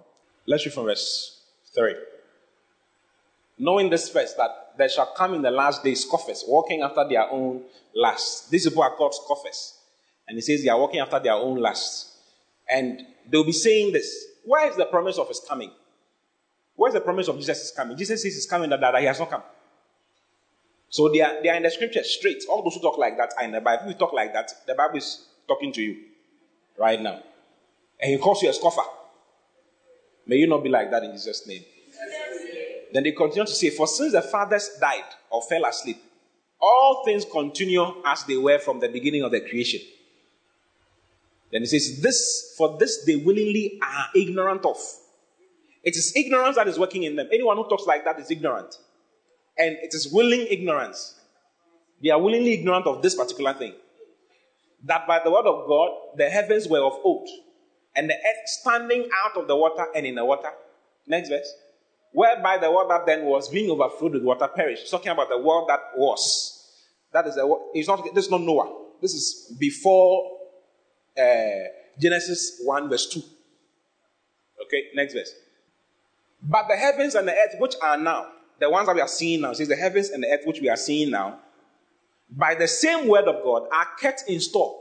let's 0.48 0.66
read 0.66 0.74
from 0.74 0.86
verse 0.86 1.40
three. 1.76 1.94
Knowing 3.60 3.92
this 3.92 4.10
first, 4.10 4.38
that 4.38 4.67
there 4.78 4.90
shall 4.90 5.14
come 5.16 5.34
in 5.34 5.42
the 5.42 5.52
last 5.52 5.84
days 5.84 6.02
scoffers, 6.02 6.44
walking 6.48 6.82
after 6.82 7.08
their 7.08 7.30
own 7.30 7.64
lusts. 7.96 8.50
These 8.50 8.68
people 8.68 8.84
are 8.84 8.96
called 8.96 9.14
scoffers. 9.14 9.74
And 10.28 10.36
he 10.38 10.42
says 10.42 10.64
they 10.64 10.70
are 10.70 10.80
walking 10.80 11.00
after 11.00 11.20
their 11.20 11.34
own 11.34 11.58
lusts. 11.60 12.18
And 12.70 13.02
they'll 13.30 13.46
be 13.46 13.52
saying 13.52 13.94
this. 13.94 14.26
Where 14.46 14.70
is 14.70 14.76
the 14.76 14.86
promise 14.86 15.18
of 15.18 15.28
his 15.28 15.42
coming? 15.48 15.72
Where's 16.76 16.94
the 16.94 17.02
promise 17.02 17.28
of 17.28 17.38
Jesus 17.38 17.64
is 17.64 17.72
coming? 17.72 17.98
Jesus 17.98 18.22
says 18.22 18.34
he's 18.36 18.46
coming, 18.46 18.70
that, 18.70 18.80
that, 18.82 18.96
he 19.00 19.06
has 19.06 19.20
not 19.20 19.30
come. 19.30 19.44
So 20.90 21.10
they 21.10 21.22
are, 21.22 21.42
they 21.42 21.50
are 21.50 21.56
in 21.56 21.64
the 21.64 21.72
scripture 21.72 22.04
straight. 22.04 22.44
All 22.50 22.64
those 22.64 22.76
who 22.76 22.82
talk 22.82 22.98
like 22.98 23.18
that 23.18 23.34
are 23.38 23.44
in 23.44 23.52
the 23.52 23.62
Bible. 23.62 23.86
If 23.86 23.90
you 23.90 23.96
talk 23.96 24.14
like 24.14 24.34
that, 24.34 24.52
the 24.66 24.76
Bible 24.76 24.98
is 24.98 25.26
talking 25.48 25.74
to 25.74 25.82
you 25.82 25.98
right 26.78 27.02
now. 27.02 27.22
And 28.00 28.12
he 28.12 28.18
calls 28.18 28.44
you 28.44 28.50
a 28.50 28.54
scoffer. 28.54 28.84
May 30.28 30.38
you 30.38 30.48
not 30.48 30.64
be 30.64 30.70
like 30.70 30.92
that 30.92 31.04
in 31.04 31.12
Jesus' 31.14 31.48
name. 31.48 31.64
Then 32.94 33.04
they 33.04 33.12
continue 33.12 33.46
to 33.46 33.52
say, 33.52 33.70
For 33.70 33.88
since 33.88 34.14
the 34.14 34.22
fathers 34.22 34.70
died 34.80 35.04
or 35.30 35.42
fell 35.42 35.66
asleep, 35.66 35.98
all 36.60 37.04
things 37.06 37.26
continue 37.26 37.86
as 38.06 38.24
they 38.24 38.38
were 38.38 38.60
from 38.60 38.80
the 38.80 38.90
beginning 38.90 39.24
of 39.24 39.32
the 39.32 39.42
creation. 39.42 39.82
Then 41.52 41.62
he 41.62 41.68
says, 41.68 42.02
This, 42.02 42.56
for 42.58 42.78
this 42.78 43.04
they 43.06 43.16
willingly 43.16 43.80
are 43.82 44.08
ignorant 44.16 44.66
of. 44.66 44.78
It 45.84 45.96
is 45.96 46.14
ignorance 46.16 46.56
that 46.56 46.68
is 46.68 46.80
working 46.80 47.04
in 47.04 47.16
them. 47.16 47.28
Anyone 47.32 47.58
who 47.58 47.68
talks 47.70 47.86
like 47.86 48.04
that 48.06 48.20
is 48.20 48.30
ignorant. 48.32 48.76
And 49.58 49.78
it 49.82 49.94
is 49.94 50.12
willing 50.12 50.46
ignorance. 50.50 51.16
They 52.04 52.10
are 52.10 52.22
willingly 52.22 52.54
ignorant 52.54 52.86
of 52.88 53.02
this 53.02 53.16
particular 53.16 53.54
thing. 53.54 53.74
That 54.84 55.08
by 55.08 55.22
the 55.24 55.32
word 55.32 55.46
of 55.46 55.68
God, 55.68 55.92
the 56.16 56.30
heavens 56.30 56.68
were 56.68 56.84
of 56.84 56.94
old, 57.04 57.28
and 57.96 58.10
the 58.10 58.14
earth 58.14 58.48
standing 58.48 59.10
out 59.26 59.36
of 59.42 59.48
the 59.48 59.56
water 59.56 59.88
and 59.96 60.06
in 60.06 60.16
the 60.16 60.24
water. 60.24 60.52
Next 61.08 61.30
verse 61.30 61.52
whereby 62.18 62.58
the 62.58 62.72
world 62.72 62.90
that 62.90 63.06
then 63.06 63.26
was 63.26 63.48
being 63.48 63.70
overflowed 63.70 64.14
with 64.14 64.24
water 64.24 64.48
perished. 64.48 64.90
talking 64.90 65.12
about 65.12 65.30
the 65.30 65.38
world 65.38 65.70
that 65.70 65.80
was. 65.96 66.68
That 67.14 67.28
is 67.28 67.36
the 67.36 67.46
it's 67.76 67.88
not 67.88 68.04
this 68.16 68.26
is 68.26 68.32
not 68.32 68.42
Noah. 68.42 68.74
This 69.00 69.14
is 69.14 69.56
before 69.60 70.40
uh, 71.16 71.70
Genesis 72.00 72.60
1 72.64 72.90
verse 72.90 73.08
2. 73.10 73.22
Okay, 74.66 74.86
next 74.96 75.14
verse. 75.14 75.32
But 76.42 76.68
the 76.68 76.76
heavens 76.76 77.14
and 77.14 77.28
the 77.28 77.34
earth 77.34 77.56
which 77.60 77.76
are 77.84 77.98
now, 77.98 78.26
the 78.60 78.68
ones 78.68 78.88
that 78.88 78.96
we 78.96 79.02
are 79.02 79.08
seeing 79.08 79.42
now, 79.42 79.54
says 79.54 79.68
the 79.68 79.76
heavens 79.76 80.10
and 80.10 80.24
the 80.24 80.28
earth 80.28 80.42
which 80.46 80.60
we 80.60 80.70
are 80.70 80.76
seeing 80.76 81.12
now, 81.12 81.40
by 82.32 82.56
the 82.56 82.68
same 82.68 83.08
word 83.08 83.26
of 83.26 83.44
God 83.44 83.68
are 83.72 83.88
kept 84.02 84.24
in 84.28 84.40
store, 84.40 84.76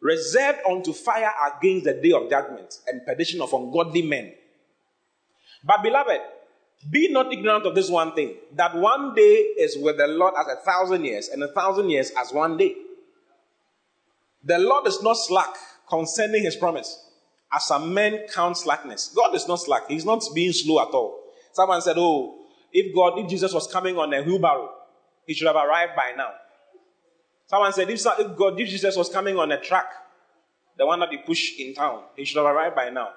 reserved 0.00 0.60
unto 0.64 0.92
fire 0.92 1.32
against 1.52 1.86
the 1.86 1.94
day 1.94 2.12
of 2.12 2.30
judgment 2.30 2.78
and 2.86 3.04
perdition 3.04 3.40
of 3.40 3.52
ungodly 3.52 4.02
men. 4.02 4.32
But 5.64 5.82
beloved, 5.82 6.20
be 6.90 7.08
not 7.10 7.32
ignorant 7.32 7.66
of 7.66 7.74
this 7.74 7.90
one 7.90 8.14
thing 8.14 8.36
that 8.54 8.74
one 8.76 9.14
day 9.14 9.22
is 9.58 9.76
with 9.78 9.96
the 9.98 10.06
Lord 10.06 10.34
as 10.38 10.46
a 10.46 10.56
thousand 10.64 11.04
years, 11.04 11.28
and 11.28 11.42
a 11.42 11.48
thousand 11.48 11.90
years 11.90 12.12
as 12.16 12.32
one 12.32 12.56
day. 12.56 12.74
The 14.44 14.58
Lord 14.58 14.86
is 14.86 15.02
not 15.02 15.14
slack 15.14 15.54
concerning 15.88 16.44
his 16.44 16.56
promise, 16.56 17.04
As 17.52 17.66
some 17.66 17.92
men 17.92 18.26
count 18.32 18.56
slackness. 18.56 19.12
God 19.14 19.34
is 19.34 19.48
not 19.48 19.56
slack. 19.56 19.88
He's 19.88 20.04
not 20.04 20.22
being 20.34 20.52
slow 20.52 20.80
at 20.80 20.88
all. 20.88 21.18
Someone 21.52 21.82
said, 21.82 21.96
Oh, 21.98 22.38
if 22.72 22.94
God, 22.94 23.18
if 23.18 23.28
Jesus 23.28 23.52
was 23.52 23.66
coming 23.66 23.96
on 23.96 24.12
a 24.12 24.22
wheelbarrow, 24.22 24.70
he 25.26 25.34
should 25.34 25.46
have 25.46 25.56
arrived 25.56 25.96
by 25.96 26.12
now. 26.16 26.30
Someone 27.46 27.72
said, 27.72 27.88
if, 27.90 28.04
if 28.04 28.36
God, 28.36 28.60
if 28.60 28.68
Jesus 28.68 28.94
was 28.94 29.08
coming 29.08 29.38
on 29.38 29.50
a 29.52 29.60
truck, 29.60 29.86
the 30.76 30.86
one 30.86 31.00
that 31.00 31.10
they 31.10 31.16
push 31.16 31.58
in 31.58 31.74
town, 31.74 32.02
he 32.14 32.24
should 32.24 32.36
have 32.36 32.46
arrived 32.46 32.76
by 32.76 32.90
now. 32.90 33.08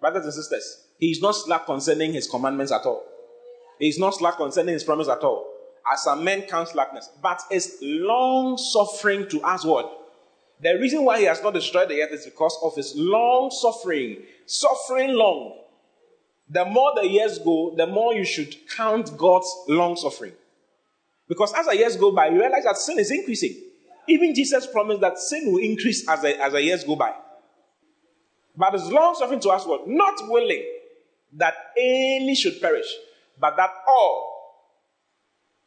Brothers 0.00 0.24
and 0.24 0.34
sisters, 0.34 0.85
he 0.98 1.10
is 1.10 1.20
not 1.20 1.32
slack 1.32 1.66
concerning 1.66 2.12
his 2.12 2.28
commandments 2.28 2.72
at 2.72 2.86
all. 2.86 3.04
He 3.78 3.88
is 3.88 3.98
not 3.98 4.14
slack 4.14 4.36
concerning 4.36 4.74
his 4.74 4.84
promise 4.84 5.08
at 5.08 5.18
all. 5.18 5.46
As 5.92 6.02
some 6.02 6.24
men 6.24 6.42
count 6.42 6.68
slackness, 6.68 7.10
but 7.22 7.40
is 7.50 7.78
long 7.80 8.56
suffering 8.58 9.28
to 9.28 9.40
us 9.42 9.64
what? 9.64 9.92
The 10.60 10.78
reason 10.78 11.04
why 11.04 11.18
he 11.20 11.26
has 11.26 11.42
not 11.42 11.54
destroyed 11.54 11.90
the 11.90 12.02
earth 12.02 12.12
is 12.12 12.24
because 12.24 12.58
of 12.62 12.74
his 12.74 12.94
long 12.96 13.50
suffering. 13.50 14.22
Suffering 14.46 15.12
long. 15.12 15.60
The 16.48 16.64
more 16.64 16.92
the 16.94 17.06
years 17.06 17.38
go, 17.38 17.74
the 17.76 17.86
more 17.86 18.14
you 18.14 18.24
should 18.24 18.54
count 18.74 19.16
God's 19.16 19.52
long 19.68 19.96
suffering. 19.96 20.32
Because 21.28 21.52
as 21.52 21.66
the 21.66 21.76
years 21.76 21.96
go 21.96 22.12
by, 22.12 22.28
you 22.28 22.40
realize 22.40 22.64
that 22.64 22.78
sin 22.78 22.98
is 22.98 23.10
increasing. 23.10 23.54
Even 24.08 24.34
Jesus 24.34 24.66
promised 24.66 25.00
that 25.00 25.18
sin 25.18 25.52
will 25.52 25.58
increase 25.58 26.08
as 26.08 26.22
the, 26.22 26.40
as 26.42 26.52
the 26.52 26.62
years 26.62 26.84
go 26.84 26.96
by. 26.96 27.12
But 28.56 28.72
his 28.72 28.90
long 28.90 29.14
suffering 29.14 29.40
to 29.40 29.50
us 29.50 29.66
what? 29.66 29.86
Not 29.86 30.14
willing 30.28 30.64
that 31.36 31.54
any 31.78 32.34
should 32.34 32.60
perish, 32.60 32.86
but 33.38 33.56
that 33.56 33.70
all, 33.88 34.32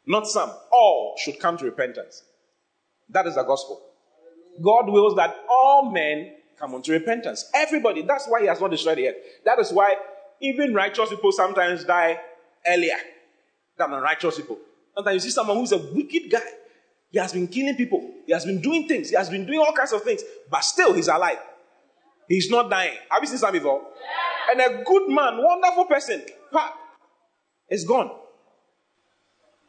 not 0.06 0.26
some, 0.26 0.50
all 0.72 1.14
should 1.18 1.38
come 1.38 1.56
to 1.58 1.64
repentance. 1.64 2.22
That 3.08 3.26
is 3.26 3.34
the 3.34 3.42
gospel. 3.42 3.80
God 4.62 4.88
wills 4.88 5.16
that 5.16 5.36
all 5.48 5.90
men 5.90 6.34
come 6.58 6.74
unto 6.74 6.92
repentance. 6.92 7.50
Everybody. 7.54 8.02
That's 8.02 8.26
why 8.28 8.42
He 8.42 8.46
has 8.46 8.60
not 8.60 8.70
destroyed 8.70 8.98
earth. 8.98 9.16
That 9.44 9.58
is 9.58 9.72
why 9.72 9.96
even 10.40 10.74
righteous 10.74 11.08
people 11.08 11.32
sometimes 11.32 11.84
die 11.84 12.20
earlier 12.66 12.96
than 13.78 13.92
unrighteous 13.92 14.36
people. 14.36 14.58
Sometimes 14.94 15.14
you 15.14 15.30
see 15.30 15.34
someone 15.34 15.56
who's 15.56 15.72
a 15.72 15.78
wicked 15.78 16.30
guy. 16.30 16.40
He 17.10 17.18
has 17.18 17.32
been 17.32 17.48
killing 17.48 17.76
people. 17.76 18.08
He 18.26 18.32
has 18.32 18.44
been 18.44 18.60
doing 18.60 18.86
things. 18.86 19.10
He 19.10 19.16
has 19.16 19.28
been 19.28 19.46
doing 19.46 19.58
all 19.58 19.72
kinds 19.72 19.92
of 19.92 20.02
things. 20.02 20.22
But 20.50 20.62
still, 20.62 20.92
he's 20.92 21.08
alive. 21.08 21.38
He's 22.28 22.48
not 22.50 22.70
dying. 22.70 22.96
Have 23.10 23.22
you 23.22 23.26
seen 23.26 23.38
some 23.38 23.52
before? 23.52 23.82
And 24.50 24.60
a 24.60 24.82
good 24.84 25.08
man, 25.08 25.42
wonderful 25.42 25.84
person, 25.84 26.22
pa, 26.52 26.74
is 27.68 27.84
gone. 27.84 28.10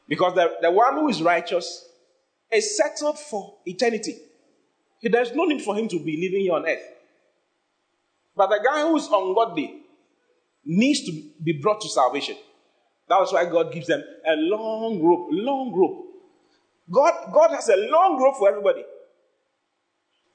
Because 0.08 0.36
the, 0.36 0.52
the 0.62 0.72
one 0.72 0.96
who 0.96 1.10
is 1.10 1.22
righteous 1.22 1.88
is 2.52 2.78
settled 2.78 3.18
for 3.18 3.58
eternity. 3.66 4.18
There's 5.02 5.34
no 5.34 5.46
need 5.46 5.62
for 5.62 5.76
him 5.76 5.88
to 5.88 6.00
be 6.04 6.18
living 6.18 6.42
here 6.42 6.54
on 6.54 6.68
earth. 6.68 6.84
But 8.36 8.50
the 8.50 8.60
guy 8.64 8.82
who 8.82 8.98
is 8.98 9.06
ungodly 9.06 9.84
needs 10.66 11.06
to 11.06 11.12
be 11.44 11.54
brought 11.54 11.82
to 11.82 11.90
salvation. 11.90 12.36
That's 13.08 13.34
why 13.34 13.46
God 13.46 13.74
gives 13.74 13.88
them 13.88 14.04
a 14.28 14.36
long 14.36 15.02
rope, 15.02 15.28
long 15.32 15.74
rope. 15.74 16.06
God, 16.90 17.14
God 17.34 17.52
has 17.52 17.70
a 17.70 17.78
long 17.78 18.22
rope 18.22 18.38
for 18.38 18.50
everybody. 18.50 18.84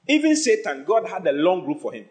Even 0.07 0.35
Satan, 0.35 0.85
God 0.85 1.07
had 1.07 1.25
a 1.27 1.31
long 1.31 1.65
rope 1.65 1.81
for 1.81 1.93
him. 1.93 2.05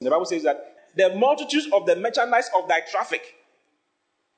The 0.00 0.10
Bible 0.10 0.24
says 0.24 0.42
that 0.44 0.76
the 0.96 1.14
multitudes 1.16 1.68
of 1.72 1.86
the 1.86 1.96
merchandise 1.96 2.50
of 2.56 2.68
thy 2.68 2.80
traffic 2.90 3.34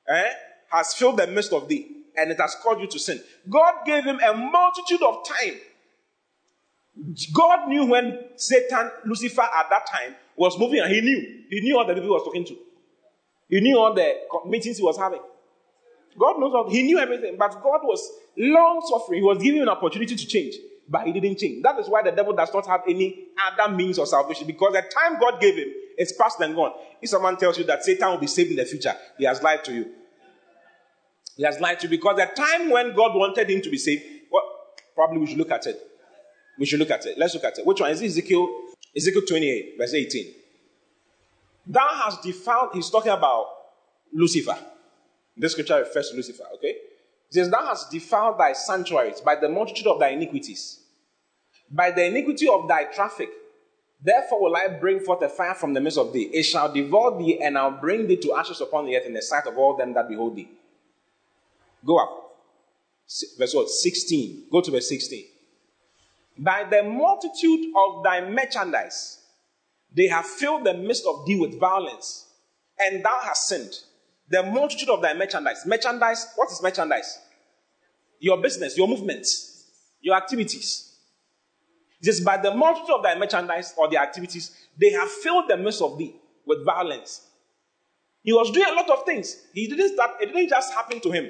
eh, 0.07 0.31
has 0.69 0.93
filled 0.93 1.17
the 1.17 1.27
midst 1.27 1.53
of 1.53 1.67
thee, 1.67 2.03
and 2.17 2.31
it 2.31 2.39
has 2.39 2.55
caused 2.61 2.81
you 2.81 2.87
to 2.87 2.99
sin. 2.99 3.21
God 3.49 3.85
gave 3.85 4.03
him 4.03 4.19
a 4.19 4.33
multitude 4.33 5.01
of 5.01 5.25
time. 5.25 5.59
God 7.33 7.67
knew 7.67 7.85
when 7.85 8.19
Satan, 8.35 8.91
Lucifer 9.05 9.41
at 9.41 9.69
that 9.69 9.87
time, 9.87 10.15
was 10.35 10.57
moving, 10.59 10.79
and 10.79 10.91
he 10.93 11.01
knew. 11.01 11.43
He 11.49 11.61
knew 11.61 11.77
all 11.77 11.85
the 11.85 11.93
people 11.93 12.09
he 12.09 12.13
was 12.13 12.23
talking 12.23 12.45
to. 12.45 12.55
He 13.49 13.61
knew 13.61 13.77
all 13.77 13.93
the 13.93 14.13
meetings 14.45 14.77
he 14.77 14.83
was 14.83 14.97
having. 14.97 15.21
God 16.17 16.39
knows 16.39 16.53
all. 16.53 16.69
He 16.69 16.83
knew 16.83 16.99
everything, 16.99 17.35
but 17.37 17.51
God 17.61 17.81
was 17.83 18.11
long 18.37 18.85
suffering. 18.87 19.19
He 19.19 19.25
was 19.25 19.41
giving 19.41 19.61
an 19.61 19.69
opportunity 19.69 20.15
to 20.15 20.27
change, 20.27 20.55
but 20.87 21.05
he 21.05 21.13
didn't 21.13 21.37
change. 21.39 21.63
That 21.63 21.79
is 21.79 21.87
why 21.87 22.03
the 22.03 22.11
devil 22.11 22.33
does 22.33 22.53
not 22.53 22.67
have 22.67 22.81
any 22.87 23.27
other 23.51 23.73
means 23.73 23.97
of 23.97 24.07
salvation 24.07 24.47
because 24.47 24.73
the 24.73 24.81
time 24.81 25.19
God 25.19 25.41
gave 25.41 25.55
him 25.55 25.69
is 25.97 26.13
past 26.13 26.39
and 26.41 26.55
gone. 26.55 26.73
If 27.01 27.09
someone 27.09 27.37
tells 27.37 27.57
you 27.57 27.63
that 27.65 27.83
Satan 27.83 28.09
will 28.09 28.17
be 28.17 28.27
saved 28.27 28.51
in 28.51 28.57
the 28.57 28.65
future, 28.65 28.93
he 29.17 29.25
has 29.25 29.41
lied 29.41 29.63
to 29.65 29.73
you. 29.73 29.91
He 31.35 31.43
has 31.43 31.59
lied 31.59 31.79
to 31.79 31.87
you 31.87 31.89
because 31.89 32.17
the 32.17 32.29
time 32.35 32.69
when 32.69 32.95
God 32.95 33.15
wanted 33.15 33.49
him 33.49 33.61
to 33.61 33.69
be 33.69 33.77
saved, 33.77 34.03
well, 34.31 34.43
probably 34.95 35.19
we 35.19 35.27
should 35.27 35.37
look 35.37 35.51
at 35.51 35.65
it. 35.67 35.79
We 36.59 36.65
should 36.65 36.79
look 36.79 36.91
at 36.91 37.05
it. 37.05 37.17
Let's 37.17 37.33
look 37.33 37.43
at 37.43 37.57
it. 37.57 37.65
Which 37.65 37.81
one 37.81 37.91
is? 37.91 38.01
Ezekiel? 38.01 38.47
Ezekiel 38.95 39.23
28, 39.27 39.75
verse 39.77 39.93
18. 39.93 40.33
Thou 41.65 41.87
hast 41.87 42.21
defiled, 42.21 42.69
he's 42.73 42.89
talking 42.89 43.11
about 43.11 43.47
Lucifer. 44.11 44.57
This 45.35 45.53
scripture 45.53 45.79
refers 45.79 46.09
to 46.09 46.15
Lucifer, 46.15 46.43
okay? 46.55 46.67
It 46.67 47.31
says, 47.31 47.49
Thou 47.49 47.65
hast 47.65 47.89
defiled 47.89 48.37
thy 48.37 48.53
sanctuaries 48.53 49.21
by 49.21 49.35
the 49.35 49.49
multitude 49.49 49.87
of 49.87 49.99
thy 49.99 50.09
iniquities, 50.09 50.79
by 51.71 51.89
the 51.89 52.05
iniquity 52.05 52.47
of 52.47 52.67
thy 52.67 52.83
traffic. 52.85 53.29
Therefore 54.03 54.41
will 54.41 54.55
I 54.55 54.67
bring 54.67 54.99
forth 54.99 55.21
a 55.21 55.29
fire 55.29 55.53
from 55.53 55.73
the 55.73 55.79
midst 55.79 55.97
of 55.97 56.11
thee. 56.11 56.29
It 56.33 56.43
shall 56.43 56.71
devour 56.71 57.17
thee, 57.17 57.39
and 57.41 57.57
I'll 57.57 57.71
bring 57.79 58.05
thee 58.05 58.17
to 58.17 58.33
ashes 58.33 58.59
upon 58.59 58.85
the 58.85 58.97
earth 58.97 59.05
in 59.05 59.13
the 59.13 59.21
sight 59.21 59.47
of 59.47 59.57
all 59.57 59.77
them 59.77 59.93
that 59.93 60.09
behold 60.09 60.35
thee. 60.35 60.49
Go 61.85 61.97
up. 61.97 62.19
Verse 63.37 63.53
what? 63.53 63.69
16. 63.69 64.45
Go 64.51 64.59
to 64.59 64.71
verse 64.71 64.89
16. 64.89 65.25
By 66.37 66.65
the 66.69 66.83
multitude 66.83 67.73
of 67.77 68.03
thy 68.03 68.27
merchandise, 68.29 69.19
they 69.95 70.07
have 70.07 70.25
filled 70.25 70.65
the 70.65 70.73
midst 70.73 71.05
of 71.05 71.25
thee 71.25 71.39
with 71.39 71.57
violence, 71.59 72.25
and 72.79 73.05
thou 73.05 73.19
hast 73.21 73.47
sinned. 73.47 73.73
The 74.29 74.43
multitude 74.43 74.89
of 74.89 75.01
thy 75.01 75.13
merchandise. 75.13 75.63
Merchandise, 75.65 76.27
what 76.35 76.51
is 76.51 76.61
merchandise? 76.61 77.19
Your 78.19 78.41
business, 78.41 78.77
your 78.77 78.87
movements, 78.87 79.65
your 80.01 80.15
activities. 80.15 80.92
Just 82.03 82.25
by 82.25 82.37
the 82.37 82.53
multitude 82.53 82.95
of 82.95 83.03
thy 83.03 83.17
merchandise 83.17 83.73
or 83.77 83.87
the 83.87 83.97
activities, 83.97 84.67
they 84.77 84.91
have 84.91 85.09
filled 85.09 85.49
the 85.49 85.55
midst 85.55 85.81
of 85.81 85.97
thee 85.97 86.15
with 86.45 86.65
violence. 86.65 87.27
He 88.23 88.33
was 88.33 88.51
doing 88.51 88.67
a 88.69 88.73
lot 88.73 88.89
of 88.89 89.05
things. 89.05 89.37
He 89.53 89.67
didn't 89.67 89.93
start, 89.93 90.11
it 90.21 90.27
didn't 90.27 90.49
just 90.49 90.73
happen 90.73 90.99
to 90.99 91.11
him. 91.11 91.25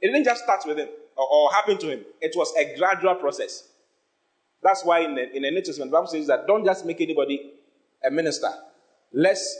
It 0.00 0.08
didn't 0.08 0.24
just 0.24 0.44
start 0.44 0.62
with 0.66 0.78
him 0.78 0.88
or, 1.16 1.26
or 1.30 1.52
happen 1.52 1.78
to 1.78 1.90
him. 1.90 2.04
It 2.20 2.32
was 2.36 2.52
a 2.56 2.76
gradual 2.76 3.16
process. 3.16 3.68
That's 4.62 4.84
why 4.84 5.00
in 5.00 5.14
the, 5.14 5.36
in 5.36 5.42
the 5.42 5.50
New 5.50 5.62
Testament, 5.62 5.90
the 5.90 5.96
Bible 5.96 6.08
says 6.08 6.26
that 6.28 6.46
don't 6.46 6.64
just 6.64 6.86
make 6.86 7.00
anybody 7.00 7.52
a 8.06 8.10
minister, 8.10 8.50
lest 9.12 9.56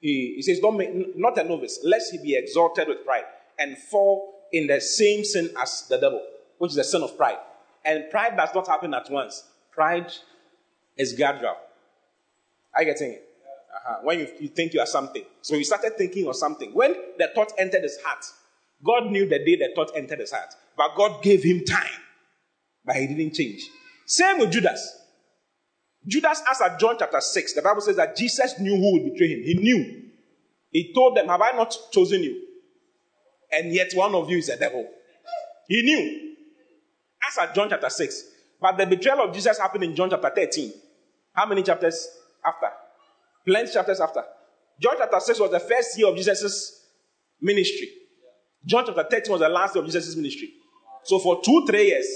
he, 0.00 0.34
he 0.36 0.42
says, 0.42 0.60
don't 0.60 0.76
make, 0.76 1.16
not 1.16 1.36
a 1.38 1.44
novice, 1.44 1.80
lest 1.82 2.12
he 2.12 2.18
be 2.18 2.36
exalted 2.36 2.88
with 2.88 3.04
pride 3.04 3.24
and 3.58 3.76
fall 3.76 4.46
in 4.52 4.66
the 4.66 4.80
same 4.80 5.24
sin 5.24 5.50
as 5.60 5.86
the 5.88 5.98
devil, 5.98 6.22
which 6.58 6.70
is 6.70 6.76
the 6.76 6.84
sin 6.84 7.02
of 7.02 7.16
pride. 7.16 7.38
And 7.84 8.10
pride 8.10 8.36
does 8.36 8.50
not 8.54 8.66
happen 8.66 8.94
at 8.94 9.10
once. 9.10 9.44
Pride 9.72 10.12
is 10.96 11.12
gradual. 11.14 11.56
Are 12.74 12.82
you 12.82 12.92
getting 12.92 13.12
it? 13.12 13.24
Uh-huh. 13.74 13.98
When 14.02 14.18
you, 14.20 14.28
you 14.40 14.48
think 14.48 14.74
you 14.74 14.80
are 14.80 14.86
something. 14.86 15.24
So 15.42 15.56
you 15.56 15.64
started 15.64 15.96
thinking 15.96 16.26
of 16.28 16.36
something. 16.36 16.70
When 16.72 16.94
the 17.18 17.30
thought 17.34 17.52
entered 17.58 17.82
his 17.82 17.98
heart, 18.04 18.24
God 18.84 19.10
knew 19.10 19.28
the 19.28 19.38
day 19.38 19.56
the 19.56 19.70
thought 19.74 19.92
entered 19.96 20.20
his 20.20 20.32
heart. 20.32 20.54
But 20.76 20.96
God 20.96 21.22
gave 21.22 21.42
him 21.42 21.64
time. 21.64 22.00
But 22.84 22.96
he 22.96 23.06
didn't 23.06 23.34
change. 23.34 23.62
Same 24.06 24.38
with 24.38 24.52
Judas. 24.52 24.96
Judas 26.06 26.42
asked 26.48 26.62
at 26.62 26.78
John 26.80 26.96
chapter 26.98 27.20
6, 27.20 27.54
the 27.54 27.62
Bible 27.62 27.80
says 27.82 27.96
that 27.96 28.16
Jesus 28.16 28.58
knew 28.58 28.76
who 28.76 28.92
would 28.94 29.12
betray 29.12 29.28
him. 29.28 29.42
He 29.42 29.54
knew. 29.54 30.02
He 30.70 30.92
told 30.94 31.16
them, 31.16 31.28
Have 31.28 31.42
I 31.42 31.52
not 31.52 31.76
chosen 31.92 32.22
you? 32.22 32.42
And 33.52 33.72
yet 33.72 33.92
one 33.94 34.14
of 34.14 34.30
you 34.30 34.38
is 34.38 34.48
a 34.48 34.58
devil. 34.58 34.88
He 35.68 35.82
knew. 35.82 36.27
Ask 37.28 37.38
at 37.40 37.54
John 37.54 37.68
chapter 37.68 37.90
6. 37.90 38.24
But 38.60 38.78
the 38.78 38.86
betrayal 38.86 39.20
of 39.20 39.34
Jesus 39.34 39.58
happened 39.58 39.84
in 39.84 39.94
John 39.94 40.08
chapter 40.08 40.30
13. 40.34 40.72
How 41.34 41.46
many 41.46 41.62
chapters 41.62 42.08
after? 42.44 42.68
Plenty 43.46 43.72
chapters 43.72 44.00
after. 44.00 44.24
John 44.80 44.94
chapter 44.96 45.20
6 45.20 45.40
was 45.40 45.50
the 45.50 45.60
first 45.60 45.98
year 45.98 46.08
of 46.08 46.16
Jesus' 46.16 46.86
ministry. 47.40 47.88
John 48.64 48.84
chapter 48.86 49.04
13 49.08 49.32
was 49.32 49.40
the 49.40 49.48
last 49.48 49.74
year 49.74 49.84
of 49.84 49.90
Jesus' 49.90 50.16
ministry. 50.16 50.50
So 51.04 51.18
for 51.18 51.40
two, 51.42 51.64
three 51.66 51.88
years, 51.88 52.06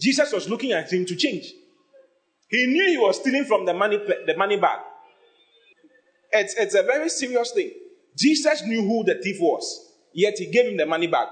Jesus 0.00 0.32
was 0.32 0.48
looking 0.48 0.72
at 0.72 0.92
him 0.92 1.06
to 1.06 1.16
change. 1.16 1.46
He 2.50 2.66
knew 2.66 2.86
he 2.86 2.98
was 2.98 3.16
stealing 3.16 3.44
from 3.44 3.64
the 3.64 3.74
money, 3.74 3.98
the 4.26 4.36
money 4.36 4.58
bag. 4.58 4.80
It's, 6.32 6.54
it's 6.54 6.74
a 6.74 6.82
very 6.82 7.08
serious 7.08 7.52
thing. 7.52 7.70
Jesus 8.16 8.62
knew 8.64 8.82
who 8.82 9.04
the 9.04 9.14
thief 9.22 9.36
was, 9.40 9.92
yet 10.12 10.38
he 10.38 10.50
gave 10.50 10.66
him 10.66 10.76
the 10.76 10.86
money 10.86 11.06
back. 11.06 11.28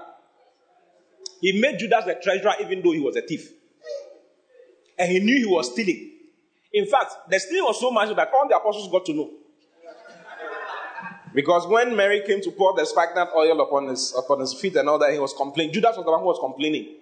He 1.41 1.59
made 1.59 1.79
Judas 1.79 2.05
the 2.05 2.15
treasurer 2.15 2.53
even 2.61 2.81
though 2.81 2.91
he 2.91 2.99
was 2.99 3.15
a 3.15 3.21
thief. 3.21 3.51
And 4.97 5.11
he 5.11 5.19
knew 5.19 5.37
he 5.37 5.45
was 5.45 5.71
stealing. 5.71 6.11
In 6.73 6.85
fact, 6.87 7.13
the 7.29 7.39
stealing 7.39 7.63
was 7.63 7.79
so 7.79 7.91
much 7.91 8.15
that 8.15 8.31
all 8.33 8.47
the 8.47 8.55
apostles 8.55 8.91
got 8.91 9.05
to 9.05 9.13
know. 9.13 9.31
Because 11.33 11.67
when 11.67 11.95
Mary 11.95 12.23
came 12.25 12.41
to 12.41 12.51
pour 12.51 12.75
the 12.75 12.85
spikenard 12.85 13.27
oil 13.35 13.61
upon 13.61 13.87
his, 13.89 14.13
upon 14.17 14.39
his 14.39 14.53
feet 14.53 14.75
and 14.75 14.89
all 14.89 14.97
that, 14.97 15.11
he 15.11 15.19
was 15.19 15.33
complaining. 15.33 15.73
Judas 15.73 15.95
was 15.95 16.05
the 16.05 16.11
one 16.11 16.21
who 16.21 16.25
was 16.25 16.39
complaining. 16.39 16.95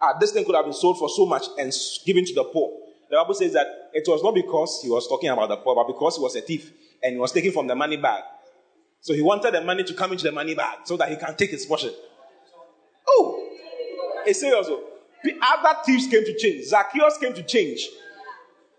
Ah, 0.00 0.18
this 0.18 0.32
thing 0.32 0.44
could 0.44 0.56
have 0.56 0.64
been 0.64 0.74
sold 0.74 0.98
for 0.98 1.08
so 1.08 1.24
much 1.26 1.44
and 1.58 1.72
given 2.04 2.24
to 2.24 2.34
the 2.34 2.42
poor. 2.44 2.72
the 3.08 3.16
Bible 3.16 3.34
says 3.34 3.52
that 3.52 3.66
it 3.92 4.02
was 4.08 4.22
not 4.22 4.34
because 4.34 4.80
he 4.82 4.90
was 4.90 5.06
talking 5.06 5.28
about 5.28 5.48
the 5.48 5.56
poor, 5.58 5.76
but 5.76 5.86
because 5.86 6.16
he 6.16 6.22
was 6.22 6.34
a 6.34 6.40
thief 6.40 6.72
and 7.02 7.12
he 7.12 7.18
was 7.20 7.30
taking 7.30 7.52
from 7.52 7.66
the 7.68 7.74
money 7.74 7.96
bag. 7.96 8.24
So 9.00 9.14
he 9.14 9.20
wanted 9.20 9.54
the 9.54 9.60
money 9.60 9.84
to 9.84 9.94
come 9.94 10.12
into 10.12 10.24
the 10.24 10.32
money 10.32 10.54
bag 10.54 10.78
so 10.84 10.96
that 10.96 11.08
he 11.10 11.16
can 11.16 11.36
take 11.36 11.50
his 11.50 11.66
portion. 11.66 11.90
Oh, 13.06 13.41
it's 14.26 14.40
serious. 14.40 14.66
oh. 14.68 14.84
Other 15.24 15.78
thieves 15.84 16.06
came 16.08 16.24
to 16.24 16.36
change. 16.36 16.64
Zacchaeus 16.66 17.18
came 17.18 17.32
to 17.34 17.42
change. 17.42 17.88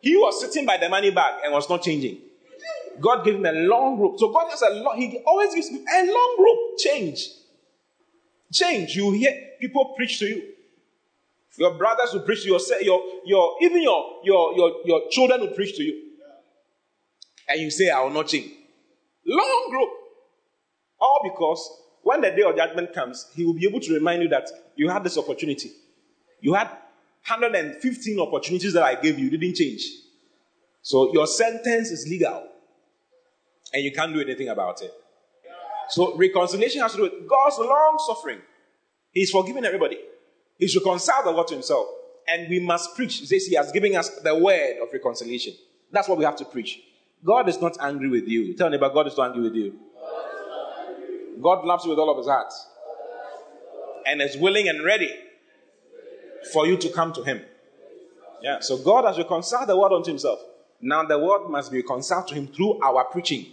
He 0.02 0.16
was 0.18 0.41
sitting 0.41 0.66
by 0.66 0.78
the 0.78 0.89
money 0.89 1.12
bag 1.12 1.36
and 1.44 1.54
was 1.54 1.70
not 1.70 1.82
changing. 1.82 2.20
God 3.00 3.24
gave 3.24 3.36
him 3.36 3.46
a 3.46 3.52
long 3.54 3.98
rope. 3.98 4.20
So 4.20 4.32
God 4.32 4.50
has 4.52 4.62
a 4.62 4.70
long, 4.72 4.98
he 4.98 5.20
always 5.26 5.56
gives 5.56 5.70
a 5.70 6.06
long 6.06 6.36
rope. 6.39 6.78
Change. 6.78 7.28
Change. 8.52 8.96
You 8.96 9.12
hear 9.12 9.32
people 9.60 9.94
preach 9.96 10.20
to 10.20 10.26
you. 10.26 10.44
Your 11.58 11.78
brothers 11.78 12.14
will 12.14 12.22
preach 12.22 12.44
to 12.44 12.50
you. 12.50 12.60
Your, 12.60 12.82
your, 12.82 13.02
your, 13.26 13.56
even 13.62 13.82
your, 13.82 14.20
your, 14.24 14.56
your, 14.56 14.72
your 14.86 15.02
children 15.10 15.41
will 15.41 15.54
preach 15.54 15.76
to 15.78 15.84
you. 15.84 16.12
And 17.48 17.62
you 17.62 17.72
say, 17.72 17.89
I 17.89 18.02
will 18.02 18.10
not 18.10 18.28
change. 18.28 18.52
Long 19.26 19.72
rope. 19.74 19.89
All 21.00 21.20
because 21.24 21.70
when 22.04 22.22
the 22.22 22.32
day 22.32 22.43
of 22.43 22.56
judgment 22.56 22.93
comes, 22.93 23.30
he 23.34 23.45
will 23.45 23.54
be 23.54 23.68
able 23.68 23.80
to 23.80 23.93
remind 23.93 24.22
you 24.22 24.30
that 24.30 24.49
you 24.76 24.89
had 24.89 25.04
this 25.04 25.18
opportunity. 25.18 25.72
You 26.41 26.54
had 26.54 26.68
115 27.28 28.20
opportunities 28.20 28.74
that 28.74 28.84
I 28.84 28.95
gave 28.95 29.18
you, 29.18 29.30
didn't 29.30 29.56
change. 29.56 29.84
So 30.82 31.14
your 31.14 31.26
sentence 31.26 31.89
is 31.89 32.06
legal. 32.08 32.47
And 33.74 33.84
you 33.84 33.91
can't 33.91 34.14
do 34.14 34.20
anything 34.20 34.49
about 34.49 34.82
it. 34.82 34.93
So 35.89 36.16
reconciliation 36.18 36.82
has 36.82 36.91
to 36.91 36.97
do 36.97 37.04
with 37.04 37.28
God's 37.28 37.58
long 37.60 37.97
suffering. 38.06 38.39
He's 39.12 39.32
forgiven 39.32 39.66
everybody. 39.66 39.97
He's 40.58 40.76
reconciled 40.76 41.26
the 41.26 41.32
world 41.32 41.47
to 41.47 41.56
himself. 41.56 41.88
And 42.28 42.49
we 42.49 42.60
must 42.60 42.95
preach. 42.95 43.18
He 43.18 43.26
says 43.26 43.45
he 43.45 43.56
has 43.56 43.72
given 43.72 43.95
us 43.95 44.10
the 44.22 44.38
word 44.38 44.78
of 44.82 44.89
reconciliation. 44.91 45.54
That's 45.91 46.08
what 46.08 46.18
we 46.18 46.26
have 46.26 46.36
to 46.38 46.45
preach. 46.45 46.80
God 47.24 47.47
is 47.47 47.62
not 47.62 47.78
angry 47.80 48.10
with 48.10 48.28
you. 48.28 48.54
Tell 48.56 48.70
neighbor, 48.70 48.89
God 48.89 49.08
is 49.08 49.18
not 49.18 49.28
angry 49.28 49.43
with 49.43 49.56
you. 49.56 49.80
God 51.42 51.66
loves 51.66 51.86
you 51.86 51.92
with 51.92 52.00
all 52.00 52.10
of 52.10 52.18
his 52.18 52.28
heart. 52.28 52.52
And 54.06 54.22
is 54.22 54.38
willing 54.38 54.68
and 54.68 54.84
ready 54.84 55.14
for 56.52 56.68
you 56.68 56.78
to 56.78 56.90
come 56.90 57.14
to 57.14 57.24
him. 57.24 57.42
Yeah. 58.42 58.60
So 58.60 58.78
God 58.78 59.06
has 59.06 59.18
reconciled 59.18 59.70
the 59.70 59.78
world 59.78 59.94
unto 59.94 60.10
himself. 60.10 60.40
Now 60.82 61.04
the 61.06 61.18
world 61.18 61.50
must 61.50 61.72
be 61.72 61.78
reconciled 61.78 62.28
to 62.28 62.36
him 62.36 62.48
through 62.48 62.82
our 62.84 63.06
preaching. 63.06 63.46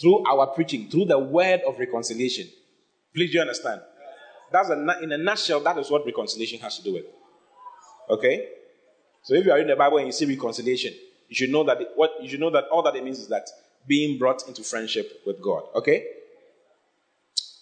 Through 0.00 0.26
our 0.26 0.48
preaching, 0.48 0.90
through 0.90 1.04
the 1.04 1.18
word 1.18 1.60
of 1.66 1.78
reconciliation. 1.78 2.48
Please, 3.14 3.30
do 3.30 3.36
you 3.36 3.42
understand? 3.42 3.80
That's 4.50 4.68
a, 4.70 4.98
in 5.02 5.12
a 5.12 5.18
nutshell, 5.18 5.60
that 5.60 5.78
is 5.78 5.90
what 5.90 6.04
reconciliation 6.04 6.58
has 6.60 6.76
to 6.78 6.82
do 6.82 6.94
with. 6.94 7.04
Okay? 8.10 8.48
So 9.22 9.34
if 9.34 9.46
you 9.46 9.52
are 9.52 9.58
in 9.58 9.68
the 9.68 9.76
Bible 9.76 9.98
and 9.98 10.08
you 10.08 10.12
see 10.12 10.26
reconciliation, 10.26 10.92
you 11.28 11.36
should 11.36 11.50
know 11.50 11.64
that 11.64 11.80
it, 11.80 11.88
what 11.94 12.10
you 12.20 12.28
should 12.28 12.40
know 12.40 12.50
that 12.50 12.64
all 12.72 12.82
that 12.82 12.96
it 12.96 13.04
means 13.04 13.20
is 13.20 13.28
that 13.28 13.48
being 13.86 14.18
brought 14.18 14.46
into 14.48 14.62
friendship 14.62 15.22
with 15.24 15.40
God. 15.40 15.62
Okay? 15.76 16.04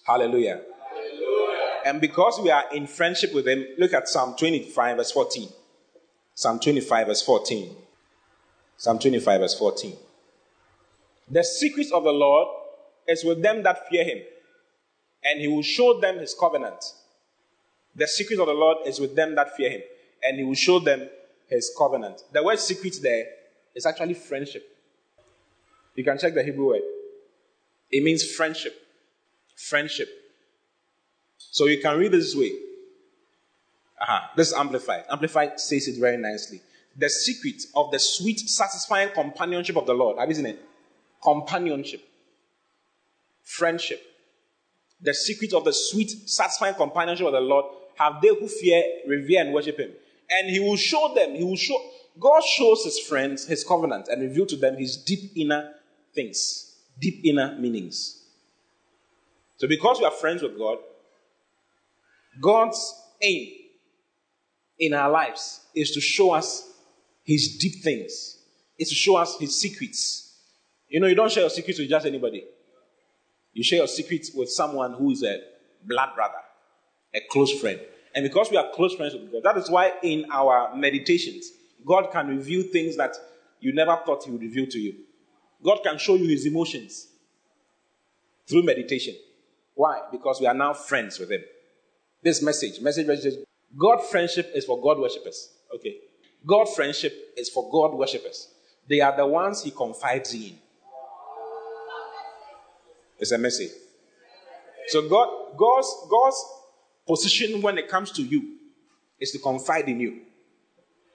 Hallelujah. 0.05 0.61
And 1.85 2.01
because 2.01 2.41
we 2.43 2.51
are 2.51 2.65
in 2.73 2.87
friendship 2.87 3.35
with 3.35 3.47
Him, 3.47 3.65
look 3.79 3.93
at 3.93 4.09
Psalm 4.09 4.35
25, 4.37 4.97
verse 4.97 5.11
14. 5.11 5.49
Psalm 6.35 6.61
25, 6.61 7.07
verse 7.07 7.23
14. 7.23 7.77
Psalm 8.77 8.99
25, 8.99 9.41
verse 9.41 9.59
14. 9.59 9.97
The 11.31 11.45
secret 11.45 11.87
of 11.93 12.05
the 12.05 12.13
Lord 12.13 12.49
is 13.09 13.25
with 13.25 13.43
them 13.43 13.63
that 13.63 13.89
fear 13.89 14.05
Him, 14.05 14.19
and 15.25 15.41
He 15.41 15.49
will 15.49 15.63
show 15.63 16.01
them 16.01 16.19
His 16.19 16.35
covenant. 16.39 16.85
The 17.95 18.07
secret 18.07 18.41
of 18.41 18.47
the 18.47 18.55
Lord 18.55 18.79
is 18.87 19.01
with 19.01 19.15
them 19.15 19.35
that 19.35 19.57
fear 19.57 19.71
Him, 19.71 19.83
and 20.23 20.39
He 20.39 20.45
will 20.45 20.55
show 20.55 20.79
them 20.79 21.09
His 21.49 21.73
covenant. 21.77 22.23
The 22.33 22.43
word 22.43 22.59
secret 22.59 22.97
there 23.03 23.27
is 23.75 23.87
actually 23.87 24.15
friendship. 24.15 24.69
You 25.95 26.05
can 26.05 26.19
check 26.19 26.35
the 26.35 26.43
Hebrew 26.43 26.69
word. 26.69 26.83
It 27.91 28.03
means 28.03 28.25
friendship. 28.35 28.82
Friendship. 29.57 30.09
So 31.39 31.67
you 31.67 31.81
can 31.81 31.99
read 31.99 32.13
this 32.13 32.35
way. 32.35 32.53
Uh-huh. 34.01 34.21
This 34.37 34.49
is 34.49 34.55
Amplified. 34.55 35.05
Amplified 35.11 35.61
says 35.61 35.87
it 35.89 36.01
very 36.01 36.17
nicely. 36.17 36.61
The 36.97 37.09
secret 37.09 37.63
of 37.75 37.91
the 37.91 37.99
sweet, 37.99 38.41
satisfying 38.41 39.11
companionship 39.11 39.77
of 39.77 39.87
the 39.87 39.95
Lord. 39.95 40.19
Have 40.19 40.29
you 40.29 40.35
seen 40.35 40.47
it? 40.47 40.61
Companionship. 41.23 42.03
Friendship. 43.43 44.03
The 45.01 45.15
secret 45.15 45.53
of 45.53 45.65
the 45.65 45.73
sweet, 45.73 46.11
satisfying 46.29 46.75
companionship 46.75 47.27
of 47.27 47.33
the 47.33 47.41
Lord 47.41 47.67
have 47.97 48.21
they 48.23 48.29
who 48.29 48.49
fear, 48.49 48.83
revere, 49.07 49.43
and 49.43 49.53
worship 49.53 49.79
Him. 49.79 49.91
And 50.31 50.51
He 50.51 50.61
will 50.61 50.77
show 50.77 51.13
them, 51.15 51.35
He 51.35 51.45
will 51.45 51.57
show, 51.57 51.79
God 52.19 52.43
shows 52.43 52.85
His 52.85 52.99
friends 52.99 53.47
His 53.47 53.65
covenant 53.65 54.09
and 54.09 54.23
reveal 54.23 54.47
to 54.47 54.57
them 54.57 54.77
His 54.77 54.97
deep 54.97 55.33
inner 55.37 55.73
things, 56.15 56.77
deep 56.99 57.21
inner 57.25 57.57
meanings. 57.59 58.22
So 59.63 59.69
because 59.69 60.01
we 60.01 60.05
are 60.05 60.11
friends 60.11 60.43
with 60.43 60.59
God, 60.59 60.79
God's 62.41 63.01
aim 63.23 63.53
in 64.77 64.93
our 64.93 65.09
lives 65.09 65.61
is 65.73 65.93
to 65.93 66.01
show 66.01 66.33
us 66.33 66.69
His 67.23 67.59
deep 67.59 67.81
things, 67.81 68.39
is 68.77 68.89
to 68.89 68.97
show 68.97 69.15
us 69.15 69.37
His 69.39 69.57
secrets. 69.57 70.37
You 70.89 70.99
know, 70.99 71.07
you 71.07 71.15
don't 71.15 71.31
share 71.31 71.45
your 71.45 71.51
secrets 71.51 71.79
with 71.79 71.89
just 71.89 72.07
anybody. 72.07 72.45
You 73.53 73.63
share 73.63 73.79
your 73.79 73.87
secrets 73.87 74.33
with 74.35 74.51
someone 74.51 74.95
who 74.95 75.13
is 75.13 75.23
a 75.23 75.39
blood 75.85 76.09
brother, 76.17 76.43
a 77.15 77.21
close 77.31 77.53
friend. 77.61 77.79
And 78.17 78.25
because 78.25 78.51
we 78.51 78.57
are 78.57 78.69
close 78.75 78.97
friends 78.97 79.15
with 79.15 79.31
God, 79.31 79.45
that 79.45 79.59
is 79.59 79.71
why 79.71 79.93
in 80.03 80.27
our 80.33 80.75
meditations, 80.75 81.53
God 81.87 82.11
can 82.11 82.27
reveal 82.27 82.65
things 82.65 82.97
that 82.97 83.15
you 83.61 83.73
never 83.73 83.97
thought 84.05 84.25
He 84.25 84.33
would 84.33 84.43
reveal 84.43 84.67
to 84.67 84.81
you. 84.81 84.95
God 85.63 85.85
can 85.85 85.99
show 85.99 86.17
you 86.17 86.27
His 86.27 86.47
emotions 86.47 87.07
through 88.49 88.65
meditation. 88.65 89.15
Why? 89.75 90.01
Because 90.11 90.41
we 90.41 90.47
are 90.47 90.55
now 90.55 90.75
friends 90.75 91.19
with 91.19 91.31
Him. 91.31 91.43
This 92.23 92.43
message, 92.43 92.81
message, 92.81 93.07
message, 93.07 93.35
God 93.77 93.99
friendship 94.11 94.51
is 94.55 94.65
for 94.65 94.81
God 94.81 94.99
worshippers. 94.99 95.49
Okay. 95.75 95.97
God 96.47 96.67
friendship 96.75 97.15
is 97.37 97.49
for 97.49 97.71
God 97.71 97.97
worshippers. 97.97 98.49
They 98.89 99.01
are 99.01 99.17
the 99.17 99.27
ones 99.27 99.63
He 99.63 99.71
confides 99.71 100.35
in. 100.35 100.59
It's 103.19 103.31
a 103.31 103.39
message. 103.39 103.71
So 104.89 105.09
God, 105.09 105.57
God's, 105.57 105.95
God's 106.11 106.45
position 107.07 107.63
when 107.63 107.79
it 107.79 107.89
comes 107.89 108.11
to 108.13 108.23
you 108.23 108.57
is 109.21 109.31
to 109.31 109.39
confide 109.39 109.89
in 109.89 110.01
you. 110.01 110.23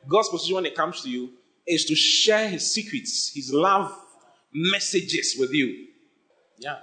God's 0.07 0.29
position 0.29 0.55
when 0.55 0.65
it 0.65 0.75
comes 0.75 1.01
to 1.01 1.09
you 1.09 1.31
is 1.67 1.83
to 1.85 1.95
share 1.95 2.47
his 2.47 2.71
secrets, 2.71 3.31
his 3.35 3.51
love 3.51 3.93
messages 4.53 5.35
with 5.37 5.51
you. 5.51 5.87
Yeah. 6.57 6.77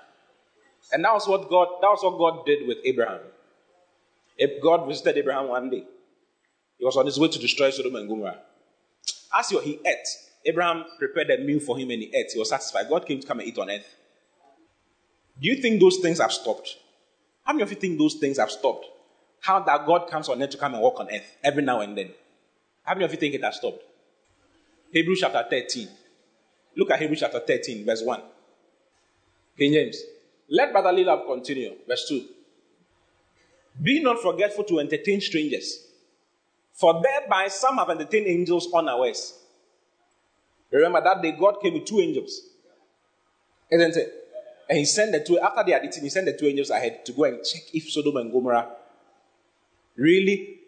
And 0.94 1.04
that 1.04 1.12
was 1.12 1.26
what 1.26 1.50
God 1.50 1.66
that 1.82 1.88
was 1.88 2.04
what 2.04 2.18
God 2.18 2.46
did 2.46 2.68
with 2.68 2.78
Abraham. 2.84 3.18
If 4.38 4.62
God 4.62 4.86
visited 4.86 5.18
Abraham 5.18 5.48
one 5.48 5.68
day, 5.68 5.84
he 6.78 6.84
was 6.84 6.96
on 6.96 7.06
his 7.06 7.18
way 7.18 7.26
to 7.26 7.38
destroy 7.38 7.70
Sodom 7.70 7.96
and 7.96 8.08
Gomorrah. 8.08 8.38
As 9.36 9.50
he 9.50 9.80
ate, 9.84 10.08
Abraham 10.44 10.84
prepared 10.96 11.30
a 11.30 11.38
meal 11.38 11.58
for 11.58 11.76
him 11.76 11.90
and 11.90 12.00
he 12.00 12.14
ate. 12.14 12.30
He 12.32 12.38
was 12.38 12.50
satisfied. 12.50 12.88
God 12.88 13.06
came 13.06 13.18
to 13.18 13.26
come 13.26 13.40
and 13.40 13.48
eat 13.48 13.58
on 13.58 13.70
earth. 13.70 13.92
Do 15.40 15.48
you 15.48 15.56
think 15.56 15.80
those 15.80 15.98
things 15.98 16.20
have 16.20 16.30
stopped? 16.30 16.76
How 17.42 17.52
many 17.52 17.64
of 17.64 17.70
you 17.70 17.76
think 17.76 17.98
those 17.98 18.14
things 18.14 18.38
have 18.38 18.52
stopped? 18.52 18.86
How 19.40 19.58
that 19.60 19.86
God 19.86 20.08
comes 20.08 20.28
on 20.28 20.40
earth 20.40 20.50
to 20.50 20.58
come 20.58 20.74
and 20.74 20.82
walk 20.82 21.00
on 21.00 21.08
earth 21.12 21.36
every 21.42 21.64
now 21.64 21.80
and 21.80 21.98
then? 21.98 22.10
How 22.84 22.94
many 22.94 23.04
of 23.04 23.10
you 23.10 23.18
think 23.18 23.34
it 23.34 23.42
has 23.42 23.56
stopped? 23.56 23.82
Hebrews 24.92 25.20
chapter 25.20 25.44
13. 25.50 25.88
Look 26.76 26.92
at 26.92 27.00
Hebrews 27.00 27.18
chapter 27.18 27.40
13, 27.40 27.84
verse 27.84 28.02
1. 28.02 28.22
King 29.58 29.72
James. 29.72 30.02
Let 30.48 30.72
brotherly 30.72 31.04
love 31.04 31.26
continue. 31.26 31.74
Verse 31.88 32.06
2. 32.08 32.24
Be 33.82 34.00
not 34.00 34.20
forgetful 34.20 34.64
to 34.64 34.78
entertain 34.80 35.20
strangers, 35.20 35.86
for 36.72 37.02
thereby 37.02 37.48
some 37.48 37.76
have 37.76 37.90
entertained 37.90 38.26
angels 38.26 38.68
unawares. 38.72 39.38
Remember 40.70 41.00
that 41.02 41.22
day 41.22 41.32
God 41.32 41.60
came 41.60 41.74
with 41.74 41.84
two 41.84 42.00
angels. 42.00 42.40
Isn't 43.70 43.96
it? 43.96 44.12
And 44.68 44.78
he 44.78 44.84
sent 44.84 45.12
the 45.12 45.20
two, 45.20 45.38
after 45.38 45.62
they 45.64 45.72
had 45.72 45.84
eaten, 45.84 46.02
he 46.02 46.08
sent 46.08 46.26
the 46.26 46.36
two 46.36 46.46
angels 46.46 46.70
ahead 46.70 47.04
to 47.06 47.12
go 47.12 47.24
and 47.24 47.44
check 47.44 47.62
if 47.72 47.90
Sodom 47.90 48.16
and 48.16 48.32
Gomorrah 48.32 48.70
really. 49.96 50.60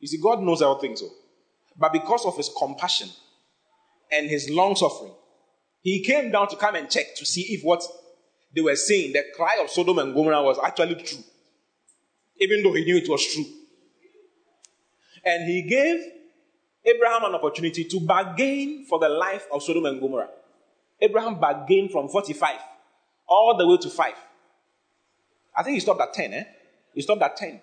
You 0.00 0.08
see, 0.08 0.18
God 0.20 0.42
knows 0.42 0.60
all 0.62 0.78
things. 0.78 1.00
So. 1.00 1.08
But 1.78 1.92
because 1.92 2.26
of 2.26 2.36
his 2.36 2.50
compassion 2.56 3.08
and 4.12 4.28
his 4.28 4.50
long 4.50 4.76
suffering, 4.76 5.12
he 5.82 6.02
came 6.02 6.30
down 6.30 6.48
to 6.48 6.56
come 6.56 6.74
and 6.74 6.90
check 6.90 7.14
to 7.16 7.26
see 7.26 7.42
if 7.54 7.62
what 7.62 7.82
they 8.54 8.60
were 8.60 8.76
saying, 8.76 9.12
the 9.12 9.24
cry 9.34 9.58
of 9.62 9.70
Sodom 9.70 9.98
and 9.98 10.14
Gomorrah, 10.14 10.42
was 10.42 10.58
actually 10.64 10.96
true. 10.96 11.22
Even 12.40 12.62
though 12.62 12.72
he 12.72 12.84
knew 12.84 12.96
it 12.96 13.08
was 13.08 13.26
true. 13.32 13.44
And 15.24 15.48
he 15.48 15.62
gave 15.62 16.00
Abraham 16.84 17.24
an 17.24 17.34
opportunity 17.34 17.84
to 17.84 18.00
bargain 18.00 18.86
for 18.88 18.98
the 18.98 19.08
life 19.08 19.46
of 19.52 19.62
Sodom 19.62 19.86
and 19.86 20.00
Gomorrah. 20.00 20.28
Abraham 21.00 21.40
bargained 21.40 21.90
from 21.90 22.08
45 22.08 22.58
all 23.26 23.56
the 23.56 23.66
way 23.66 23.76
to 23.78 23.88
5. 23.88 24.12
I 25.56 25.62
think 25.62 25.74
he 25.74 25.80
stopped 25.80 26.00
at 26.00 26.12
10, 26.12 26.32
eh? 26.32 26.44
He 26.94 27.02
stopped 27.02 27.22
at 27.22 27.36
10. 27.36 27.60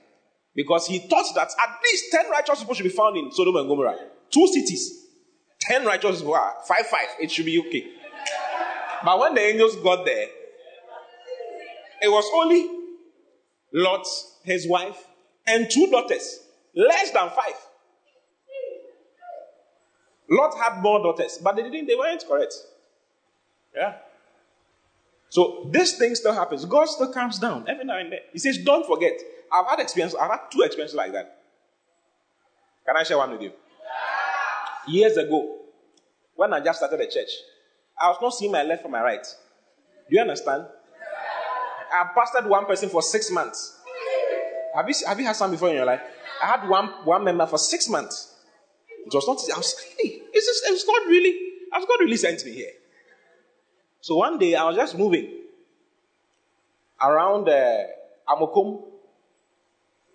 Because 0.56 0.88
he 0.88 1.00
thought 1.00 1.26
that 1.36 1.48
at 1.48 1.80
least 1.84 2.06
10 2.12 2.30
righteous 2.30 2.60
people 2.60 2.76
should 2.76 2.84
be 2.84 2.90
found 2.90 3.18
in 3.18 3.32
Sodom 3.32 3.56
and 3.56 3.68
Gomorrah. 3.68 3.98
Two 4.30 4.48
cities. 4.48 5.02
Ten 5.62 5.86
righteous 5.86 6.24
wow, 6.24 6.56
five 6.68 6.88
five. 6.88 7.08
It 7.20 7.30
should 7.30 7.46
be 7.46 7.60
okay. 7.60 7.86
But 9.06 9.20
when 9.20 9.36
the 9.36 9.42
angels 9.42 9.76
got 9.78 10.06
there, 10.06 10.26
it 12.02 12.10
was 12.10 12.26
only 12.34 12.70
Lot, 13.74 14.06
his 14.44 14.68
wife, 14.68 15.08
and 15.48 15.70
two 15.70 15.88
daughters, 15.88 16.40
less 16.76 17.12
than 17.12 17.30
five. 17.30 17.56
Lot 20.30 20.58
had 20.58 20.82
more 20.82 21.00
daughters, 21.02 21.40
but 21.44 21.56
they 21.56 21.64
didn't, 21.64 21.88
they 21.88 21.96
weren't 21.96 22.24
correct. 22.28 22.54
Yeah. 23.76 23.96
So 25.30 25.70
this 25.72 25.98
thing 25.98 26.16
still 26.16 26.34
happens. 26.34 26.66
God 26.66 26.86
still 26.86 27.12
comes 27.12 27.40
down 27.40 27.66
every 27.68 27.86
now 27.86 27.98
and 27.98 28.12
then. 28.12 28.20
He 28.34 28.40
says, 28.40 28.58
Don't 28.58 28.86
forget. 28.86 29.14
I've 29.52 29.68
had 29.68 29.80
experience, 29.80 30.16
I've 30.16 30.32
had 30.32 30.40
two 30.52 30.62
experiences 30.62 30.96
like 30.96 31.12
that. 31.14 31.38
Can 32.86 32.98
I 32.98 33.04
share 33.04 33.18
one 33.18 33.32
with 33.32 33.42
you? 33.42 33.52
Years 34.88 35.18
ago, 35.18 35.58
when 36.36 36.54
I 36.54 36.60
just 36.60 36.80
started 36.80 37.00
the 37.00 37.06
church, 37.06 37.30
I 38.02 38.10
was 38.10 38.18
not 38.22 38.34
seeing 38.34 38.52
my 38.52 38.64
left 38.64 38.82
from 38.82 38.92
my 38.92 39.02
right. 39.02 39.26
Do 40.10 40.16
you 40.16 40.22
understand? 40.22 40.66
I 41.92 42.10
pastored 42.16 42.48
one 42.48 42.66
person 42.66 42.90
for 42.90 43.02
six 43.02 43.32
months. 43.32 43.78
Have 44.76 44.88
you, 44.88 44.96
have 45.06 45.20
you 45.20 45.26
had 45.26 45.36
some 45.36 45.52
before 45.52 45.70
in 45.70 45.76
your 45.76 45.86
life? 45.86 46.02
I 46.42 46.48
had 46.48 46.68
one, 46.68 46.88
one 47.04 47.24
member 47.24 47.46
for 47.46 47.58
six 47.58 47.90
months. 47.90 48.36
It 49.06 49.14
was 49.14 49.28
not, 49.28 49.38
I 49.54 49.58
was 49.58 49.76
hey, 50.00 50.22
is 50.34 50.46
this, 50.46 50.62
it's 50.66 50.88
not 50.88 51.08
really, 51.08 51.38
has 51.74 51.86
God 51.86 52.00
really 52.00 52.18
sent 52.18 52.46
me 52.46 52.52
here? 52.54 52.72
So 54.00 54.16
one 54.16 54.38
day 54.40 54.56
I 54.56 54.64
was 54.64 54.76
just 54.76 54.98
moving 54.98 55.30
around 57.02 57.50
uh, 57.50 57.84
Amakom, 58.30 58.84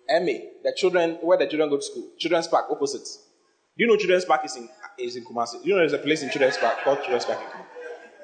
Emmy, 0.09 0.49
the 0.63 0.73
children, 0.75 1.17
where 1.21 1.37
the 1.37 1.47
children 1.47 1.69
go 1.69 1.77
to 1.77 1.83
school, 1.83 2.09
Children's 2.17 2.47
Park, 2.47 2.65
opposite. 2.71 3.07
Do 3.77 3.83
you 3.83 3.87
know 3.87 3.97
Children's 3.97 4.25
Park 4.25 4.45
is 4.45 4.55
in, 4.55 4.69
is 4.97 5.15
in 5.15 5.25
Kumasi? 5.25 5.61
Do 5.61 5.69
you 5.69 5.75
know 5.75 5.79
there's 5.79 5.93
a 5.93 5.99
place 5.99 6.23
in 6.23 6.29
Children's 6.29 6.57
Park 6.57 6.79
called 6.83 6.99
Children's 6.99 7.25
Park? 7.25 7.39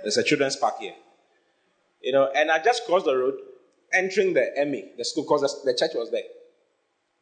There's 0.01 0.17
a 0.17 0.23
Children's 0.23 0.55
Park 0.55 0.79
here. 0.79 0.93
You 2.03 2.11
know, 2.11 2.29
and 2.35 2.51
I 2.51 2.61
just 2.61 2.85
crossed 2.85 3.05
the 3.05 3.15
road, 3.15 3.35
entering 3.93 4.33
the 4.33 4.55
Emmy, 4.57 4.91
the 4.97 5.05
school, 5.05 5.23
because 5.23 5.41
the, 5.41 5.71
the 5.71 5.77
church 5.77 5.91
was 5.95 6.11
there. 6.11 6.23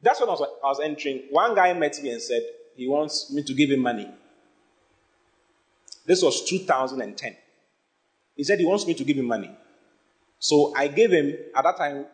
That's 0.01 0.19
when 0.19 0.29
I 0.29 0.31
was, 0.31 0.41
I 0.41 0.67
was 0.67 0.79
entering. 0.79 1.23
One 1.29 1.53
guy 1.53 1.71
met 1.73 2.01
me 2.01 2.11
and 2.11 2.21
said 2.21 2.41
he 2.75 2.87
wants 2.87 3.31
me 3.31 3.43
to 3.43 3.53
give 3.53 3.69
him 3.69 3.81
money. 3.81 4.09
This 6.05 6.23
was 6.23 6.43
2010. 6.49 7.37
He 8.35 8.43
said 8.43 8.59
he 8.59 8.65
wants 8.65 8.87
me 8.87 8.95
to 8.95 9.03
give 9.03 9.17
him 9.17 9.25
money. 9.25 9.55
So 10.39 10.73
I 10.75 10.87
gave 10.87 11.11
him, 11.11 11.35
at 11.55 11.63
that 11.63 11.77
time, 11.77 12.07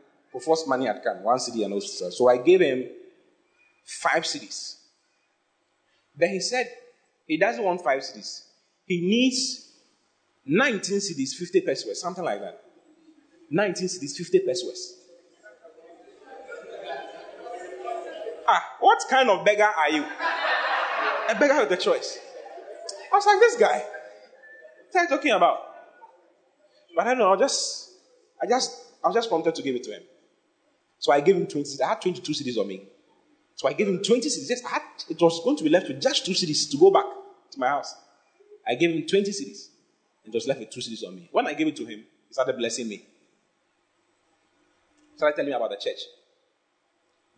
first 0.45 0.68
money 0.68 0.86
had 0.86 1.01
come, 1.03 1.24
one 1.24 1.38
cedi 1.38 1.63
and 1.63 1.74
also. 1.74 2.09
So 2.09 2.30
I 2.30 2.38
gave 2.38 2.59
him 2.59 2.88
five 3.86 4.24
cedis. 4.24 4.76
Then 6.15 6.32
he 6.32 6.39
said 6.41 6.70
he 7.26 7.38
doesn't 7.38 7.63
want 7.63 7.82
five 7.84 8.01
cedis. 8.01 8.43
He 8.86 9.01
needs 9.01 9.66
19 10.47 10.99
cedis, 10.99 11.33
50 11.35 11.61
pesewas, 11.61 11.97
something 11.97 12.23
like 12.23 12.39
that. 12.39 12.61
19 13.49 13.87
cedis, 13.87 14.15
50 14.15 14.39
pesewas. 14.39 14.93
Ah, 18.47 18.63
what 18.79 19.03
kind 19.09 19.29
of 19.29 19.43
beggar 19.43 19.65
are 19.65 19.91
you? 19.91 20.05
A 21.29 21.35
beggar 21.35 21.59
with 21.59 21.71
a 21.71 21.77
choice. 21.77 22.17
I 23.11 23.15
was 23.15 23.25
like, 23.25 23.39
this 23.39 23.57
guy. 23.57 23.83
What 24.91 25.01
are 25.01 25.03
you 25.03 25.09
talking 25.09 25.31
about? 25.31 25.59
But 26.95 27.07
I 27.07 27.09
don't 27.09 27.19
know, 27.19 27.33
I 27.33 27.35
just, 27.35 27.91
I 28.41 28.47
just, 28.47 28.71
I 29.03 29.07
was 29.07 29.15
just 29.15 29.29
prompted 29.29 29.53
to 29.55 29.61
give 29.61 29.75
it 29.75 29.83
to 29.83 29.91
him. 29.91 30.03
So 30.99 31.11
I 31.11 31.19
gave 31.19 31.35
him 31.35 31.45
20 31.45 31.63
cedis. 31.63 31.81
I 31.81 31.89
had 31.89 32.01
22 32.01 32.31
cedis 32.31 32.57
on 32.57 32.67
me. 32.67 32.87
So 33.55 33.67
I 33.67 33.73
gave 33.73 33.87
him 33.87 34.01
20 34.01 34.21
cedis. 34.21 34.49
Yes, 34.49 34.63
I 34.65 34.69
had, 34.69 34.81
it 35.09 35.21
was 35.21 35.43
going 35.43 35.57
to 35.57 35.63
be 35.63 35.69
left 35.69 35.89
with 35.89 36.01
just 36.01 36.25
two 36.25 36.31
cedis 36.31 36.71
to 36.71 36.77
go 36.77 36.89
back 36.89 37.05
to 37.51 37.59
my 37.59 37.67
house. 37.67 37.93
I 38.65 38.75
gave 38.75 38.91
him 38.91 39.05
20 39.05 39.29
cedis. 39.31 39.67
And 40.28 40.34
was 40.34 40.45
left 40.45 40.59
with 40.59 40.69
two 40.69 40.82
cedis 40.82 41.07
on 41.07 41.15
me. 41.15 41.30
When 41.32 41.47
I 41.47 41.53
gave 41.53 41.67
it 41.67 41.78
to 41.78 41.86
him, 41.86 41.99
he 42.28 42.34
started 42.34 42.57
blessing 42.57 42.89
me. 42.89 43.05
Started 45.15 45.38
telling 45.38 45.49
me 45.51 45.55
about 45.55 45.69
the 45.69 45.78
church. 45.78 46.01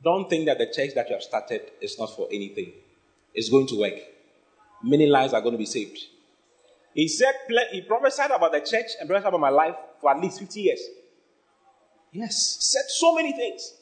Don't 0.03 0.27
think 0.27 0.47
that 0.47 0.57
the 0.57 0.65
church 0.65 0.95
that 0.95 1.07
you 1.07 1.13
have 1.13 1.21
started 1.21 1.61
is 1.79 1.99
not 1.99 2.15
for 2.15 2.27
anything. 2.31 2.71
It's 3.31 3.47
going 3.47 3.67
to 3.67 3.79
work. 3.79 3.93
Many 4.81 5.05
lives 5.05 5.33
are 5.33 5.41
going 5.41 5.51
to 5.51 5.59
be 5.59 5.67
saved. 5.67 5.99
He 6.95 7.07
said, 7.07 7.35
he 7.71 7.81
prophesied 7.81 8.31
about 8.31 8.53
the 8.53 8.61
church 8.61 8.87
and 8.99 9.07
prophesied 9.07 9.27
about 9.27 9.39
my 9.39 9.49
life 9.49 9.75
for 10.01 10.09
at 10.09 10.19
least 10.19 10.39
50 10.39 10.59
years. 10.59 10.81
Yes, 12.11 12.57
said 12.59 12.89
so 12.89 13.13
many 13.13 13.33
things. 13.33 13.75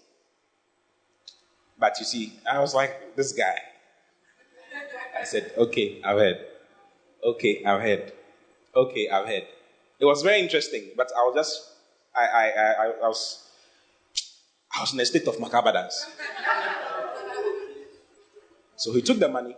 But 1.80 1.98
you 1.98 2.06
see, 2.06 2.34
I 2.52 2.60
was 2.60 2.76
like, 2.76 3.16
this 3.16 3.32
guy. 3.32 3.56
I 5.18 5.24
said, 5.24 5.54
okay, 5.58 6.02
I've 6.04 6.18
heard. 6.18 6.46
Okay, 7.24 7.64
I've 7.64 7.80
heard. 7.80 8.12
Okay, 8.78 9.10
I've 9.10 9.26
heard. 9.26 9.48
It 10.00 10.06
was 10.06 10.22
very 10.22 10.40
interesting, 10.40 10.92
but 10.96 11.12
I 11.18 11.22
was 11.22 11.34
just, 11.36 11.72
I, 12.16 12.26
I, 12.26 12.46
I, 12.46 12.86
I 13.06 13.08
was, 13.08 13.50
I 14.72 14.82
was 14.82 14.94
in 14.94 15.00
a 15.00 15.06
state 15.06 15.28
of 15.28 15.40
macabre 15.40 15.72
dance. 15.72 16.06
So 18.76 18.94
he 18.94 19.02
took 19.02 19.18
the 19.18 19.30
money. 19.30 19.58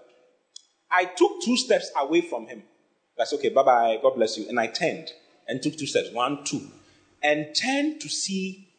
I 0.90 1.04
took 1.04 1.42
two 1.42 1.58
steps 1.58 1.92
away 2.00 2.22
from 2.22 2.48
him. 2.48 2.64
That's 3.18 3.34
okay, 3.34 3.50
bye 3.50 3.64
bye, 3.64 4.00
God 4.02 4.16
bless 4.16 4.38
you. 4.38 4.48
And 4.48 4.58
I 4.58 4.68
turned 4.68 5.12
and 5.50 5.62
took 5.62 5.78
two 5.78 5.86
steps, 5.86 6.14
one, 6.14 6.46
two, 6.46 6.72
and 7.22 7.54
turned 7.54 8.00
to 8.00 8.08
see 8.08 8.70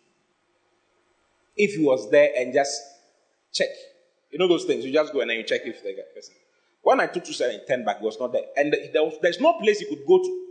if 1.54 1.74
he 1.74 1.84
was 1.84 2.10
there 2.10 2.30
and 2.34 2.54
just 2.54 2.80
check. 3.52 3.68
You 4.30 4.38
know 4.38 4.48
those 4.48 4.64
things, 4.64 4.86
you 4.86 4.92
just 4.92 5.12
go 5.12 5.20
and 5.20 5.28
then 5.28 5.36
you 5.36 5.42
check 5.42 5.60
if 5.66 5.82
the 5.82 6.02
person. 6.14 6.34
When 6.82 7.00
I 7.00 7.06
took 7.06 7.24
two 7.24 7.32
steps 7.32 7.54
and 7.54 7.62
turned 7.68 7.84
back, 7.84 7.98
he 7.98 8.04
was 8.04 8.18
not 8.18 8.32
there. 8.32 8.44
And 8.56 8.74
there 8.92 9.02
was, 9.04 9.14
there's 9.20 9.40
no 9.40 9.54
place 9.54 9.80
he 9.80 9.86
could 9.86 10.06
go 10.06 10.18
to. 10.18 10.46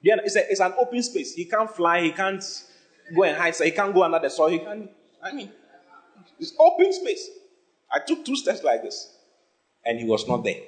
Yeah, 0.00 0.16
it's, 0.24 0.34
a, 0.34 0.50
it's 0.50 0.60
an 0.60 0.74
open 0.78 1.02
space. 1.02 1.34
He 1.34 1.44
can't 1.44 1.70
fly, 1.70 2.02
he 2.02 2.10
can't 2.10 2.44
go 3.14 3.22
and 3.22 3.36
hide, 3.36 3.54
so 3.54 3.64
he 3.64 3.70
can't 3.70 3.94
go 3.94 4.02
under 4.02 4.18
the 4.18 4.28
soil. 4.28 4.48
He 4.48 4.58
can 4.58 4.88
I 5.22 5.32
mean, 5.32 5.50
it's 6.38 6.52
open 6.58 6.92
space. 6.92 7.30
I 7.90 8.00
took 8.00 8.24
two 8.24 8.34
steps 8.34 8.64
like 8.64 8.82
this, 8.82 9.14
and 9.84 9.98
he 9.98 10.04
was 10.04 10.26
not 10.26 10.42
there. 10.42 10.60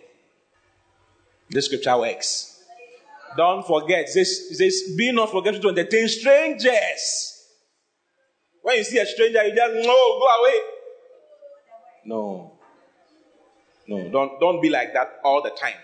This 1.50 1.66
scripture 1.66 1.98
works. 1.98 2.62
Don't 3.36 3.66
forget. 3.66 4.09
this, 4.14 4.57
says 4.57 4.94
be 4.96 5.11
not 5.11 5.30
forgetful 5.30 5.62
to 5.62 5.68
entertain 5.70 6.07
strangers. 6.09 7.48
When 8.62 8.76
you 8.76 8.84
see 8.84 8.98
a 8.98 9.07
stranger, 9.07 9.44
you 9.44 9.55
just, 9.55 9.74
no, 9.74 9.82
go 9.82 10.26
away. 10.40 10.61
No. 12.05 12.53
No, 13.87 14.09
don't, 14.11 14.41
don't 14.41 14.62
be 14.62 14.70
like 14.70 14.95
that 14.95 15.20
all 15.24 15.43
the 15.43 15.51
time. 15.51 15.76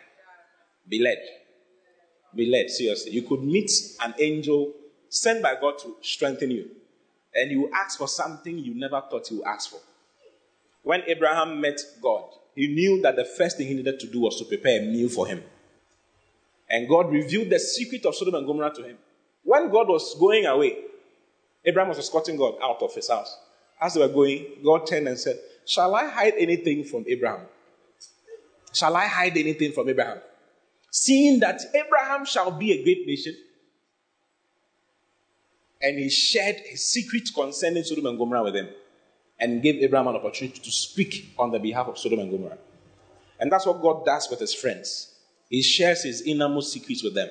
Be 0.89 1.03
led. 1.03 1.19
Be 2.35 2.47
led, 2.47 2.71
seriously. 2.71 3.13
You 3.13 3.23
could 3.23 3.43
meet 3.43 3.71
an 4.01 4.15
angel 4.19 4.73
sent 5.09 5.43
by 5.43 5.57
God 5.61 5.79
to 5.81 5.97
strengthen 6.01 6.51
you. 6.51 6.71
And 7.35 7.51
you 7.51 7.71
ask 7.75 7.99
for 7.99 8.09
something 8.09 8.59
you 8.59 8.75
never 8.75 9.03
thought 9.11 9.31
you 9.31 9.39
would 9.39 9.47
ask 9.47 9.71
for. 9.71 9.81
When 10.83 11.03
Abraham 11.07 11.61
met 11.61 11.81
God, 12.03 12.25
he 12.55 12.69
knew 12.69 13.01
that 13.03 13.17
the 13.17 13.25
first 13.25 13.57
thing 13.57 13.67
he 13.69 13.75
needed 13.75 14.01
to 14.01 14.07
do 14.07 14.21
was 14.21 14.39
to 14.39 14.45
prepare 14.45 14.81
a 14.81 14.85
meal 14.85 15.09
for 15.09 15.27
him. 15.27 15.43
And 16.69 16.89
God 16.89 17.11
revealed 17.11 17.51
the 17.51 17.59
secret 17.59 18.07
of 18.07 18.15
Sodom 18.15 18.37
and 18.37 18.47
Gomorrah 18.47 18.73
to 18.75 18.83
him. 18.83 18.99
When 19.43 19.71
God 19.71 19.89
was 19.89 20.17
going 20.19 20.47
away, 20.47 20.77
Abraham 21.65 21.89
was 21.89 21.99
escorting 21.99 22.37
God 22.37 22.55
out 22.63 22.83
of 22.83 22.95
his 22.95 23.09
house. 23.09 23.37
As 23.81 23.95
they 23.95 24.01
were 24.01 24.09
going, 24.09 24.47
God 24.65 24.87
turned 24.87 25.09
and 25.09 25.19
said, 25.19 25.39
Shall 25.67 25.95
I 25.95 26.07
hide 26.09 26.35
anything 26.39 26.85
from 26.85 27.05
Abraham? 27.09 27.47
Shall 28.73 28.97
I 28.97 29.07
hide 29.07 29.37
anything 29.37 29.73
from 29.73 29.89
Abraham? 29.89 30.19
Seeing 30.91 31.41
that 31.41 31.61
Abraham 31.75 32.25
shall 32.25 32.51
be 32.51 32.73
a 32.73 32.83
great 32.83 33.07
nation, 33.07 33.35
and 35.83 35.99
he 35.99 36.11
shared 36.11 36.57
his 36.65 36.87
secret 36.87 37.31
concerning 37.35 37.83
Sodom 37.85 38.07
and 38.07 38.19
Gomorrah 38.19 38.43
with 38.45 38.57
him 38.57 38.69
and 39.39 39.63
gave 39.63 39.77
Abraham 39.77 40.09
an 40.09 40.17
opportunity 40.17 40.61
to 40.61 40.71
speak 40.71 41.33
on 41.39 41.51
the 41.51 41.59
behalf 41.59 41.87
of 41.87 41.99
Sodom 41.99 42.19
and 42.19 42.31
Gomorrah. 42.31 42.59
And 43.39 43.51
that's 43.51 43.65
what 43.67 43.81
God 43.81 44.05
does 44.05 44.29
with 44.31 44.41
his 44.41 44.53
friends. 44.53 45.15
He 45.49 45.63
shares 45.63 46.03
his 46.03 46.21
innermost 46.23 46.73
secrets 46.73 47.03
with 47.03 47.15
them. 47.15 47.31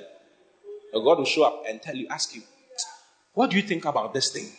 God 0.91 1.19
will 1.19 1.25
show 1.25 1.43
up 1.43 1.63
and 1.67 1.81
tell 1.81 1.95
you, 1.95 2.07
ask 2.09 2.33
you, 2.33 2.41
what 3.33 3.51
do 3.51 3.57
you 3.57 3.61
think 3.61 3.85
about 3.85 4.13
this 4.13 4.31
thing? 4.31 4.49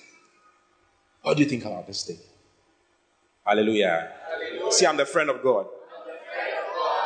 What 1.23 1.37
do 1.37 1.43
you 1.43 1.49
think 1.49 1.65
about 1.65 1.87
this 1.87 2.05
thing? 2.05 2.19
Hallelujah. 3.45 4.13
Hallelujah. 4.31 4.73
See, 4.73 4.87
I'm 4.87 4.97
the 4.97 5.05
friend 5.05 5.29
of 5.29 5.43
God. 5.43 5.67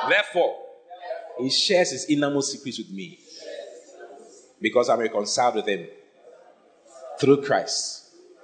Therefore, 0.08 0.56
he 1.38 1.50
shares 1.50 1.90
his 1.90 2.06
innermost 2.06 2.52
secrets 2.52 2.78
with 2.78 2.90
me 2.90 3.18
because 4.60 4.88
I'm 4.88 5.00
reconciled 5.00 5.56
with 5.56 5.66
him 5.66 5.86
through 7.20 7.42
Christ. 7.42 8.02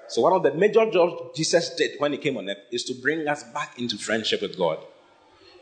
So, 0.09 0.23
one 0.23 0.33
of 0.33 0.43
the 0.43 0.53
major 0.55 0.91
jobs 0.91 1.37
Jesus 1.37 1.75
did 1.77 1.93
when 1.99 2.13
he 2.13 2.19
came 2.19 2.37
on 2.37 2.49
earth 2.49 2.59
is 2.73 2.85
to 2.85 2.95
bring 3.01 3.29
us 3.29 3.45
back 3.45 3.79
into 3.79 3.97
friendship 3.97 4.43
with 4.43 4.59
God. 4.59 4.79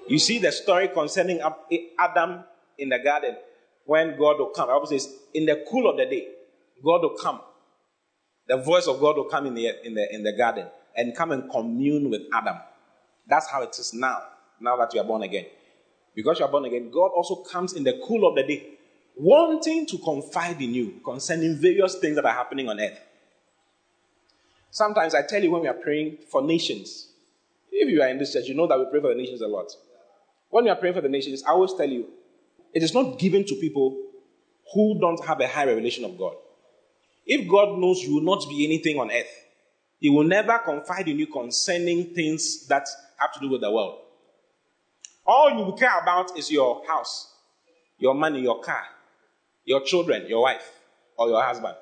You 0.08 0.18
see 0.18 0.38
the 0.38 0.50
story 0.52 0.88
concerning 0.88 1.40
eh, 1.70 1.78
Adam 1.98 2.44
in 2.78 2.88
the 2.88 2.98
garden 2.98 3.36
when 3.84 4.18
God 4.18 4.38
will 4.38 4.50
come. 4.50 4.68
The 4.68 4.74
Bible 4.74 4.86
says, 4.86 5.12
in 5.34 5.44
the 5.44 5.64
cool 5.70 5.88
of 5.90 5.98
the 5.98 6.06
day, 6.06 6.28
God 6.82 7.02
will 7.02 7.16
come. 7.20 7.40
The 8.46 8.56
voice 8.56 8.86
of 8.86 9.00
God 9.00 9.16
will 9.16 9.26
come 9.26 9.46
in 9.46 9.54
the, 9.54 9.86
in 9.86 9.94
the, 9.94 10.14
in 10.14 10.22
the 10.22 10.32
garden 10.32 10.66
and 10.96 11.14
come 11.14 11.32
and 11.32 11.50
commune 11.50 12.08
with 12.08 12.22
Adam. 12.32 12.56
That's 13.28 13.48
how 13.48 13.62
it 13.62 13.78
is 13.78 13.92
now, 13.92 14.22
now 14.60 14.76
that 14.78 14.94
you 14.94 15.00
are 15.00 15.04
born 15.04 15.22
again. 15.22 15.44
Because 16.18 16.40
you 16.40 16.44
are 16.44 16.50
born 16.50 16.64
again, 16.64 16.90
God 16.90 17.12
also 17.14 17.36
comes 17.36 17.74
in 17.74 17.84
the 17.84 18.02
cool 18.04 18.28
of 18.28 18.34
the 18.34 18.42
day, 18.42 18.70
wanting 19.14 19.86
to 19.86 19.98
confide 19.98 20.60
in 20.60 20.74
you 20.74 21.00
concerning 21.04 21.54
various 21.54 21.94
things 22.00 22.16
that 22.16 22.24
are 22.24 22.34
happening 22.34 22.68
on 22.68 22.80
earth. 22.80 22.98
Sometimes 24.72 25.14
I 25.14 25.22
tell 25.22 25.40
you 25.40 25.52
when 25.52 25.62
we 25.62 25.68
are 25.68 25.74
praying 25.74 26.18
for 26.28 26.42
nations, 26.42 27.12
if 27.70 27.88
you 27.88 28.02
are 28.02 28.08
in 28.08 28.18
this 28.18 28.32
church, 28.32 28.46
you 28.46 28.56
know 28.56 28.66
that 28.66 28.76
we 28.76 28.86
pray 28.90 29.00
for 29.00 29.10
the 29.10 29.14
nations 29.14 29.42
a 29.42 29.46
lot. 29.46 29.70
When 30.50 30.64
we 30.64 30.70
are 30.70 30.76
praying 30.76 30.96
for 30.96 31.02
the 31.02 31.08
nations, 31.08 31.44
I 31.44 31.52
always 31.52 31.74
tell 31.74 31.88
you, 31.88 32.08
it 32.74 32.82
is 32.82 32.92
not 32.92 33.20
given 33.20 33.44
to 33.44 33.54
people 33.54 33.96
who 34.74 34.98
don't 35.00 35.24
have 35.24 35.38
a 35.38 35.46
high 35.46 35.66
revelation 35.66 36.04
of 36.04 36.18
God. 36.18 36.34
If 37.26 37.48
God 37.48 37.78
knows 37.78 38.02
you 38.02 38.16
will 38.16 38.22
not 38.22 38.44
be 38.48 38.64
anything 38.64 38.98
on 38.98 39.12
earth, 39.12 39.46
He 40.00 40.10
will 40.10 40.24
never 40.24 40.58
confide 40.58 41.06
in 41.06 41.20
you 41.20 41.28
concerning 41.28 42.06
things 42.06 42.66
that 42.66 42.88
have 43.18 43.32
to 43.34 43.40
do 43.40 43.50
with 43.50 43.60
the 43.60 43.70
world. 43.70 44.00
All 45.28 45.50
you 45.50 45.76
care 45.78 45.98
about 46.00 46.38
is 46.38 46.50
your 46.50 46.82
house, 46.86 47.34
your 47.98 48.14
money, 48.14 48.40
your 48.40 48.62
car, 48.62 48.82
your 49.66 49.82
children, 49.82 50.26
your 50.26 50.40
wife, 50.40 50.72
or 51.18 51.28
your 51.28 51.42
husband. 51.42 51.74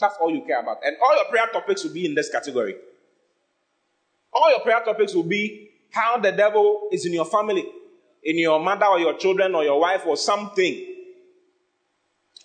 That's 0.00 0.16
all 0.18 0.30
you 0.30 0.40
care 0.46 0.60
about. 0.60 0.78
And 0.82 0.96
all 1.04 1.14
your 1.14 1.26
prayer 1.26 1.46
topics 1.52 1.84
will 1.84 1.92
be 1.92 2.06
in 2.06 2.14
this 2.14 2.30
category. 2.30 2.76
All 4.32 4.50
your 4.50 4.60
prayer 4.60 4.80
topics 4.82 5.14
will 5.14 5.22
be 5.22 5.68
how 5.92 6.16
the 6.16 6.32
devil 6.32 6.88
is 6.90 7.04
in 7.04 7.12
your 7.12 7.26
family, 7.26 7.66
in 8.22 8.38
your 8.38 8.58
mother 8.58 8.86
or 8.86 8.98
your 8.98 9.18
children 9.18 9.54
or 9.54 9.64
your 9.64 9.78
wife 9.78 10.06
or 10.06 10.16
something. 10.16 10.86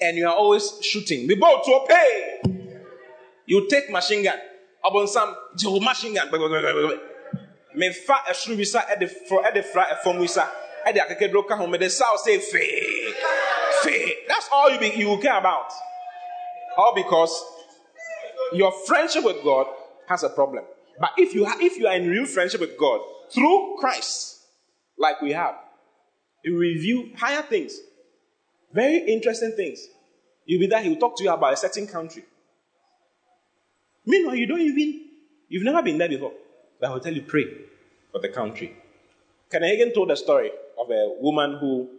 And 0.01 0.17
you 0.17 0.27
are 0.27 0.35
always 0.35 0.77
shooting. 0.81 1.25
The 1.27 1.35
boat 1.35 1.63
to 1.63 1.85
pay. 1.87 2.41
You 3.45 3.65
take 3.69 3.89
machine 3.89 4.25
gun. 4.25 4.37
Upon 4.85 5.07
some 5.07 5.35
machine 5.81 6.15
gun. 6.15 6.29
Me 7.75 7.91
fa 7.93 8.23
ɛsoro 8.27 8.57
bi 8.57 8.63
sa 8.63 8.81
ɛde 8.81 9.09
fro 9.27 9.43
ɛde 9.43 9.63
fra 9.63 9.85
ɛfam 9.85 10.19
wi 10.19 10.27
sa 10.27 10.49
ɛde 10.87 10.97
akekeduro 10.97 11.47
ka 11.47 11.55
ho 11.55 11.67
me 11.67 11.77
de 11.77 11.89
sa 11.89 12.15
say 12.17 12.39
fee 12.39 13.13
fee. 13.83 14.15
That's 14.27 14.49
all 14.51 14.71
you 14.71 14.79
be 14.79 14.87
you 14.95 15.17
care 15.19 15.37
about. 15.37 15.71
All 16.77 16.93
because 16.95 17.33
your 18.53 18.71
friendship 18.87 19.23
with 19.23 19.43
God 19.43 19.67
has 20.07 20.23
a 20.23 20.29
problem. 20.29 20.63
But 20.99 21.11
if 21.17 21.33
you 21.33 21.45
ha- 21.45 21.57
if 21.59 21.77
you 21.77 21.87
are 21.87 21.95
in 21.95 22.09
real 22.09 22.25
friendship 22.25 22.61
with 22.61 22.77
God 22.77 23.01
through 23.31 23.77
Christ, 23.79 24.39
like 24.97 25.21
we 25.21 25.31
have, 25.33 25.55
you 26.43 26.57
review 26.57 27.11
higher 27.17 27.43
things, 27.43 27.77
very 28.73 28.97
interesting 28.97 29.53
things. 29.55 29.87
You'll 30.45 30.59
be 30.61 30.67
there. 30.67 30.81
He 30.81 30.89
will 30.89 30.97
talk 30.97 31.15
to 31.17 31.23
you 31.23 31.31
about 31.31 31.53
a 31.53 31.57
certain 31.57 31.85
country. 31.85 32.23
Meanwhile, 34.05 34.35
you 34.35 34.47
don't 34.47 34.61
even 34.61 35.05
you've 35.47 35.63
never 35.63 35.83
been 35.83 35.97
there 35.97 36.09
before. 36.09 36.33
But 36.79 36.89
he'll 36.89 36.99
tell 36.99 37.13
you 37.13 37.23
pray 37.23 37.45
for 38.11 38.19
the 38.19 38.29
country. 38.29 38.75
Kenneth 39.51 39.93
told 39.93 40.11
a 40.11 40.15
story 40.15 40.51
of 40.77 40.89
a 40.89 41.15
woman 41.19 41.57
who 41.59 41.89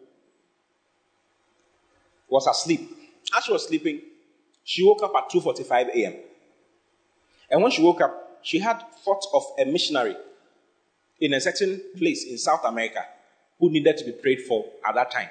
was 2.29 2.47
asleep. 2.47 2.97
As 3.37 3.45
she 3.45 3.53
was 3.53 3.67
sleeping, 3.67 4.01
she 4.65 4.83
woke 4.85 5.03
up 5.03 5.13
at 5.17 5.31
2:45 5.31 5.89
a.m. 5.95 6.15
And 7.51 7.63
when 7.63 7.73
she 7.73 7.83
woke 7.83 8.01
up, 8.01 8.39
she 8.43 8.59
had 8.61 8.81
thought 9.05 9.25
of 9.35 9.45
a 9.59 9.65
missionary 9.65 10.17
in 11.21 11.35
a 11.35 11.41
certain 11.41 11.83
place 11.97 12.25
in 12.25 12.39
South 12.39 12.65
America 12.65 13.05
who 13.59 13.71
needed 13.71 13.99
to 13.99 14.05
be 14.05 14.13
prayed 14.13 14.41
for 14.43 14.65
at 14.87 14.95
that 14.95 15.11
time. 15.11 15.29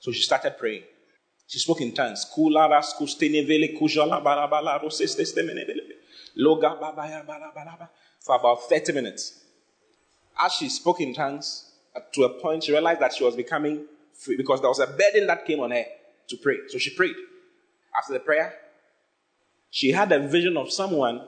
So 0.00 0.12
she 0.12 0.22
started 0.22 0.58
praying. 0.58 0.82
She 1.46 1.58
spoke 1.58 1.80
in 1.80 1.92
tongues. 1.92 2.26
For 8.24 8.36
about 8.36 8.68
30 8.68 8.92
minutes. 8.92 9.40
As 10.40 10.52
she 10.52 10.68
spoke 10.68 11.00
in 11.00 11.14
tongues, 11.14 11.72
uh, 11.94 12.00
to 12.14 12.24
a 12.24 12.28
point 12.40 12.64
she 12.64 12.72
realized 12.72 13.00
that 13.00 13.12
she 13.12 13.22
was 13.22 13.36
becoming 13.36 13.84
free 14.14 14.36
because 14.36 14.60
there 14.60 14.70
was 14.70 14.78
a 14.78 14.86
burden 14.86 15.26
that 15.26 15.44
came 15.44 15.60
on 15.60 15.70
her 15.70 15.84
to 16.28 16.36
pray. 16.38 16.56
So 16.68 16.78
she 16.78 16.90
prayed. 16.90 17.14
After 17.96 18.14
the 18.14 18.20
prayer, 18.20 18.54
she 19.70 19.92
had 19.92 20.10
a 20.10 20.26
vision 20.26 20.56
of 20.56 20.72
someone 20.72 21.26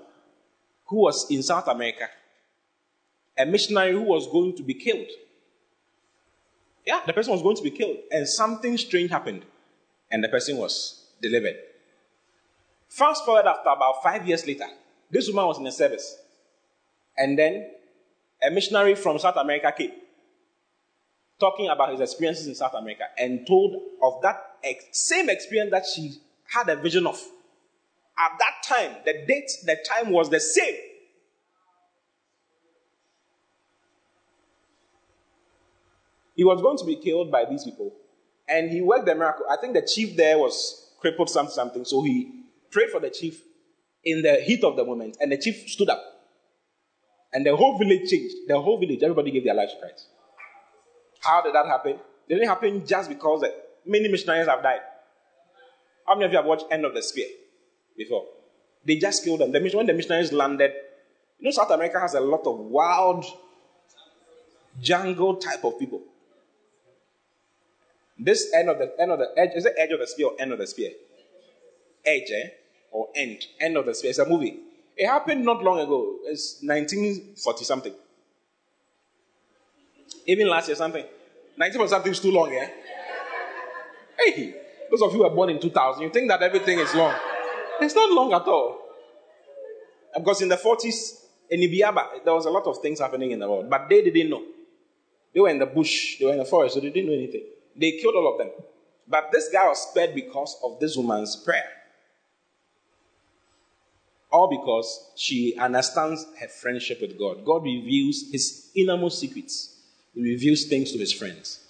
who 0.86 0.96
was 0.96 1.30
in 1.30 1.42
South 1.42 1.68
America, 1.68 2.08
a 3.36 3.44
missionary 3.44 3.92
who 3.92 4.02
was 4.02 4.26
going 4.28 4.56
to 4.56 4.62
be 4.62 4.74
killed. 4.74 5.08
Yeah, 6.86 7.00
the 7.06 7.12
person 7.12 7.32
was 7.32 7.42
going 7.42 7.56
to 7.56 7.62
be 7.62 7.70
killed, 7.70 7.98
and 8.10 8.26
something 8.26 8.78
strange 8.78 9.10
happened, 9.10 9.44
and 10.10 10.24
the 10.24 10.28
person 10.28 10.56
was 10.56 11.08
delivered. 11.20 11.56
Fast 12.88 13.24
forward 13.24 13.46
after 13.46 13.68
about 13.68 14.02
five 14.02 14.26
years 14.26 14.46
later, 14.46 14.66
this 15.10 15.28
woman 15.28 15.46
was 15.46 15.58
in 15.58 15.64
the 15.64 15.72
service, 15.72 16.16
and 17.18 17.38
then 17.38 17.70
a 18.42 18.50
missionary 18.50 18.94
from 18.94 19.18
South 19.18 19.36
America 19.36 19.72
came, 19.76 19.92
talking 21.40 21.68
about 21.68 21.90
his 21.90 22.00
experiences 22.00 22.46
in 22.46 22.54
South 22.54 22.74
America, 22.74 23.04
and 23.18 23.46
told 23.46 23.76
of 24.02 24.20
that 24.22 24.56
ex- 24.62 24.84
same 24.92 25.28
experience 25.30 25.70
that 25.70 25.84
she 25.86 26.14
had 26.48 26.68
a 26.68 26.76
vision 26.76 27.06
of. 27.06 27.20
At 28.18 28.38
that 28.38 28.62
time, 28.66 28.96
the 29.04 29.12
date, 29.26 29.50
the 29.64 29.76
time 29.88 30.10
was 30.10 30.30
the 30.30 30.40
same. 30.40 30.74
He 36.34 36.44
was 36.44 36.60
going 36.60 36.76
to 36.78 36.84
be 36.84 36.96
killed 36.96 37.30
by 37.30 37.46
these 37.46 37.64
people, 37.64 37.92
and 38.48 38.70
he 38.70 38.82
worked 38.82 39.06
the 39.06 39.14
miracle. 39.14 39.46
I 39.50 39.56
think 39.56 39.74
the 39.74 39.82
chief 39.82 40.16
there 40.16 40.38
was 40.38 40.90
crippled 41.00 41.30
something, 41.30 41.54
something, 41.54 41.84
so 41.84 42.02
he 42.02 42.44
prayed 42.70 42.90
for 42.90 43.00
the 43.00 43.10
chief 43.10 43.42
in 44.04 44.22
the 44.22 44.36
heat 44.36 44.62
of 44.62 44.76
the 44.76 44.84
moment, 44.84 45.16
and 45.20 45.32
the 45.32 45.38
chief 45.38 45.68
stood 45.68 45.88
up, 45.88 46.15
and 47.32 47.44
the 47.44 47.54
whole 47.54 47.78
village 47.78 48.08
changed. 48.10 48.34
The 48.48 48.60
whole 48.60 48.78
village, 48.78 49.02
everybody 49.02 49.30
gave 49.30 49.44
their 49.44 49.54
life 49.54 49.70
to 49.70 49.78
Christ. 49.80 50.06
How 51.20 51.42
did 51.42 51.54
that 51.54 51.66
happen? 51.66 51.98
It 52.28 52.34
didn't 52.34 52.48
happen 52.48 52.86
just 52.86 53.08
because 53.08 53.44
many 53.84 54.08
missionaries 54.08 54.46
have 54.48 54.62
died. 54.62 54.80
How 56.06 56.14
many 56.14 56.26
of 56.26 56.32
you 56.32 56.38
have 56.38 56.46
watched 56.46 56.66
End 56.70 56.84
of 56.84 56.94
the 56.94 57.02
Spear 57.02 57.26
before? 57.96 58.24
They 58.84 58.96
just 58.96 59.24
killed 59.24 59.40
them. 59.40 59.50
The, 59.50 59.70
when 59.74 59.86
the 59.86 59.92
missionaries 59.92 60.32
landed, 60.32 60.72
you 61.38 61.44
know, 61.44 61.50
South 61.50 61.70
America 61.70 61.98
has 62.00 62.14
a 62.14 62.20
lot 62.20 62.46
of 62.46 62.58
wild 62.58 63.24
jungle 64.80 65.36
type 65.36 65.64
of 65.64 65.78
people. 65.78 66.02
This 68.18 68.52
end 68.54 68.70
of 68.70 68.78
the 68.78 68.94
end 68.98 69.10
of 69.10 69.18
the 69.18 69.28
edge 69.36 69.50
is 69.54 69.64
the 69.64 69.78
edge 69.78 69.90
of 69.90 70.00
the 70.00 70.06
spear 70.06 70.28
or 70.28 70.40
end 70.40 70.52
of 70.52 70.58
the 70.58 70.66
spear? 70.66 70.90
Edge, 72.04 72.30
eh? 72.30 72.48
Or 72.90 73.08
end. 73.14 73.44
End 73.60 73.76
of 73.76 73.84
the 73.84 73.94
spear. 73.94 74.10
It's 74.10 74.18
a 74.18 74.26
movie. 74.26 74.60
It 74.96 75.06
happened 75.06 75.44
not 75.44 75.62
long 75.62 75.78
ago. 75.80 76.18
It's 76.24 76.62
1940 76.62 77.64
something. 77.64 77.92
Even 80.26 80.48
last 80.48 80.68
year 80.68 80.76
something. 80.76 81.04
1940 81.56 81.90
something 81.90 82.12
is 82.12 82.20
too 82.20 82.32
long, 82.32 82.52
eh? 82.52 82.68
Hey, 84.18 84.54
those 84.90 85.02
of 85.02 85.12
you 85.12 85.18
who 85.18 85.24
were 85.24 85.34
born 85.34 85.50
in 85.50 85.60
2000, 85.60 86.02
you 86.02 86.10
think 86.10 86.28
that 86.28 86.42
everything 86.42 86.78
is 86.78 86.94
long. 86.94 87.14
It's 87.80 87.94
not 87.94 88.10
long 88.10 88.32
at 88.32 88.42
all. 88.42 88.78
Because 90.16 90.40
in 90.40 90.48
the 90.48 90.56
40s, 90.56 91.24
in 91.50 91.60
Ibiaba, 91.60 92.24
there 92.24 92.34
was 92.34 92.46
a 92.46 92.50
lot 92.50 92.66
of 92.66 92.78
things 92.78 93.00
happening 93.00 93.32
in 93.32 93.38
the 93.38 93.48
world, 93.48 93.68
but 93.68 93.88
they 93.88 94.02
didn't 94.02 94.30
know. 94.30 94.42
They 95.34 95.40
were 95.40 95.50
in 95.50 95.58
the 95.58 95.66
bush, 95.66 96.18
they 96.18 96.24
were 96.24 96.32
in 96.32 96.38
the 96.38 96.46
forest, 96.46 96.74
so 96.74 96.80
they 96.80 96.88
didn't 96.88 97.10
know 97.10 97.16
anything. 97.16 97.44
They 97.76 97.92
killed 97.92 98.14
all 98.14 98.32
of 98.32 98.38
them. 98.38 98.50
But 99.06 99.30
this 99.30 99.50
guy 99.50 99.68
was 99.68 99.90
spared 99.90 100.14
because 100.14 100.56
of 100.64 100.80
this 100.80 100.96
woman's 100.96 101.36
prayer. 101.36 101.75
All 104.30 104.48
because 104.48 105.12
she 105.16 105.56
understands 105.58 106.26
her 106.40 106.48
friendship 106.48 107.00
with 107.00 107.18
God. 107.18 107.44
God 107.44 107.62
reveals 107.62 108.24
his 108.30 108.70
innermost 108.74 109.20
secrets, 109.20 109.76
he 110.14 110.22
reveals 110.22 110.64
things 110.64 110.92
to 110.92 110.98
his 110.98 111.12
friends. 111.12 111.60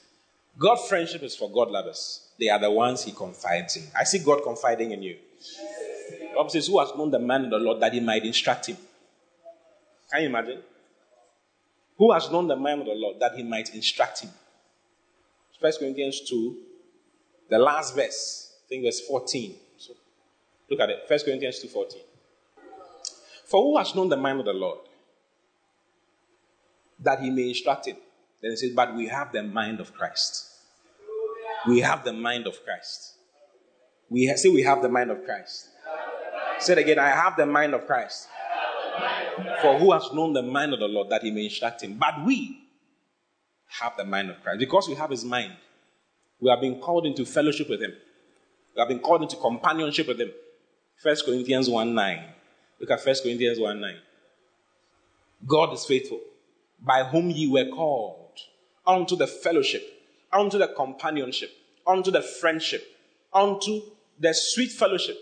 God's 0.59 0.89
friendship 0.89 1.23
is 1.23 1.37
for 1.37 1.51
God 1.51 1.71
lovers. 1.71 2.29
They 2.39 2.49
are 2.49 2.59
the 2.59 2.71
ones 2.71 3.05
he 3.05 3.13
confides 3.13 3.77
in. 3.77 3.85
I 3.99 4.05
see 4.05 4.19
God 4.19 4.43
confiding 4.43 4.93
in 4.93 5.03
you. 5.03 5.17
Bible 6.35 6.51
says, 6.51 6.67
Who 6.67 6.79
has 6.79 6.95
known 6.97 7.11
the 7.11 7.19
man 7.19 7.45
of 7.45 7.51
the 7.51 7.59
Lord 7.59 7.81
that 7.81 7.93
he 7.93 8.01
might 8.01 8.25
instruct 8.25 8.67
him? 8.67 8.77
Can 10.13 10.23
you 10.23 10.29
imagine? 10.29 10.61
Who 11.99 12.13
has 12.13 12.31
known 12.31 12.47
the 12.47 12.57
mind 12.57 12.81
of 12.81 12.87
the 12.87 12.95
Lord 12.95 13.21
that 13.21 13.35
he 13.35 13.43
might 13.43 13.75
instruct 13.75 14.21
him? 14.21 14.31
First 15.61 15.81
Corinthians 15.81 16.21
2, 16.29 16.57
the 17.49 17.59
last 17.59 17.95
verse, 17.95 18.53
I 18.67 18.69
think 18.69 18.85
verse 18.85 19.01
14. 19.01 19.55
So 19.79 19.95
look 20.71 20.81
at 20.81 20.91
it. 20.91 21.09
First 21.09 21.25
Corinthians 21.25 21.59
2 21.61 21.69
14. 21.69 22.01
For 23.47 23.63
who 23.63 23.79
has 23.79 23.95
known 23.95 24.09
the 24.09 24.17
mind 24.17 24.41
of 24.41 24.47
the 24.47 24.53
Lord 24.53 24.81
that 27.01 27.21
he 27.21 27.31
may 27.31 27.49
instruct 27.49 27.87
him? 27.87 27.97
Then 28.43 28.51
he 28.51 28.57
says, 28.57 28.73
But 28.75 28.95
we 28.95 29.07
have 29.07 29.33
the 29.33 29.43
mind 29.43 29.81
of 29.81 29.95
Christ. 29.95 30.51
We 31.67 31.81
have 31.81 32.05
the 32.05 32.13
mind 32.13 32.47
of 32.47 32.63
Christ. 32.65 33.15
We 34.11 34.27
ha- 34.27 34.37
say 34.37 34.49
we 34.49 34.63
have 34.63 34.83
the 34.83 34.89
mind 34.89 35.11
of 35.11 35.25
Christ. 35.25 35.69
Say 36.59 36.73
it 36.73 36.79
again, 36.79 36.99
I 36.99 37.09
have 37.09 37.37
the 37.37 37.47
mind 37.47 37.75
of 37.75 37.87
Christ. 37.87 38.29
For 39.63 39.79
who 39.79 39.93
has 39.93 40.13
known 40.13 40.33
the 40.33 40.43
mind 40.43 40.73
of 40.73 40.81
the 40.81 40.89
Lord 40.89 41.11
that 41.11 41.23
he 41.23 41.31
may 41.31 41.45
instruct 41.45 41.83
him? 41.83 41.99
But 41.99 42.25
we 42.25 42.59
have 43.81 43.97
the 43.97 44.05
mind 44.05 44.31
of 44.31 44.43
Christ. 44.43 44.59
Because 44.59 44.89
we 44.89 44.95
have 44.95 45.11
his 45.11 45.25
mind, 45.25 45.53
we 46.41 46.51
have 46.51 46.61
been 46.61 46.81
called 46.81 47.07
into 47.07 47.25
fellowship 47.25 47.69
with 47.69 47.81
him. 47.81 47.93
We 48.75 48.81
have 48.81 48.89
been 48.89 49.01
called 49.01 49.23
into 49.23 49.37
companionship 49.37 50.09
with 50.09 50.21
him. 50.21 50.31
1 51.03 51.17
Corinthians 51.25 51.69
1 51.69 51.95
9. 51.95 52.25
Look 52.81 52.91
at 52.91 53.05
1 53.05 53.15
Corinthians 53.23 53.59
1 53.59 53.81
9. 53.81 53.95
God 55.47 55.73
is 55.73 55.85
faithful, 55.85 56.21
by 56.81 57.05
whom 57.05 57.31
ye 57.31 57.49
were 57.49 57.67
called 57.67 58.39
unto 58.87 59.17
the 59.17 59.27
fellowship 59.27 59.97
unto 60.33 60.59
the 60.59 60.69
companionship, 60.69 61.51
unto 61.87 62.11
the 62.11 62.23
friendship, 62.23 62.83
unto 63.33 63.81
the 64.19 64.33
sweet 64.33 64.71
fellowship 64.71 65.17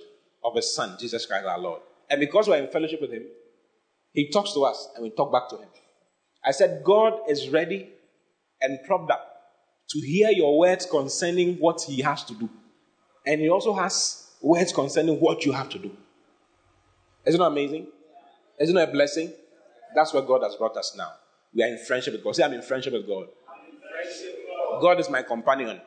of 0.44 0.54
His 0.56 0.74
Son, 0.74 0.96
Jesus 0.98 1.26
Christ 1.26 1.46
our 1.46 1.58
Lord. 1.58 1.80
And 2.10 2.20
because 2.20 2.48
we're 2.48 2.62
in 2.62 2.68
fellowship 2.68 3.00
with 3.00 3.12
Him, 3.12 3.24
He 4.12 4.30
talks 4.30 4.52
to 4.54 4.64
us 4.64 4.88
and 4.94 5.04
we 5.04 5.10
talk 5.10 5.32
back 5.32 5.48
to 5.50 5.56
Him. 5.56 5.68
I 6.44 6.50
said, 6.50 6.82
God 6.84 7.14
is 7.28 7.48
ready 7.48 7.88
and 8.60 8.78
propped 8.86 9.10
up 9.10 9.30
to 9.90 10.00
hear 10.00 10.30
your 10.30 10.58
words 10.58 10.86
concerning 10.86 11.56
what 11.56 11.82
He 11.82 12.02
has 12.02 12.24
to 12.24 12.34
do. 12.34 12.48
And 13.26 13.40
He 13.40 13.48
also 13.48 13.72
has 13.74 14.30
words 14.42 14.72
concerning 14.72 15.16
what 15.20 15.44
you 15.44 15.52
have 15.52 15.68
to 15.70 15.78
do. 15.78 15.96
Isn't 17.26 17.40
it 17.40 17.44
amazing? 17.44 17.86
Isn't 18.58 18.76
it 18.76 18.88
a 18.88 18.92
blessing? 18.92 19.32
That's 19.94 20.12
where 20.12 20.22
God 20.22 20.42
has 20.42 20.56
brought 20.56 20.76
us 20.76 20.94
now. 20.96 21.12
We 21.54 21.62
are 21.62 21.68
in 21.68 21.78
friendship 21.78 22.12
with 22.12 22.24
God. 22.24 22.36
Say, 22.36 22.42
I'm 22.42 22.52
in 22.52 22.62
friendship 22.62 22.92
with 22.92 23.06
God. 23.06 23.28
God 24.80 25.00
is 25.00 25.08
my 25.08 25.22
companion. 25.22 25.80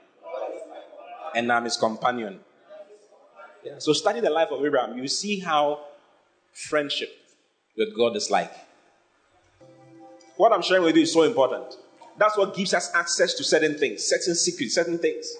And 1.36 1.52
I'm 1.52 1.66
his 1.66 1.78
companion. 1.78 2.40
Yeah. 3.64 3.74
So 3.80 3.94
study 3.94 4.22
the 4.22 4.30
life 4.30 4.50
of 4.52 4.66
Abraham. 4.66 4.98
You 4.98 5.08
see 5.08 5.40
how 5.40 5.82
friendship 6.54 7.10
with 7.78 7.96
God 7.96 8.16
is 8.16 8.32
like. 8.32 8.52
What 10.38 10.54
I'm 10.54 10.62
sharing 10.62 10.84
with 10.84 10.96
you 10.96 11.04
is 11.04 11.14
so 11.14 11.24
important. 11.24 11.76
That's 12.18 12.38
what 12.38 12.56
gives 12.56 12.74
us 12.74 12.92
access 12.96 13.34
to 13.36 13.44
certain 13.44 13.78
things, 13.78 14.04
certain 14.04 14.36
secrets, 14.36 14.76
certain 14.76 14.98
things. 14.98 15.36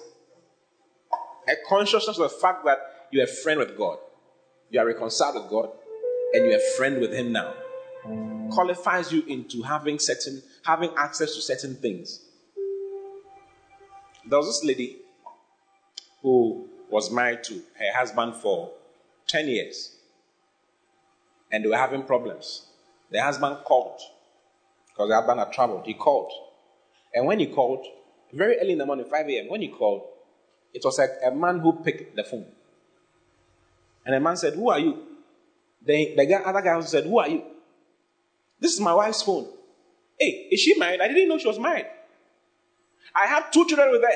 A 1.48 1.54
consciousness 1.68 2.18
of 2.18 2.30
the 2.30 2.36
fact 2.38 2.64
that 2.66 2.78
you're 3.10 3.24
a 3.24 3.26
friend 3.26 3.58
with 3.58 3.76
God, 3.76 3.98
you 4.70 4.78
are 4.78 4.86
reconciled 4.86 5.36
with 5.36 5.50
God, 5.50 5.70
and 6.34 6.46
you're 6.46 6.56
a 6.56 6.76
friend 6.76 7.00
with 7.00 7.12
Him 7.12 7.32
now, 7.32 7.54
qualifies 8.50 9.12
you 9.12 9.22
into 9.26 9.62
having 9.62 9.98
certain 9.98 10.42
having 10.64 10.90
access 10.96 11.34
to 11.34 11.40
certain 11.40 11.74
things. 11.76 12.24
There 14.26 14.38
was 14.38 14.46
this 14.46 14.64
lady 14.64 14.98
who 16.22 16.68
was 16.90 17.10
married 17.10 17.44
to 17.44 17.54
her 17.54 17.92
husband 17.94 18.34
for 18.36 18.72
10 19.28 19.48
years, 19.48 19.96
and 21.50 21.64
they 21.64 21.68
were 21.68 21.76
having 21.76 22.02
problems. 22.02 22.66
The 23.10 23.22
husband 23.22 23.58
called 23.64 24.00
because 24.88 25.08
the 25.08 25.14
husband 25.14 25.38
had 25.38 25.52
traveled. 25.52 25.86
He 25.86 25.94
called, 25.94 26.32
and 27.14 27.26
when 27.26 27.38
he 27.38 27.46
called, 27.46 27.86
very 28.32 28.58
early 28.58 28.72
in 28.72 28.78
the 28.78 28.86
morning, 28.86 29.06
5 29.08 29.28
a.m., 29.28 29.48
when 29.48 29.62
he 29.62 29.68
called, 29.68 30.02
it 30.74 30.84
was 30.84 30.98
like 30.98 31.10
a 31.24 31.30
man 31.30 31.60
who 31.60 31.72
picked 31.82 32.14
the 32.14 32.24
phone. 32.24 32.46
And 34.04 34.14
the 34.14 34.20
man 34.20 34.36
said, 34.36 34.54
Who 34.54 34.70
are 34.70 34.78
you? 34.78 35.02
The, 35.84 36.14
the 36.16 36.26
guy, 36.26 36.36
other 36.36 36.60
guy 36.60 36.72
also 36.72 36.88
said, 36.88 37.04
Who 37.04 37.18
are 37.18 37.28
you? 37.28 37.42
This 38.60 38.74
is 38.74 38.80
my 38.80 38.94
wife's 38.94 39.22
phone. 39.22 39.48
Hey, 40.18 40.48
is 40.50 40.60
she 40.60 40.78
married? 40.78 41.00
I 41.00 41.08
didn't 41.08 41.28
know 41.28 41.38
she 41.38 41.46
was 41.46 41.58
married. 41.58 41.86
I 43.14 43.26
have 43.26 43.50
two 43.50 43.66
children 43.66 43.92
with 43.92 44.02
her. 44.02 44.08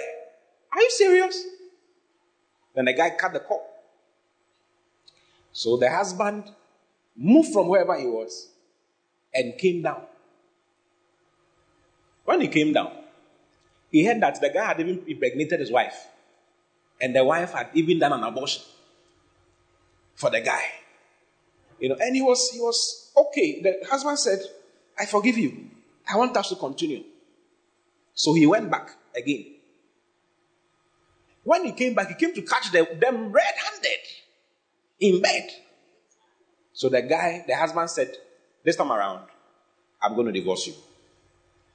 Are 0.73 0.81
you 0.81 0.91
serious? 0.91 1.45
Then 2.75 2.87
the 2.87 2.93
guy 2.93 3.11
cut 3.11 3.33
the 3.33 3.41
call. 3.41 3.69
So 5.53 5.77
the 5.77 5.91
husband 5.91 6.51
moved 7.17 7.53
from 7.53 7.69
wherever 7.69 7.99
he 7.99 8.07
was 8.07 8.49
and 9.35 9.57
came 9.59 9.83
down. 9.83 10.03
When 12.25 12.41
he 12.41 12.49
came 12.49 12.73
down, 12.73 12.93
he 13.91 14.05
heard 14.05 14.21
that 14.23 14.41
the 14.41 14.49
guy 14.49 14.65
had 14.65 14.81
even 14.81 15.03
impregnated 15.07 15.61
his 15.61 15.71
wife. 15.71 16.07
And 17.01 17.15
the 17.15 17.25
wife 17.25 17.53
had 17.53 17.69
even 17.75 17.99
done 17.99 18.13
an 18.13 18.23
abortion 18.23 18.63
for 20.15 20.31
the 20.31 20.41
guy. 20.41 20.63
You 21.83 21.89
know, 21.89 21.97
and 21.99 22.15
he 22.15 22.23
was 22.23 22.49
he 22.53 22.61
was 22.61 23.11
okay. 23.17 23.61
The 23.61 23.85
husband 23.91 24.17
said, 24.17 24.39
I 24.97 25.05
forgive 25.05 25.37
you. 25.37 25.69
I 26.09 26.17
want 26.17 26.37
us 26.37 26.51
to 26.51 26.55
continue. 26.55 27.03
So 28.15 28.35
he 28.35 28.47
went 28.47 28.71
back 28.71 28.91
again. 29.17 29.47
When 31.43 31.65
he 31.65 31.73
came 31.73 31.95
back, 31.95 32.07
he 32.07 32.15
came 32.15 32.33
to 32.37 32.43
catch 32.43 32.71
them, 32.71 32.87
them 33.01 33.33
red 33.33 33.55
handed 33.57 33.99
in 35.01 35.21
bed. 35.21 35.51
So 36.73 36.89
the 36.89 37.03
guy, 37.03 37.45
the 37.49 37.57
husband 37.57 37.91
said, 37.91 38.15
This 38.63 38.77
time 38.77 38.93
around, 38.93 39.27
I'm 40.01 40.15
going 40.15 40.27
to 40.27 40.33
divorce 40.33 40.69
you. 40.69 40.75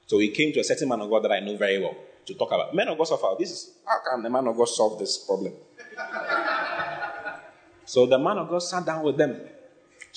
So 0.06 0.20
he 0.20 0.30
came 0.30 0.54
to 0.54 0.62
a 0.62 0.64
certain 0.64 0.88
man 0.88 1.02
of 1.02 1.10
God 1.10 1.26
that 1.26 1.34
I 1.34 1.42
know 1.42 1.58
very 1.58 1.82
well 1.82 1.98
to 2.26 2.34
talk 2.34 2.54
about. 2.54 2.74
Men 2.74 2.88
of 2.88 2.98
God 2.98 3.08
suffer. 3.08 3.28
This 3.38 3.52
is 3.52 3.72
how 3.86 4.00
can 4.10 4.24
the 4.24 4.30
man 4.30 4.48
of 4.48 4.56
God 4.56 4.70
solve 4.70 4.98
this 5.00 5.18
problem? 5.18 5.52
so 7.84 8.06
the 8.06 8.18
man 8.18 8.38
of 8.38 8.48
God 8.48 8.60
sat 8.60 8.86
down 8.86 9.04
with 9.04 9.18
them, 9.18 9.38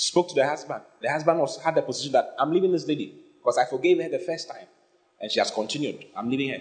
spoke 0.00 0.28
to 0.28 0.34
the 0.34 0.46
husband. 0.46 0.82
The 1.00 1.10
husband 1.10 1.38
was 1.38 1.58
had 1.58 1.74
the 1.74 1.82
position 1.82 2.12
that 2.12 2.34
I'm 2.38 2.52
leaving 2.52 2.72
this 2.72 2.86
lady 2.86 3.14
because 3.38 3.58
I 3.58 3.64
forgave 3.64 4.02
her 4.02 4.08
the 4.08 4.18
first 4.18 4.48
time, 4.48 4.66
and 5.20 5.30
she 5.30 5.38
has 5.38 5.50
continued. 5.50 6.06
I'm 6.16 6.30
leaving 6.30 6.50
her. 6.50 6.60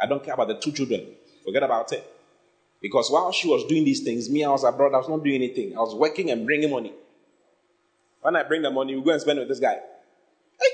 I 0.00 0.06
don't 0.06 0.22
care 0.24 0.34
about 0.34 0.48
the 0.48 0.58
two 0.58 0.72
children. 0.72 1.06
Forget 1.44 1.62
about 1.62 1.92
it. 1.92 2.04
Because 2.80 3.10
while 3.10 3.32
she 3.32 3.48
was 3.48 3.64
doing 3.64 3.84
these 3.84 4.00
things, 4.00 4.30
me, 4.30 4.44
I 4.44 4.50
was 4.50 4.62
abroad, 4.62 4.94
I 4.94 4.98
was 4.98 5.08
not 5.08 5.24
doing 5.24 5.36
anything. 5.36 5.76
I 5.76 5.80
was 5.80 5.94
working 5.94 6.30
and 6.30 6.46
bringing 6.46 6.70
money. 6.70 6.92
When 8.20 8.36
I 8.36 8.42
bring 8.44 8.62
the 8.62 8.70
money, 8.70 8.94
we 8.94 9.02
go 9.02 9.10
and 9.10 9.20
spend 9.20 9.38
with 9.38 9.48
this 9.48 9.58
guy. 9.58 9.74
Hey! 10.60 10.68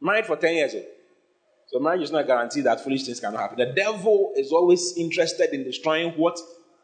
Married 0.00 0.26
for 0.26 0.36
10 0.36 0.54
years. 0.54 0.74
Old. 0.74 0.84
So 1.72 1.78
marriage 1.78 2.02
is 2.02 2.12
not 2.12 2.24
a 2.24 2.26
guarantee 2.26 2.60
that 2.62 2.82
foolish 2.82 3.04
things 3.04 3.18
cannot 3.18 3.40
happen. 3.40 3.58
The 3.58 3.72
devil 3.72 4.32
is 4.36 4.52
always 4.52 4.94
interested 4.96 5.54
in 5.54 5.64
destroying 5.64 6.12
what 6.12 6.38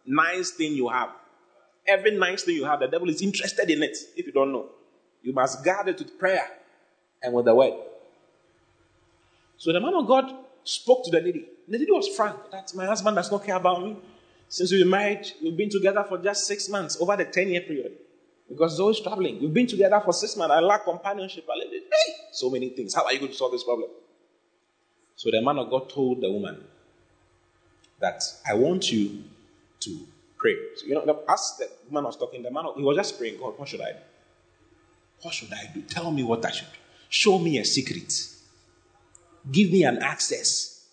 nice 0.06 0.50
thing 0.50 0.72
you 0.72 0.88
have. 0.88 1.10
Every 1.88 2.16
nice 2.16 2.44
thing 2.44 2.56
you 2.56 2.64
have, 2.66 2.80
the 2.80 2.88
devil 2.88 3.08
is 3.08 3.22
interested 3.22 3.70
in 3.70 3.82
it. 3.82 3.96
If 4.16 4.26
you 4.26 4.32
don't 4.32 4.52
know, 4.52 4.66
you 5.22 5.32
must 5.32 5.64
guard 5.64 5.88
it 5.88 5.98
with 5.98 6.18
prayer 6.18 6.46
and 7.22 7.32
with 7.32 7.46
the 7.46 7.54
word. 7.54 7.74
So 9.56 9.72
the 9.72 9.80
man 9.80 9.94
of 9.94 10.06
God 10.06 10.32
spoke 10.64 11.04
to 11.04 11.10
the 11.10 11.20
lady. 11.20 11.46
The 11.66 11.78
lady 11.78 11.90
was 11.90 12.08
frank 12.14 12.36
that 12.52 12.72
my 12.74 12.86
husband 12.86 13.16
does 13.16 13.30
not 13.30 13.44
care 13.44 13.56
about 13.56 13.82
me. 13.82 13.96
Since 14.48 14.72
we've 14.72 14.86
married, 14.86 15.26
we've 15.42 15.56
been 15.56 15.68
together 15.70 16.04
for 16.08 16.18
just 16.18 16.46
six 16.46 16.68
months 16.68 17.00
over 17.00 17.16
the 17.16 17.24
10 17.24 17.48
year 17.48 17.60
period. 17.62 17.92
Because 18.48 18.72
he's 18.72 18.80
always 18.80 19.00
traveling. 19.00 19.40
We've 19.40 19.52
been 19.52 19.66
together 19.66 20.00
for 20.02 20.12
six 20.12 20.36
months. 20.36 20.54
I 20.54 20.60
lack 20.60 20.84
companionship. 20.84 21.46
I 21.50 21.58
hey, 21.68 22.12
so 22.32 22.48
many 22.48 22.70
things. 22.70 22.94
How 22.94 23.04
are 23.04 23.12
you 23.12 23.18
going 23.18 23.32
to 23.32 23.36
solve 23.36 23.52
this 23.52 23.64
problem? 23.64 23.90
So 25.16 25.30
the 25.30 25.42
man 25.42 25.58
of 25.58 25.68
God 25.68 25.90
told 25.90 26.22
the 26.22 26.30
woman 26.30 26.64
that 28.00 28.22
I 28.48 28.54
want 28.54 28.90
you 28.90 29.24
to 29.80 30.06
pray. 30.38 30.56
So, 30.76 30.86
you 30.86 30.94
know, 30.94 31.22
as 31.28 31.56
the 31.58 31.68
man 31.92 32.04
was 32.04 32.16
talking, 32.16 32.42
the 32.42 32.50
man 32.50 32.64
he 32.76 32.82
was 32.82 32.96
just 32.96 33.18
praying, 33.18 33.38
God, 33.38 33.58
what 33.58 33.68
should 33.68 33.80
I 33.80 33.92
do? 33.92 33.98
What 35.22 35.34
should 35.34 35.52
I 35.52 35.70
do? 35.74 35.82
Tell 35.82 36.10
me 36.10 36.22
what 36.22 36.44
I 36.44 36.50
should 36.50 36.68
do. 36.72 36.78
Show 37.08 37.38
me 37.38 37.58
a 37.58 37.64
secret. 37.64 38.12
Give 39.50 39.70
me 39.72 39.84
an 39.84 39.98
access. 39.98 40.86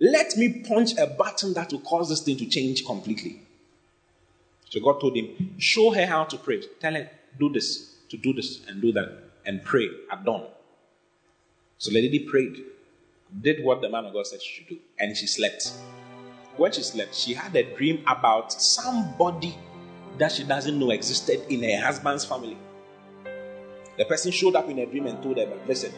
Let 0.00 0.36
me 0.36 0.62
punch 0.66 0.96
a 0.98 1.06
button 1.06 1.54
that 1.54 1.72
will 1.72 1.80
cause 1.80 2.08
this 2.08 2.20
thing 2.20 2.36
to 2.38 2.46
change 2.46 2.84
completely. 2.84 3.40
So 4.68 4.80
God 4.80 5.00
told 5.00 5.16
him, 5.16 5.54
Show 5.58 5.90
her 5.92 6.06
how 6.06 6.24
to 6.24 6.36
pray. 6.36 6.62
Tell 6.80 6.94
her, 6.94 7.10
do 7.38 7.50
this, 7.50 7.96
to 8.10 8.16
do 8.16 8.32
this, 8.32 8.66
and 8.68 8.80
do 8.80 8.92
that, 8.92 9.10
and 9.44 9.64
pray 9.64 9.88
at 10.10 10.24
dawn. 10.24 10.46
So 11.78 11.90
the 11.90 12.00
lady 12.00 12.20
prayed, 12.20 12.62
did 13.40 13.64
what 13.64 13.80
the 13.80 13.88
man 13.88 14.06
of 14.06 14.12
God 14.12 14.26
said 14.26 14.42
she 14.42 14.56
should 14.56 14.68
do, 14.68 14.78
and 14.98 15.16
she 15.16 15.26
slept. 15.26 15.72
When 16.56 16.72
she 16.72 16.82
slept, 16.82 17.14
she 17.14 17.34
had 17.34 17.54
a 17.54 17.62
dream 17.76 18.02
about 18.06 18.52
somebody 18.52 19.56
that 20.18 20.32
she 20.32 20.44
doesn't 20.44 20.78
know 20.78 20.90
existed 20.90 21.42
in 21.52 21.62
her 21.62 21.84
husband's 21.84 22.24
family. 22.24 22.56
The 23.98 24.04
person 24.04 24.32
showed 24.32 24.56
up 24.56 24.68
in 24.68 24.78
a 24.78 24.86
dream 24.86 25.06
and 25.06 25.22
told 25.22 25.36
her, 25.38 25.46
Listen, 25.66 25.92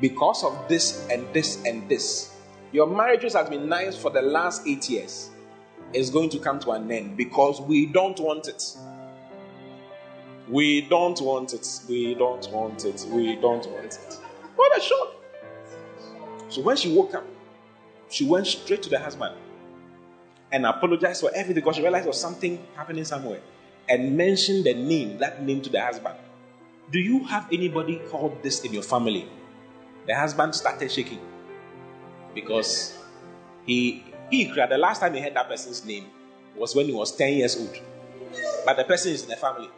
because 0.00 0.42
of 0.44 0.68
this 0.68 1.06
and 1.10 1.26
this 1.34 1.62
and 1.64 1.88
this, 1.88 2.34
your 2.72 2.86
marriages 2.86 3.34
has 3.34 3.48
been 3.48 3.68
nice 3.68 3.96
for 3.96 4.10
the 4.10 4.22
last 4.22 4.66
eight 4.66 4.88
years. 4.88 5.30
It's 5.92 6.10
going 6.10 6.30
to 6.30 6.38
come 6.38 6.58
to 6.60 6.72
an 6.72 6.90
end 6.90 7.16
because 7.16 7.60
we 7.60 7.86
don't 7.86 8.18
want 8.18 8.48
it. 8.48 8.62
We 10.48 10.82
don't 10.82 11.20
want 11.20 11.52
it. 11.52 11.66
We 11.88 12.14
don't 12.14 12.50
want 12.50 12.84
it. 12.84 13.06
We 13.10 13.36
don't 13.36 13.66
want 13.70 13.94
it. 13.94 14.18
What 14.56 14.76
a 14.76 14.80
shock. 14.80 15.14
So 16.48 16.62
when 16.62 16.76
she 16.76 16.94
woke 16.94 17.14
up, 17.14 17.24
she 18.14 18.24
went 18.24 18.46
straight 18.46 18.80
to 18.80 18.88
the 18.88 18.98
husband 18.98 19.34
and 20.52 20.64
apologized 20.64 21.20
for 21.20 21.30
everything 21.34 21.56
because 21.56 21.74
she 21.74 21.82
realized 21.82 22.04
there 22.04 22.10
was 22.10 22.20
something 22.20 22.64
happening 22.76 23.04
somewhere 23.04 23.40
and 23.88 24.16
mentioned 24.16 24.64
the 24.64 24.72
name, 24.72 25.18
that 25.18 25.42
name 25.42 25.60
to 25.60 25.68
the 25.68 25.80
husband. 25.80 26.14
Do 26.92 27.00
you 27.00 27.24
have 27.24 27.48
anybody 27.52 28.00
called 28.10 28.40
this 28.40 28.60
in 28.64 28.72
your 28.72 28.84
family? 28.84 29.28
The 30.06 30.14
husband 30.14 30.54
started 30.54 30.92
shaking 30.92 31.18
because 32.34 32.96
he 33.66 34.04
he 34.30 34.46
cried. 34.46 34.70
The 34.70 34.78
last 34.78 35.00
time 35.00 35.14
he 35.14 35.20
heard 35.20 35.34
that 35.34 35.48
person's 35.48 35.84
name 35.84 36.06
was 36.56 36.76
when 36.76 36.86
he 36.86 36.92
was 36.92 37.10
10 37.16 37.32
years 37.32 37.56
old. 37.56 37.80
But 38.64 38.76
the 38.76 38.84
person 38.84 39.12
is 39.12 39.24
in 39.24 39.30
the 39.30 39.36
family. 39.36 39.70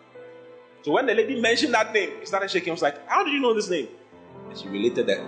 So 0.82 0.92
when 0.92 1.06
the 1.06 1.14
lady 1.14 1.40
mentioned 1.40 1.72
that 1.72 1.92
name, 1.94 2.10
he 2.20 2.26
started 2.26 2.50
shaking. 2.50 2.66
He 2.66 2.70
was 2.72 2.82
like, 2.82 3.08
How 3.08 3.24
did 3.24 3.32
you 3.32 3.40
know 3.40 3.54
this 3.54 3.70
name? 3.70 3.88
And 4.50 4.58
she 4.58 4.68
related 4.68 5.06
the 5.06 5.24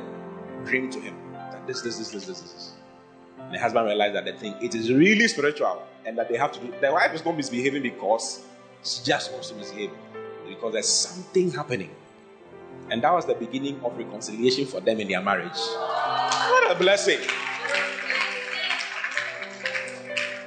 dream 0.67 0.91
to 0.91 1.01
him. 1.01 1.17
That 1.33 1.67
this, 1.67 1.81
this, 1.81 1.97
this, 1.97 2.11
this, 2.11 2.27
this, 2.27 2.41
this. 2.41 2.78
And 3.49 3.55
the 3.55 3.61
husband 3.61 3.87
realized 3.87 4.15
that 4.15 4.27
the 4.27 4.35
thing 4.35 4.55
it 4.61 4.75
is 4.75 4.93
really 4.93 5.27
spiritual 5.27 5.83
and 6.05 6.19
that 6.19 6.29
they 6.29 6.37
have 6.37 6.53
to 6.53 6.61
do 6.61 6.71
the 6.83 6.93
wife 6.93 7.15
is 7.15 7.25
not 7.25 7.35
misbehaving 7.35 7.83
because 7.83 8.45
she 8.85 9.03
just 9.03 9.33
wants 9.33 9.49
to 9.49 9.55
misbehave. 9.55 9.91
Because 10.47 10.75
there's 10.75 10.89
something 10.89 11.51
happening. 11.51 11.91
And 12.91 13.03
that 13.03 13.13
was 13.13 13.25
the 13.25 13.35
beginning 13.35 13.81
of 13.83 13.97
reconciliation 13.97 14.67
for 14.67 14.81
them 14.81 15.01
in 15.01 15.09
their 15.09 15.23
marriage. 15.23 15.57
What 15.57 16.71
a 16.71 16.79
blessing. 16.79 17.21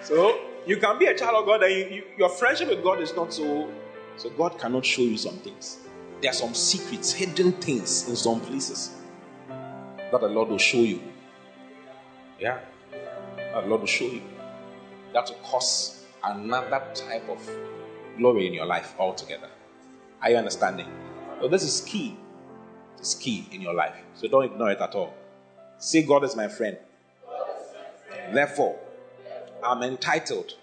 So 0.04 0.40
you 0.68 0.78
can 0.78 1.00
be 1.00 1.08
a 1.08 1.18
child 1.18 1.38
of 1.38 1.46
God 1.48 1.64
and 1.64 1.74
you, 1.74 1.86
you, 1.86 2.04
your 2.20 2.30
friendship 2.30 2.70
with 2.70 2.84
God 2.84 3.02
is 3.02 3.16
not 3.16 3.34
so. 3.34 3.68
So 4.18 4.30
God 4.30 4.60
cannot 4.60 4.86
show 4.86 5.02
you 5.02 5.18
some 5.18 5.38
things. 5.38 5.80
There 6.22 6.30
are 6.30 6.36
some 6.36 6.54
secrets, 6.54 7.14
hidden 7.14 7.54
things 7.54 8.08
in 8.08 8.16
some 8.16 8.42
places 8.42 8.92
that 9.48 10.22
the 10.22 10.28
Lord 10.28 10.50
will 10.50 10.60
show 10.60 10.78
you. 10.78 11.02
Yeah. 12.40 12.60
Lord 13.54 13.82
will 13.82 13.88
show 13.88 14.06
you. 14.06 14.22
That 15.14 15.30
will 15.30 15.36
cause 15.44 16.06
another 16.24 16.82
type 16.94 17.28
of 17.30 17.40
glory 18.18 18.48
in 18.48 18.54
your 18.54 18.66
life 18.66 18.94
altogether. 18.98 19.50
Are 20.22 20.30
you 20.30 20.38
understanding? 20.38 20.88
So 21.42 21.48
this 21.48 21.64
is 21.64 21.82
key. 21.82 22.16
It's 23.00 23.16
key 23.16 23.48
in 23.52 23.62
your 23.62 23.74
life. 23.74 23.96
So 24.16 24.28
don't 24.28 24.46
ignore 24.46 24.72
it 24.72 24.80
at 24.80 24.94
all. 24.96 25.14
Say, 25.80 26.04
God 26.04 26.24
is 26.24 26.36
my 26.36 26.48
friend. 26.48 26.78
Therefore, 28.32 28.80
I'm 29.64 29.82
entitled 29.84 30.54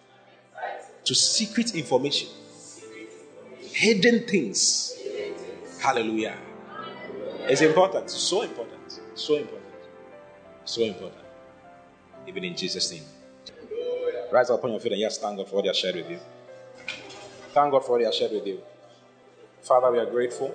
to 1.04 1.14
secret 1.14 1.74
information, 1.74 2.28
hidden 3.60 4.26
things. 4.26 4.96
Hallelujah. 5.80 6.36
It's 7.48 7.60
important. 7.60 8.10
So 8.10 8.42
important. 8.42 9.00
So 9.14 9.36
important. 9.36 9.72
So 10.64 10.82
important. 10.82 11.17
Even 12.28 12.44
in 12.44 12.54
Jesus' 12.54 12.92
name. 12.92 13.04
Rise 14.30 14.50
up 14.50 14.62
on 14.62 14.72
your 14.72 14.80
feet 14.80 14.92
and 14.92 15.00
yes, 15.00 15.16
thank 15.16 15.38
God 15.38 15.48
for 15.48 15.56
what 15.56 15.64
He 15.64 15.68
has 15.68 15.78
shared 15.78 15.96
with 15.96 16.10
you. 16.10 16.18
Thank 17.54 17.72
God 17.72 17.84
for 17.84 17.92
what 17.92 18.00
He 18.00 18.04
has 18.04 18.14
shared 18.14 18.32
with 18.32 18.46
you. 18.46 18.60
Father, 19.62 19.90
we 19.90 19.98
are 19.98 20.06
grateful. 20.06 20.54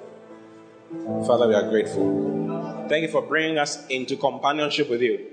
Father, 1.25 1.47
we 1.47 1.55
are 1.55 1.67
grateful. 1.67 2.85
Thank 2.87 3.01
you 3.01 3.07
for 3.07 3.23
bringing 3.23 3.57
us 3.57 3.85
into 3.87 4.15
companionship 4.17 4.87
with 4.87 5.01
you. 5.01 5.27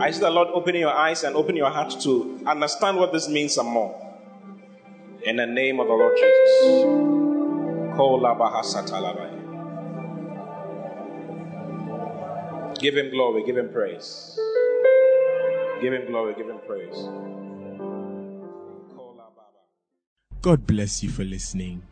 I 0.00 0.12
see 0.12 0.20
the 0.20 0.30
Lord 0.30 0.48
opening 0.52 0.82
your 0.82 0.94
eyes 0.94 1.24
and 1.24 1.34
open 1.34 1.56
your 1.56 1.70
heart 1.70 1.90
to 2.02 2.40
understand 2.46 2.96
what 2.96 3.12
this 3.12 3.28
means 3.28 3.54
some 3.54 3.66
more. 3.66 4.00
In 5.24 5.36
the 5.36 5.46
name 5.46 5.80
of 5.80 5.88
the 5.88 5.94
Lord 5.94 6.16
Jesus. 6.16 7.00
Give 12.80 12.96
him 12.96 13.10
glory, 13.10 13.44
give 13.44 13.58
him 13.58 13.68
praise. 13.68 14.38
Give 15.82 15.92
him 15.92 16.06
glory, 16.06 16.34
give 16.34 16.48
him 16.48 16.60
praise. 16.66 16.96
God 20.40 20.66
bless 20.66 21.02
you 21.02 21.10
for 21.10 21.22
listening. 21.22 21.82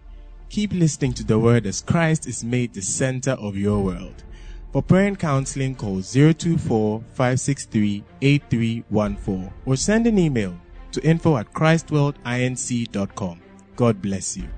Keep 0.48 0.72
listening 0.72 1.12
to 1.12 1.24
the 1.24 1.38
word 1.38 1.66
as 1.66 1.82
Christ 1.82 2.26
is 2.26 2.42
made 2.42 2.72
the 2.72 2.80
center 2.80 3.32
of 3.32 3.54
your 3.54 3.84
world. 3.84 4.24
For 4.72 4.82
prayer 4.82 5.08
and 5.08 5.18
counseling, 5.18 5.74
call 5.74 6.00
024 6.00 7.00
563 7.12 8.02
8314 8.22 9.52
or 9.66 9.76
send 9.76 10.06
an 10.06 10.18
email 10.18 10.58
to 10.92 11.02
info 11.02 11.36
at 11.36 11.52
christworldinc.com. 11.52 13.40
God 13.76 14.00
bless 14.00 14.38
you. 14.38 14.48